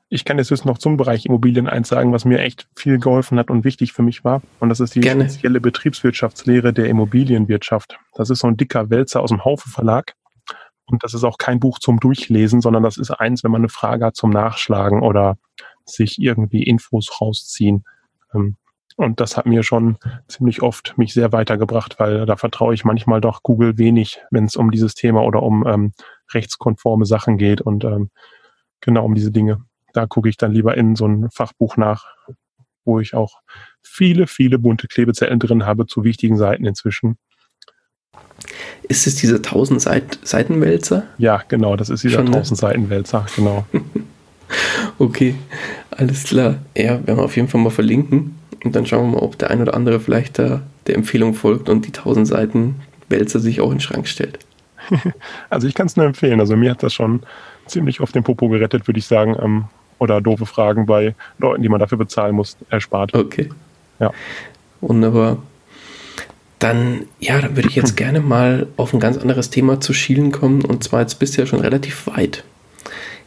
ich 0.09 0.25
kann 0.25 0.39
jetzt 0.39 0.65
noch 0.65 0.79
zum 0.79 0.97
Bereich 0.97 1.27
Immobilien 1.27 1.69
eins 1.69 1.89
sagen, 1.89 2.13
was 2.13 2.25
mir 2.25 2.39
echt 2.39 2.69
viel 2.77 2.99
geholfen 2.99 3.39
hat 3.39 3.51
und 3.51 3.65
wichtig 3.65 3.93
für 3.93 4.03
mich 4.03 4.25
war. 4.25 4.41
Und 4.61 4.69
das 4.69 4.79
ist 4.79 4.95
die 4.95 5.01
Gerne. 5.01 5.25
spezielle 5.29 5.61
Betriebswirtschaftslehre 5.61 6.73
der 6.73 6.87
Immobilienwirtschaft. 6.87 7.99
Das 8.15 8.31
ist 8.31 8.41
so 8.41 8.47
ein 8.47 8.57
dicker 8.57 8.89
Wälzer 8.89 9.21
aus 9.21 9.31
dem 9.31 9.45
Haufe 9.45 9.69
Verlag. 9.69 10.15
Und 10.87 11.03
das 11.05 11.15
ist 11.15 11.25
auch 11.25 11.39
kein 11.39 11.61
Buch 11.61 11.79
zum 11.79 12.01
Durchlesen, 12.01 12.61
sondern 12.61 12.83
das 12.83 12.97
ist 12.97 13.11
eins, 13.11 13.43
wenn 13.45 13.51
man 13.51 13.63
eine 13.63 13.69
Frage 13.69 14.07
hat 14.07 14.17
zum 14.17 14.31
Nachschlagen 14.31 15.03
oder 15.03 15.37
sich 15.85 16.21
irgendwie 16.21 16.63
Infos 16.63 17.21
rausziehen. 17.21 17.85
Ähm, 18.35 18.57
und 18.97 19.21
das 19.21 19.37
hat 19.37 19.47
mir 19.47 19.63
schon 19.63 19.99
ziemlich 20.27 20.63
oft 20.63 20.97
mich 20.97 21.13
sehr 21.13 21.33
weitergebracht, 21.33 21.99
weil 21.99 22.25
da 22.25 22.37
vertraue 22.37 22.73
ich 22.73 22.85
manchmal 22.85 23.21
doch 23.21 23.43
Google 23.43 23.77
wenig, 23.77 24.21
wenn 24.31 24.45
es 24.45 24.57
um 24.57 24.71
dieses 24.71 24.95
Thema 24.95 25.23
oder 25.23 25.43
um 25.43 25.67
ähm, 25.67 25.93
rechtskonforme 26.33 27.05
Sachen 27.05 27.37
geht 27.37 27.61
und 27.61 27.85
ähm, 27.85 28.11
genau 28.81 29.05
um 29.05 29.15
diese 29.15 29.33
Dinge 29.33 29.67
da 29.97 30.07
gucke 30.07 30.29
ich 30.29 30.37
dann 30.37 30.53
lieber 30.53 30.77
in 30.77 30.95
so 30.95 31.07
ein 31.07 31.31
Fachbuch 31.31 31.77
nach, 31.77 32.05
wo 32.85 33.01
ich 33.01 33.15
auch 33.15 33.41
viele, 33.83 34.27
viele 34.27 34.59
bunte 34.59 34.89
Klebezellen 34.89 35.39
drin 35.39 35.65
habe 35.65 35.87
zu 35.87 36.05
wichtigen 36.05 36.37
Seiten 36.37 36.67
inzwischen. 36.67 37.17
Ist 38.85 39.07
es 39.07 39.17
dieser 39.17 39.37
1000 39.37 39.81
Seit 39.81 40.19
Seitenwälzer? 40.23 41.05
Ja, 41.19 41.43
genau, 41.49 41.77
das 41.77 41.91
ist 41.91 42.05
dieser 42.05 42.19
Schon, 42.19 42.27
1000 42.27 42.51
ne? 42.51 42.57
Seitenwälzer, 42.57 43.27
genau. 43.35 43.67
okay, 44.99 45.35
alles 45.91 46.25
klar. 46.25 46.57
Ja, 46.77 47.07
werden 47.07 47.17
wir 47.17 47.25
auf 47.25 47.37
jeden 47.37 47.49
Fall 47.49 47.61
mal 47.61 47.71
verlinken 47.71 48.39
und 48.65 48.77
dann 48.77 48.87
schauen 48.87 49.11
wir 49.11 49.19
mal, 49.19 49.25
ob 49.25 49.39
der 49.39 49.51
ein 49.51 49.61
oder 49.61 49.75
andere 49.75 50.01
vielleicht 50.01 50.39
da 50.39 50.63
der 50.87 50.95
Empfehlung 50.95 51.35
folgt 51.35 51.69
und 51.69 51.85
die 51.87 51.93
1000 51.93 52.27
Seiten 52.27 52.77
Wälzer 53.09 53.41
sich 53.41 53.61
auch 53.61 53.71
in 53.71 53.77
den 53.77 53.81
Schrank 53.81 54.09
stellt. 54.09 54.39
also 55.51 55.67
ich 55.67 55.75
kann 55.75 55.87
es 55.87 55.97
nur 55.97 56.07
empfehlen. 56.07 56.41
Also 56.41 56.57
mir 56.57 56.71
hat 56.71 56.83
das 56.83 56.95
schon 56.95 57.23
ziemlich 57.67 58.01
oft 58.01 58.15
den 58.15 58.23
Popo 58.23 58.49
gerettet, 58.49 58.87
würde 58.87 58.99
ich 58.99 59.07
sagen. 59.07 59.37
Ähm, 59.41 59.65
oder 59.99 60.21
doofe 60.21 60.47
Fragen 60.47 60.87
bei 60.87 61.15
Leuten, 61.39 61.63
die 61.63 61.69
man 61.69 61.81
dafür 61.81 61.99
bezahlen 61.99 62.35
muss, 62.35 62.57
erspart. 62.69 63.15
Okay. 63.15 63.49
Ja. 63.99 64.13
Wunderbar. 64.81 65.39
Dann, 66.59 67.03
ja, 67.21 67.41
dann 67.41 67.57
würde 67.57 67.69
ich 67.69 67.77
jetzt 67.77 67.97
gerne 67.99 68.21
mal 68.21 68.67
auf 68.77 68.93
ein 68.93 69.01
ganz 69.01 69.17
anderes 69.17 69.51
Thema 69.51 69.81
zu 69.81 69.93
schielen 69.93 70.33
kommen. 70.33 70.65
Und 70.65 70.85
zwar, 70.85 71.01
jetzt 71.01 71.19
bist 71.19 71.37
du 71.37 71.43
ja 71.43 71.47
schon 71.47 71.61
relativ 71.61 72.07
weit. 72.07 72.45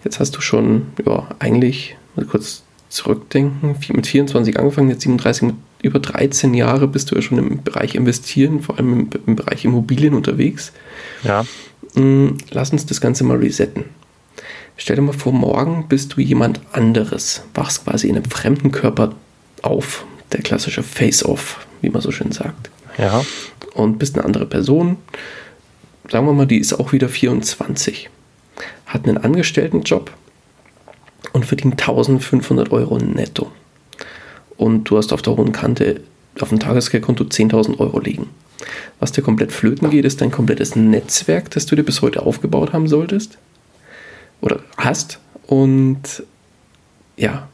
Jetzt 0.03 0.19
hast 0.19 0.35
du 0.35 0.41
schon, 0.41 0.87
ja, 1.05 1.27
eigentlich, 1.39 1.97
mal 2.15 2.25
kurz 2.25 2.63
zurückdenken, 2.89 3.75
mit 3.89 4.07
24 4.07 4.57
angefangen, 4.57 4.89
jetzt 4.89 5.03
37, 5.03 5.43
mit 5.43 5.55
über 5.81 5.99
13 5.99 6.53
Jahre 6.53 6.87
bist 6.87 7.11
du 7.11 7.15
ja 7.15 7.21
schon 7.21 7.37
im 7.37 7.63
Bereich 7.63 7.95
Investieren, 7.95 8.61
vor 8.61 8.77
allem 8.77 8.93
im, 8.93 9.09
im 9.27 9.35
Bereich 9.35 9.63
Immobilien 9.63 10.13
unterwegs. 10.13 10.73
Ja. 11.23 11.45
Mm, 11.95 12.37
lass 12.49 12.71
uns 12.71 12.85
das 12.85 12.99
Ganze 12.99 13.23
mal 13.23 13.37
resetten. 13.37 13.85
Stell 14.75 14.95
dir 14.95 15.01
mal 15.01 15.13
vor, 15.13 15.33
morgen 15.33 15.87
bist 15.87 16.15
du 16.15 16.21
jemand 16.21 16.61
anderes, 16.71 17.43
wachst 17.53 17.83
quasi 17.83 18.07
in 18.07 18.15
einem 18.15 18.25
fremden 18.25 18.71
Körper 18.71 19.13
auf, 19.61 20.05
der 20.31 20.41
klassische 20.41 20.83
Face-Off, 20.83 21.65
wie 21.81 21.89
man 21.89 22.01
so 22.01 22.11
schön 22.11 22.31
sagt. 22.31 22.69
Ja. 22.99 23.23
Und 23.73 23.97
bist 23.97 24.15
eine 24.15 24.25
andere 24.25 24.45
Person. 24.45 24.97
Sagen 26.11 26.25
wir 26.25 26.33
mal, 26.33 26.45
die 26.45 26.59
ist 26.59 26.73
auch 26.73 26.91
wieder 26.91 27.07
24, 27.07 28.09
hat 28.87 29.07
einen 29.07 29.17
Angestelltenjob 29.17 30.11
und 31.33 31.45
verdient 31.45 31.79
1500 31.79 32.71
Euro 32.71 32.97
netto. 32.97 33.51
Und 34.57 34.85
du 34.85 34.97
hast 34.97 35.13
auf 35.13 35.21
der 35.21 35.37
hohen 35.37 35.51
Kante 35.51 36.01
auf 36.39 36.49
dem 36.49 36.59
Tagesgeldkonto 36.59 37.25
10.000 37.25 37.79
Euro 37.79 37.99
liegen. 37.99 38.29
Was 38.99 39.11
dir 39.11 39.21
komplett 39.21 39.51
flöten 39.51 39.89
geht, 39.89 40.05
ist 40.05 40.21
dein 40.21 40.31
komplettes 40.31 40.75
Netzwerk, 40.75 41.49
das 41.51 41.65
du 41.65 41.75
dir 41.75 41.83
bis 41.83 42.01
heute 42.01 42.23
aufgebaut 42.23 42.73
haben 42.73 42.87
solltest 42.87 43.37
oder 44.41 44.59
hast 44.77 45.19
und 45.47 46.23
ja, 47.17 47.47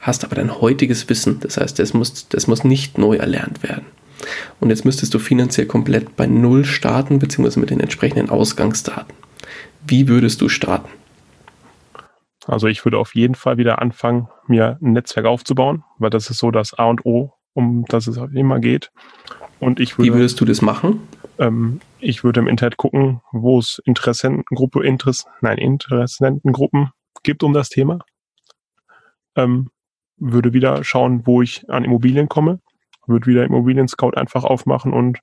hast 0.00 0.24
aber 0.24 0.36
dein 0.36 0.60
heutiges 0.60 1.08
Wissen. 1.08 1.40
Das 1.40 1.56
heißt, 1.56 1.78
das 1.78 1.94
muss, 1.94 2.28
das 2.28 2.46
muss 2.46 2.64
nicht 2.64 2.98
neu 2.98 3.16
erlernt 3.16 3.62
werden. 3.62 3.86
Und 4.60 4.70
jetzt 4.70 4.84
müsstest 4.84 5.14
du 5.14 5.18
finanziell 5.18 5.66
komplett 5.66 6.16
bei 6.16 6.26
Null 6.26 6.64
starten, 6.64 7.18
beziehungsweise 7.18 7.60
mit 7.60 7.70
den 7.70 7.80
entsprechenden 7.80 8.30
Ausgangsdaten. 8.30 9.14
Wie 9.86 10.08
würdest 10.08 10.40
du 10.40 10.48
starten? 10.48 10.88
Also 12.46 12.66
ich 12.66 12.84
würde 12.84 12.98
auf 12.98 13.14
jeden 13.14 13.34
Fall 13.34 13.56
wieder 13.56 13.80
anfangen, 13.80 14.28
mir 14.46 14.78
ein 14.82 14.92
Netzwerk 14.92 15.26
aufzubauen, 15.26 15.84
weil 15.98 16.10
das 16.10 16.30
ist 16.30 16.38
so 16.38 16.50
das 16.50 16.74
A 16.74 16.86
und 16.86 17.04
O, 17.06 17.32
um 17.54 17.84
das 17.88 18.06
es 18.06 18.16
immer 18.34 18.58
geht. 18.58 18.90
Und 19.60 19.78
ich 19.78 19.96
würde, 19.96 20.10
Wie 20.10 20.14
würdest 20.14 20.40
du 20.40 20.44
das 20.44 20.60
machen? 20.60 21.00
Ähm, 21.38 21.80
ich 22.00 22.24
würde 22.24 22.40
im 22.40 22.48
Internet 22.48 22.76
gucken, 22.76 23.20
wo 23.30 23.58
es 23.58 23.80
Interessentengruppe, 23.84 24.84
Interess, 24.84 25.24
nein, 25.40 25.58
Interessentengruppen 25.58 26.90
gibt 27.22 27.44
um 27.44 27.52
das 27.52 27.68
Thema. 27.68 28.00
Ähm, 29.36 29.70
würde 30.16 30.52
wieder 30.52 30.82
schauen, 30.84 31.26
wo 31.26 31.42
ich 31.42 31.68
an 31.70 31.84
Immobilien 31.84 32.28
komme. 32.28 32.60
Würde 33.12 33.26
wieder 33.26 33.44
Immobilien 33.44 33.88
Scout 33.88 34.12
einfach 34.16 34.44
aufmachen 34.44 34.92
und 34.92 35.18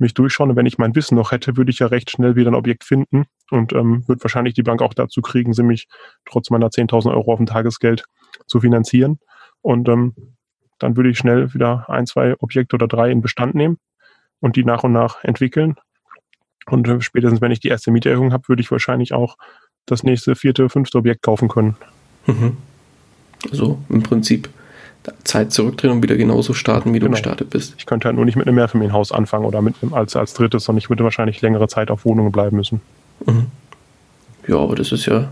mich 0.00 0.14
durchschauen. 0.14 0.50
Und 0.50 0.56
wenn 0.56 0.66
ich 0.66 0.78
mein 0.78 0.94
Wissen 0.94 1.16
noch 1.16 1.32
hätte, 1.32 1.56
würde 1.56 1.70
ich 1.70 1.80
ja 1.80 1.86
recht 1.86 2.10
schnell 2.10 2.36
wieder 2.36 2.50
ein 2.50 2.54
Objekt 2.54 2.84
finden 2.84 3.26
und 3.50 3.72
ähm, 3.72 4.06
würde 4.06 4.22
wahrscheinlich 4.22 4.54
die 4.54 4.62
Bank 4.62 4.82
auch 4.82 4.94
dazu 4.94 5.20
kriegen, 5.22 5.52
sie 5.52 5.62
mich 5.62 5.88
trotz 6.24 6.50
meiner 6.50 6.68
10.000 6.68 7.10
Euro 7.10 7.32
auf 7.32 7.38
dem 7.38 7.46
Tagesgeld 7.46 8.04
zu 8.46 8.60
finanzieren. 8.60 9.18
Und 9.62 9.88
ähm, 9.88 10.14
dann 10.78 10.96
würde 10.96 11.10
ich 11.10 11.18
schnell 11.18 11.52
wieder 11.54 11.88
ein, 11.88 12.06
zwei 12.06 12.34
Objekte 12.38 12.76
oder 12.76 12.86
drei 12.86 13.10
in 13.10 13.20
Bestand 13.20 13.54
nehmen 13.54 13.78
und 14.40 14.56
die 14.56 14.64
nach 14.64 14.84
und 14.84 14.92
nach 14.92 15.22
entwickeln. 15.24 15.76
Und 16.66 16.86
äh, 16.88 17.00
spätestens, 17.00 17.40
wenn 17.40 17.52
ich 17.52 17.60
die 17.60 17.68
erste 17.68 17.90
Mieterhöhung 17.90 18.32
habe, 18.32 18.48
würde 18.48 18.62
ich 18.62 18.70
wahrscheinlich 18.70 19.12
auch 19.12 19.36
das 19.86 20.02
nächste, 20.02 20.36
vierte, 20.36 20.68
fünfte 20.68 20.98
Objekt 20.98 21.22
kaufen 21.22 21.48
können. 21.48 21.76
Mhm. 22.26 22.56
Also 23.50 23.78
im 23.88 24.02
Prinzip 24.02 24.48
Zeit 25.24 25.52
zurückdrehen 25.52 25.92
und 25.92 26.02
wieder 26.02 26.16
genauso 26.16 26.54
starten, 26.54 26.94
wie 26.94 26.98
du 26.98 27.06
genau. 27.06 27.16
gestartet 27.16 27.50
bist. 27.50 27.74
Ich 27.78 27.86
könnte 27.86 28.06
halt 28.06 28.16
nur 28.16 28.24
nicht 28.24 28.36
mit 28.36 28.46
einem 28.46 28.56
Mehrfamilienhaus 28.56 29.12
anfangen 29.12 29.44
oder 29.44 29.62
mit 29.62 29.76
einem 29.82 29.94
als, 29.94 30.16
als 30.16 30.34
drittes, 30.34 30.64
sondern 30.64 30.78
ich 30.78 30.88
würde 30.88 31.04
wahrscheinlich 31.04 31.40
längere 31.42 31.68
Zeit 31.68 31.90
auf 31.90 32.04
Wohnungen 32.04 32.32
bleiben 32.32 32.56
müssen. 32.56 32.80
Mhm. 33.26 33.46
Ja, 34.46 34.56
aber 34.56 34.74
das 34.74 34.92
ist 34.92 35.06
ja, 35.06 35.28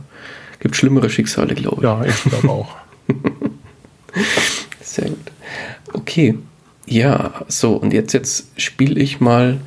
gibt 0.61 0.77
schlimmere 0.77 1.11
Schicksale, 1.11 1.55
glaube 1.55 1.77
ich. 1.77 1.83
Ja, 1.83 2.05
ich 2.05 2.23
glaube 2.25 2.51
auch. 2.51 2.77
Sehr 4.81 5.09
gut. 5.09 5.33
Okay. 5.93 6.39
Ja, 6.87 7.45
so, 7.49 7.75
und 7.75 7.93
jetzt, 7.93 8.13
jetzt 8.13 8.61
spiele 8.61 9.01
ich 9.01 9.21
mal 9.21 9.59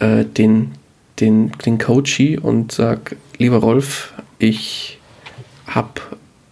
äh, 0.00 0.24
den, 0.24 0.72
den, 1.20 1.52
den 1.64 1.78
Coachy 1.78 2.38
und 2.38 2.72
sag, 2.72 3.16
lieber 3.38 3.58
Rolf, 3.58 4.12
ich 4.38 4.98
habe 5.66 6.00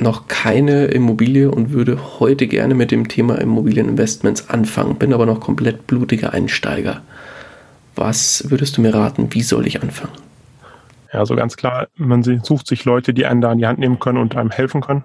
noch 0.01 0.29
keine 0.29 0.87
Immobilie 0.87 1.51
und 1.51 1.71
würde 1.71 2.21
heute 2.21 2.47
gerne 2.47 2.75
mit 2.75 2.91
dem 2.91 3.09
Thema 3.09 3.37
Immobilieninvestments 3.37 4.49
anfangen, 4.49 4.97
bin 4.97 5.13
aber 5.13 5.27
noch 5.27 5.41
komplett 5.41 5.87
blutiger 5.87 6.33
Einsteiger. 6.33 7.03
Was 7.95 8.51
würdest 8.51 8.77
du 8.77 8.81
mir 8.81 8.95
raten? 8.95 9.33
Wie 9.35 9.43
soll 9.43 9.67
ich 9.67 9.83
anfangen? 9.83 10.15
Ja, 11.13 11.27
so 11.27 11.35
ganz 11.35 11.57
klar, 11.57 11.89
man 11.97 12.23
sucht 12.23 12.67
sich 12.67 12.85
Leute, 12.85 13.13
die 13.13 13.27
einen 13.27 13.41
da 13.41 13.53
in 13.53 13.59
die 13.59 13.67
Hand 13.67 13.81
nehmen 13.81 13.99
können 13.99 14.19
und 14.19 14.37
einem 14.37 14.51
helfen 14.51 14.81
können 14.81 15.05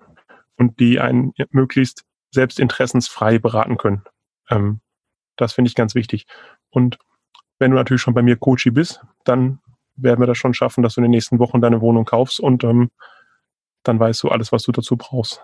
und 0.57 0.79
die 0.79 0.99
einen 0.99 1.33
möglichst 1.49 2.03
selbst 2.31 2.59
interessensfrei 2.59 3.39
beraten 3.39 3.77
können. 3.77 4.03
Ähm, 4.49 4.81
das 5.35 5.53
finde 5.53 5.69
ich 5.69 5.75
ganz 5.75 5.95
wichtig. 5.95 6.25
Und 6.69 6.97
wenn 7.59 7.71
du 7.71 7.77
natürlich 7.77 8.01
schon 8.01 8.13
bei 8.13 8.21
mir 8.21 8.35
Coachy 8.35 8.69
bist, 8.71 9.01
dann 9.23 9.59
werden 9.95 10.19
wir 10.19 10.27
das 10.27 10.37
schon 10.37 10.53
schaffen, 10.53 10.83
dass 10.83 10.95
du 10.95 10.99
in 10.99 11.03
den 11.03 11.11
nächsten 11.11 11.39
Wochen 11.39 11.61
deine 11.61 11.81
Wohnung 11.81 12.05
kaufst 12.05 12.39
und 12.39 12.63
ähm, 12.63 12.91
dann 13.85 13.99
weißt 13.99 14.23
du 14.23 14.29
alles, 14.29 14.51
was 14.51 14.63
du 14.63 14.71
dazu 14.71 14.97
brauchst. 14.97 15.41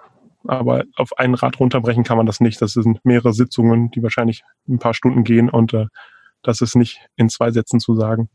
Aber 0.48 0.84
auf 0.96 1.18
einen 1.18 1.36
Rad 1.36 1.60
runterbrechen 1.60 2.04
kann 2.04 2.18
man 2.18 2.26
das 2.26 2.40
nicht. 2.40 2.62
Das 2.62 2.74
sind 2.74 3.00
mehrere 3.06 3.32
Sitzungen, 3.32 3.92
die 3.92 4.02
wahrscheinlich 4.02 4.44
ein 4.68 4.80
paar 4.80 4.94
Stunden 4.94 5.24
gehen 5.24 5.50
und 5.50 5.74
äh, 5.74 5.86
das 6.42 6.62
ist 6.62 6.76
nicht 6.76 7.00
in 7.16 7.30
zwei 7.30 7.52
Sätzen 7.52 7.80
zu 7.80 7.96
sagen. 7.96 8.30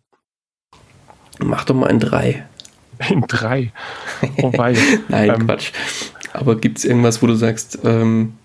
Mach 1.40 1.64
doch 1.64 1.74
mal 1.74 1.88
in 1.88 2.00
drei. 2.00 2.46
In 3.10 3.20
drei? 3.26 3.74
Wobei. 4.38 4.74
Nein, 5.08 5.28
ähm, 5.28 5.46
Quatsch. 5.46 5.70
Aber 6.32 6.56
gibt 6.56 6.78
es 6.78 6.86
irgendwas, 6.86 7.20
wo 7.22 7.26
du 7.26 7.34
sagst, 7.34 7.80
ähm, 7.84 8.38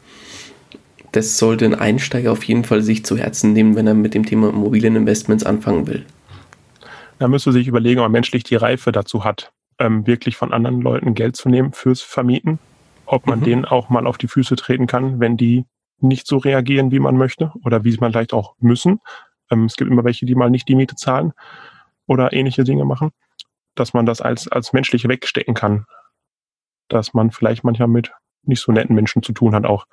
das 1.14 1.38
sollte 1.38 1.64
ein 1.64 1.74
Einsteiger 1.74 2.34
auf 2.34 2.44
jeden 2.44 2.66
Fall 2.66 2.82
sich 2.82 3.06
zu 3.06 3.16
Herzen 3.16 3.54
nehmen, 3.54 3.78
wenn 3.78 3.88
er 3.88 3.94
mit 3.94 4.14
dem 4.14 4.26
Thema 4.26 4.50
Immobilieninvestments 4.50 5.46
anfangen 5.46 5.88
will? 5.88 6.06
Da 7.18 7.30
müsste 7.30 7.54
sich 7.54 7.68
überlegen, 7.68 8.02
ob 8.02 8.08
er 8.08 8.10
menschlich 8.10 8.44
die 8.44 8.58
Reife 8.58 8.92
dazu 8.92 9.24
hat 9.24 9.54
ähm, 9.82 10.06
wirklich 10.06 10.38
von 10.38 10.54
anderen 10.54 10.82
Leuten 10.82 11.16
Geld 11.16 11.36
zu 11.36 11.50
nehmen 11.50 11.74
fürs 11.74 12.02
Vermieten, 12.02 12.60
ob 13.06 13.26
man 13.26 13.40
mhm. 13.40 13.44
denen 13.44 13.66
auch 13.66 13.90
mal 13.90 14.06
auf 14.06 14.18
die 14.18 14.28
Füße 14.28 14.56
treten 14.56 14.86
kann, 14.88 15.20
wenn 15.20 15.38
die 15.38 15.66
nicht 16.00 16.28
so 16.28 16.38
reagieren, 16.38 16.92
wie 16.92 17.00
man 17.00 17.18
möchte 17.18 17.52
oder 17.64 17.84
wie 17.84 17.98
man 17.98 18.12
vielleicht 18.12 18.34
auch 18.34 18.56
müssen. 18.60 19.02
Ähm, 19.50 19.66
es 19.66 19.76
gibt 19.76 19.90
immer 19.90 20.04
welche, 20.04 20.26
die 20.26 20.36
mal 20.36 20.50
nicht 20.50 20.68
die 20.68 20.76
Miete 20.76 20.96
zahlen 20.96 21.34
oder 22.06 22.32
ähnliche 22.32 22.64
Dinge 22.64 22.86
machen, 22.86 23.10
dass 23.76 23.94
man 23.94 24.06
das 24.06 24.22
als, 24.22 24.48
als 24.48 24.72
menschlich 24.72 25.08
wegstecken 25.08 25.56
kann, 25.56 25.86
dass 26.88 27.14
man 27.14 27.32
vielleicht 27.32 27.64
manchmal 27.64 27.88
mit 27.88 28.12
nicht 28.44 28.62
so 28.62 28.72
netten 28.72 28.96
Menschen 28.96 29.24
zu 29.24 29.34
tun 29.34 29.56
hat 29.56 29.66
auch. 29.66 29.86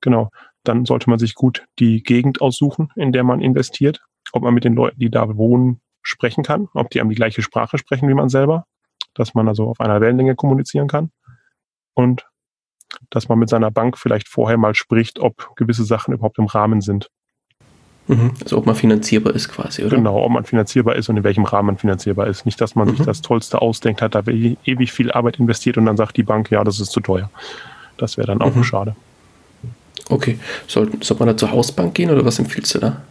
Genau. 0.00 0.30
Dann 0.64 0.84
sollte 0.84 1.10
man 1.10 1.18
sich 1.18 1.34
gut 1.34 1.64
die 1.78 2.02
Gegend 2.02 2.40
aussuchen, 2.40 2.90
in 2.96 3.12
der 3.12 3.24
man 3.24 3.40
investiert, 3.40 4.00
ob 4.32 4.42
man 4.42 4.54
mit 4.54 4.64
den 4.64 4.74
Leuten, 4.74 5.00
die 5.00 5.10
da 5.10 5.36
wohnen, 5.36 5.80
sprechen 6.02 6.44
kann, 6.44 6.68
ob 6.74 6.90
die 6.90 7.00
einem 7.00 7.10
die 7.10 7.16
gleiche 7.16 7.42
Sprache 7.42 7.78
sprechen 7.78 8.08
wie 8.08 8.14
man 8.14 8.28
selber, 8.28 8.66
dass 9.14 9.34
man 9.34 9.48
also 9.48 9.68
auf 9.68 9.80
einer 9.80 10.00
Wellenlänge 10.00 10.34
kommunizieren 10.34 10.88
kann 10.88 11.10
und 11.94 12.26
dass 13.10 13.28
man 13.28 13.38
mit 13.38 13.48
seiner 13.48 13.70
Bank 13.70 13.98
vielleicht 13.98 14.28
vorher 14.28 14.58
mal 14.58 14.74
spricht, 14.74 15.18
ob 15.18 15.54
gewisse 15.56 15.84
Sachen 15.84 16.14
überhaupt 16.14 16.38
im 16.38 16.46
Rahmen 16.46 16.80
sind. 16.80 17.10
Mhm. 18.08 18.32
Also 18.42 18.58
ob 18.58 18.66
man 18.66 18.74
finanzierbar 18.74 19.34
ist 19.34 19.48
quasi, 19.48 19.84
oder? 19.84 19.96
Genau, 19.96 20.22
ob 20.24 20.32
man 20.32 20.44
finanzierbar 20.44 20.96
ist 20.96 21.08
und 21.08 21.16
in 21.16 21.24
welchem 21.24 21.44
Rahmen 21.44 21.66
man 21.66 21.78
finanzierbar 21.78 22.26
ist. 22.26 22.44
Nicht, 22.44 22.60
dass 22.60 22.74
man 22.74 22.88
mhm. 22.88 22.96
sich 22.96 23.06
das 23.06 23.22
Tollste 23.22 23.62
ausdenkt, 23.62 24.02
hat 24.02 24.14
da 24.14 24.22
ewig 24.26 24.92
viel 24.92 25.12
Arbeit 25.12 25.38
investiert 25.38 25.78
und 25.78 25.86
dann 25.86 25.96
sagt 25.96 26.16
die 26.16 26.22
Bank, 26.22 26.50
ja, 26.50 26.64
das 26.64 26.80
ist 26.80 26.90
zu 26.90 27.00
teuer. 27.00 27.30
Das 27.96 28.16
wäre 28.16 28.26
dann 28.26 28.42
auch 28.42 28.54
mhm. 28.54 28.64
schade. 28.64 28.96
Okay, 30.08 30.38
soll, 30.66 30.90
soll 31.00 31.16
man 31.18 31.28
da 31.28 31.36
zur 31.36 31.52
Hausbank 31.52 31.94
gehen 31.94 32.10
oder 32.10 32.24
was 32.24 32.38
empfiehlst 32.38 32.74
du 32.74 32.78
da? 32.80 33.02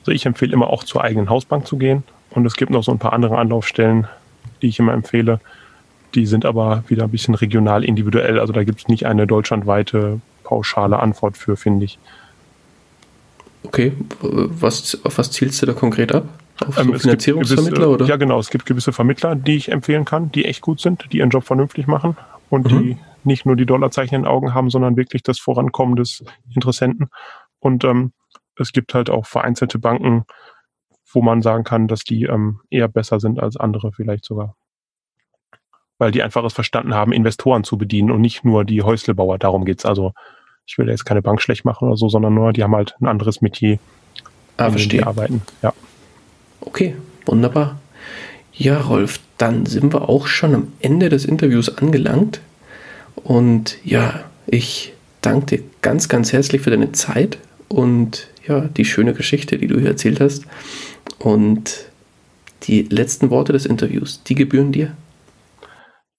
Also 0.00 0.12
ich 0.12 0.26
empfehle 0.26 0.52
immer 0.52 0.68
auch 0.68 0.84
zur 0.84 1.02
eigenen 1.02 1.30
Hausbank 1.30 1.66
zu 1.66 1.78
gehen 1.78 2.04
und 2.30 2.44
es 2.46 2.54
gibt 2.54 2.70
noch 2.70 2.84
so 2.84 2.92
ein 2.92 2.98
paar 2.98 3.14
andere 3.14 3.38
Anlaufstellen, 3.38 4.06
die 4.62 4.68
ich 4.68 4.78
immer 4.78 4.92
empfehle. 4.92 5.40
Die 6.14 6.26
sind 6.26 6.44
aber 6.44 6.84
wieder 6.88 7.04
ein 7.04 7.10
bisschen 7.10 7.34
regional 7.34 7.84
individuell. 7.84 8.40
Also 8.40 8.52
da 8.52 8.64
gibt 8.64 8.80
es 8.80 8.88
nicht 8.88 9.06
eine 9.06 9.26
deutschlandweite 9.26 10.20
pauschale 10.44 10.98
Antwort 11.00 11.36
für, 11.36 11.56
finde 11.56 11.84
ich. 11.84 11.98
Okay, 13.64 13.92
was, 14.20 14.98
auf 15.04 15.18
was 15.18 15.30
zielst 15.32 15.60
du 15.60 15.66
da 15.66 15.72
konkret 15.72 16.14
ab? 16.14 16.24
Auf 16.64 16.78
ähm, 16.78 16.92
so 16.92 16.98
Finanzierungsvermittler 17.00 17.70
gewisse, 17.70 17.90
oder? 17.90 18.06
Ja, 18.06 18.16
genau. 18.16 18.38
Es 18.38 18.50
gibt 18.50 18.64
gewisse 18.64 18.92
Vermittler, 18.92 19.34
die 19.34 19.56
ich 19.56 19.70
empfehlen 19.70 20.04
kann, 20.04 20.30
die 20.32 20.44
echt 20.44 20.62
gut 20.62 20.80
sind, 20.80 21.04
die 21.12 21.18
ihren 21.18 21.30
Job 21.30 21.44
vernünftig 21.44 21.86
machen 21.86 22.16
und 22.48 22.70
mhm. 22.70 22.78
die 22.78 22.98
nicht 23.24 23.44
nur 23.44 23.56
die 23.56 23.66
Dollarzeichen 23.66 24.14
in 24.14 24.22
den 24.22 24.28
Augen 24.28 24.54
haben, 24.54 24.70
sondern 24.70 24.96
wirklich 24.96 25.22
das 25.22 25.38
Vorankommen 25.38 25.96
des 25.96 26.24
Interessenten. 26.54 27.08
Und 27.58 27.84
ähm, 27.84 28.12
es 28.58 28.72
gibt 28.72 28.94
halt 28.94 29.10
auch 29.10 29.26
vereinzelte 29.26 29.78
Banken, 29.78 30.24
wo 31.16 31.22
man 31.22 31.40
sagen 31.40 31.64
kann, 31.64 31.88
dass 31.88 32.04
die 32.04 32.24
ähm, 32.24 32.60
eher 32.68 32.88
besser 32.88 33.18
sind 33.20 33.40
als 33.40 33.56
andere 33.56 33.90
vielleicht 33.90 34.26
sogar. 34.26 34.54
Weil 35.96 36.10
die 36.10 36.22
einfach 36.22 36.44
es 36.44 36.52
verstanden 36.52 36.94
haben, 36.94 37.10
Investoren 37.10 37.64
zu 37.64 37.78
bedienen 37.78 38.10
und 38.10 38.20
nicht 38.20 38.44
nur 38.44 38.66
die 38.66 38.82
Häuslebauer. 38.82 39.38
Darum 39.38 39.64
geht's. 39.64 39.86
Also 39.86 40.12
ich 40.66 40.76
will 40.76 40.90
jetzt 40.90 41.06
keine 41.06 41.22
Bank 41.22 41.40
schlecht 41.40 41.64
machen 41.64 41.88
oder 41.88 41.96
so, 41.96 42.10
sondern 42.10 42.34
nur, 42.34 42.52
die 42.52 42.62
haben 42.62 42.74
halt 42.74 42.96
ein 43.00 43.06
anderes 43.06 43.40
Metier, 43.40 43.78
ah, 44.58 44.68
verstehe. 44.68 45.00
die 45.00 45.06
arbeiten. 45.06 45.40
Ja. 45.62 45.72
Okay, 46.60 46.96
wunderbar. 47.24 47.80
Ja, 48.52 48.78
Rolf, 48.78 49.18
dann 49.38 49.64
sind 49.64 49.94
wir 49.94 50.10
auch 50.10 50.26
schon 50.26 50.54
am 50.54 50.72
Ende 50.80 51.08
des 51.08 51.24
Interviews 51.24 51.78
angelangt. 51.78 52.42
Und 53.14 53.78
ja, 53.84 54.20
ich 54.46 54.92
danke 55.22 55.56
dir 55.56 55.64
ganz, 55.80 56.10
ganz 56.10 56.34
herzlich 56.34 56.60
für 56.60 56.70
deine 56.70 56.92
Zeit 56.92 57.38
und 57.68 58.28
ja, 58.46 58.60
die 58.60 58.84
schöne 58.84 59.14
Geschichte, 59.14 59.58
die 59.58 59.66
du 59.66 59.78
hier 59.78 59.88
erzählt 59.88 60.20
hast. 60.20 60.44
Und 61.18 61.86
die 62.64 62.82
letzten 62.82 63.30
Worte 63.30 63.52
des 63.52 63.66
Interviews, 63.66 64.22
die 64.24 64.34
gebühren 64.34 64.72
dir? 64.72 64.96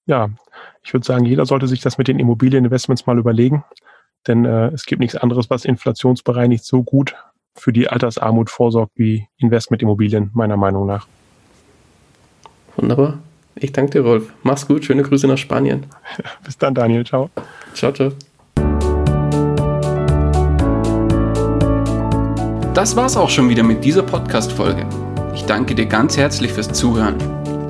Ja, 0.06 0.30
ich 0.82 0.92
würde 0.92 1.06
sagen, 1.06 1.24
jeder 1.24 1.46
sollte 1.46 1.66
sich 1.66 1.80
das 1.80 1.98
mit 1.98 2.08
den 2.08 2.18
Immobilieninvestments 2.18 3.06
mal 3.06 3.18
überlegen, 3.18 3.64
denn 4.26 4.44
äh, 4.44 4.68
es 4.68 4.86
gibt 4.86 5.00
nichts 5.00 5.16
anderes, 5.16 5.50
was 5.50 5.64
inflationsbereinigt 5.64 6.64
so 6.64 6.82
gut 6.82 7.14
für 7.54 7.72
die 7.72 7.88
Altersarmut 7.88 8.50
vorsorgt 8.50 8.92
wie 8.96 9.28
Investmentimmobilien, 9.36 10.30
meiner 10.32 10.56
Meinung 10.56 10.86
nach. 10.86 11.06
Wunderbar. 12.76 13.18
Ich 13.56 13.72
danke 13.72 13.92
dir, 13.92 14.02
Rolf. 14.02 14.32
Mach's 14.44 14.66
gut. 14.66 14.84
Schöne 14.84 15.02
Grüße 15.02 15.26
nach 15.26 15.38
Spanien. 15.38 15.86
Bis 16.44 16.56
dann, 16.56 16.74
Daniel. 16.74 17.04
Ciao. 17.04 17.30
Ciao, 17.74 17.92
ciao. 17.92 18.12
Das 22.74 22.94
war's 22.94 23.16
auch 23.16 23.30
schon 23.30 23.48
wieder 23.48 23.62
mit 23.62 23.84
dieser 23.84 24.02
Podcast-Folge. 24.02 24.86
Ich 25.34 25.44
danke 25.44 25.74
dir 25.74 25.86
ganz 25.86 26.16
herzlich 26.16 26.52
fürs 26.52 26.72
Zuhören. 26.72 27.16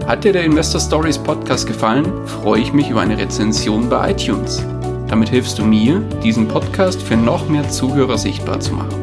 Hat 0.06 0.24
dir 0.24 0.32
der 0.32 0.44
Investor 0.44 0.80
Stories 0.80 1.18
Podcast 1.18 1.66
gefallen, 1.66 2.26
freue 2.26 2.60
ich 2.60 2.72
mich 2.72 2.90
über 2.90 3.00
eine 3.00 3.16
Rezension 3.16 3.88
bei 3.88 4.10
iTunes. 4.10 4.64
Damit 5.08 5.30
hilfst 5.30 5.58
du 5.58 5.64
mir, 5.64 6.00
diesen 6.22 6.48
Podcast 6.48 7.00
für 7.00 7.16
noch 7.16 7.48
mehr 7.48 7.68
Zuhörer 7.68 8.18
sichtbar 8.18 8.60
zu 8.60 8.74
machen. 8.74 9.02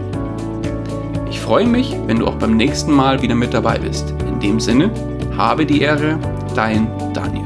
Ich 1.29 1.39
freue 1.39 1.67
mich, 1.67 1.95
wenn 2.05 2.19
du 2.19 2.27
auch 2.27 2.35
beim 2.35 2.55
nächsten 2.57 2.91
Mal 2.91 3.21
wieder 3.21 3.35
mit 3.35 3.53
dabei 3.53 3.79
bist. 3.79 4.13
In 4.27 4.39
dem 4.39 4.59
Sinne, 4.59 4.91
habe 5.37 5.65
die 5.65 5.81
Ehre, 5.81 6.19
dein 6.55 6.87
Daniel. 7.13 7.44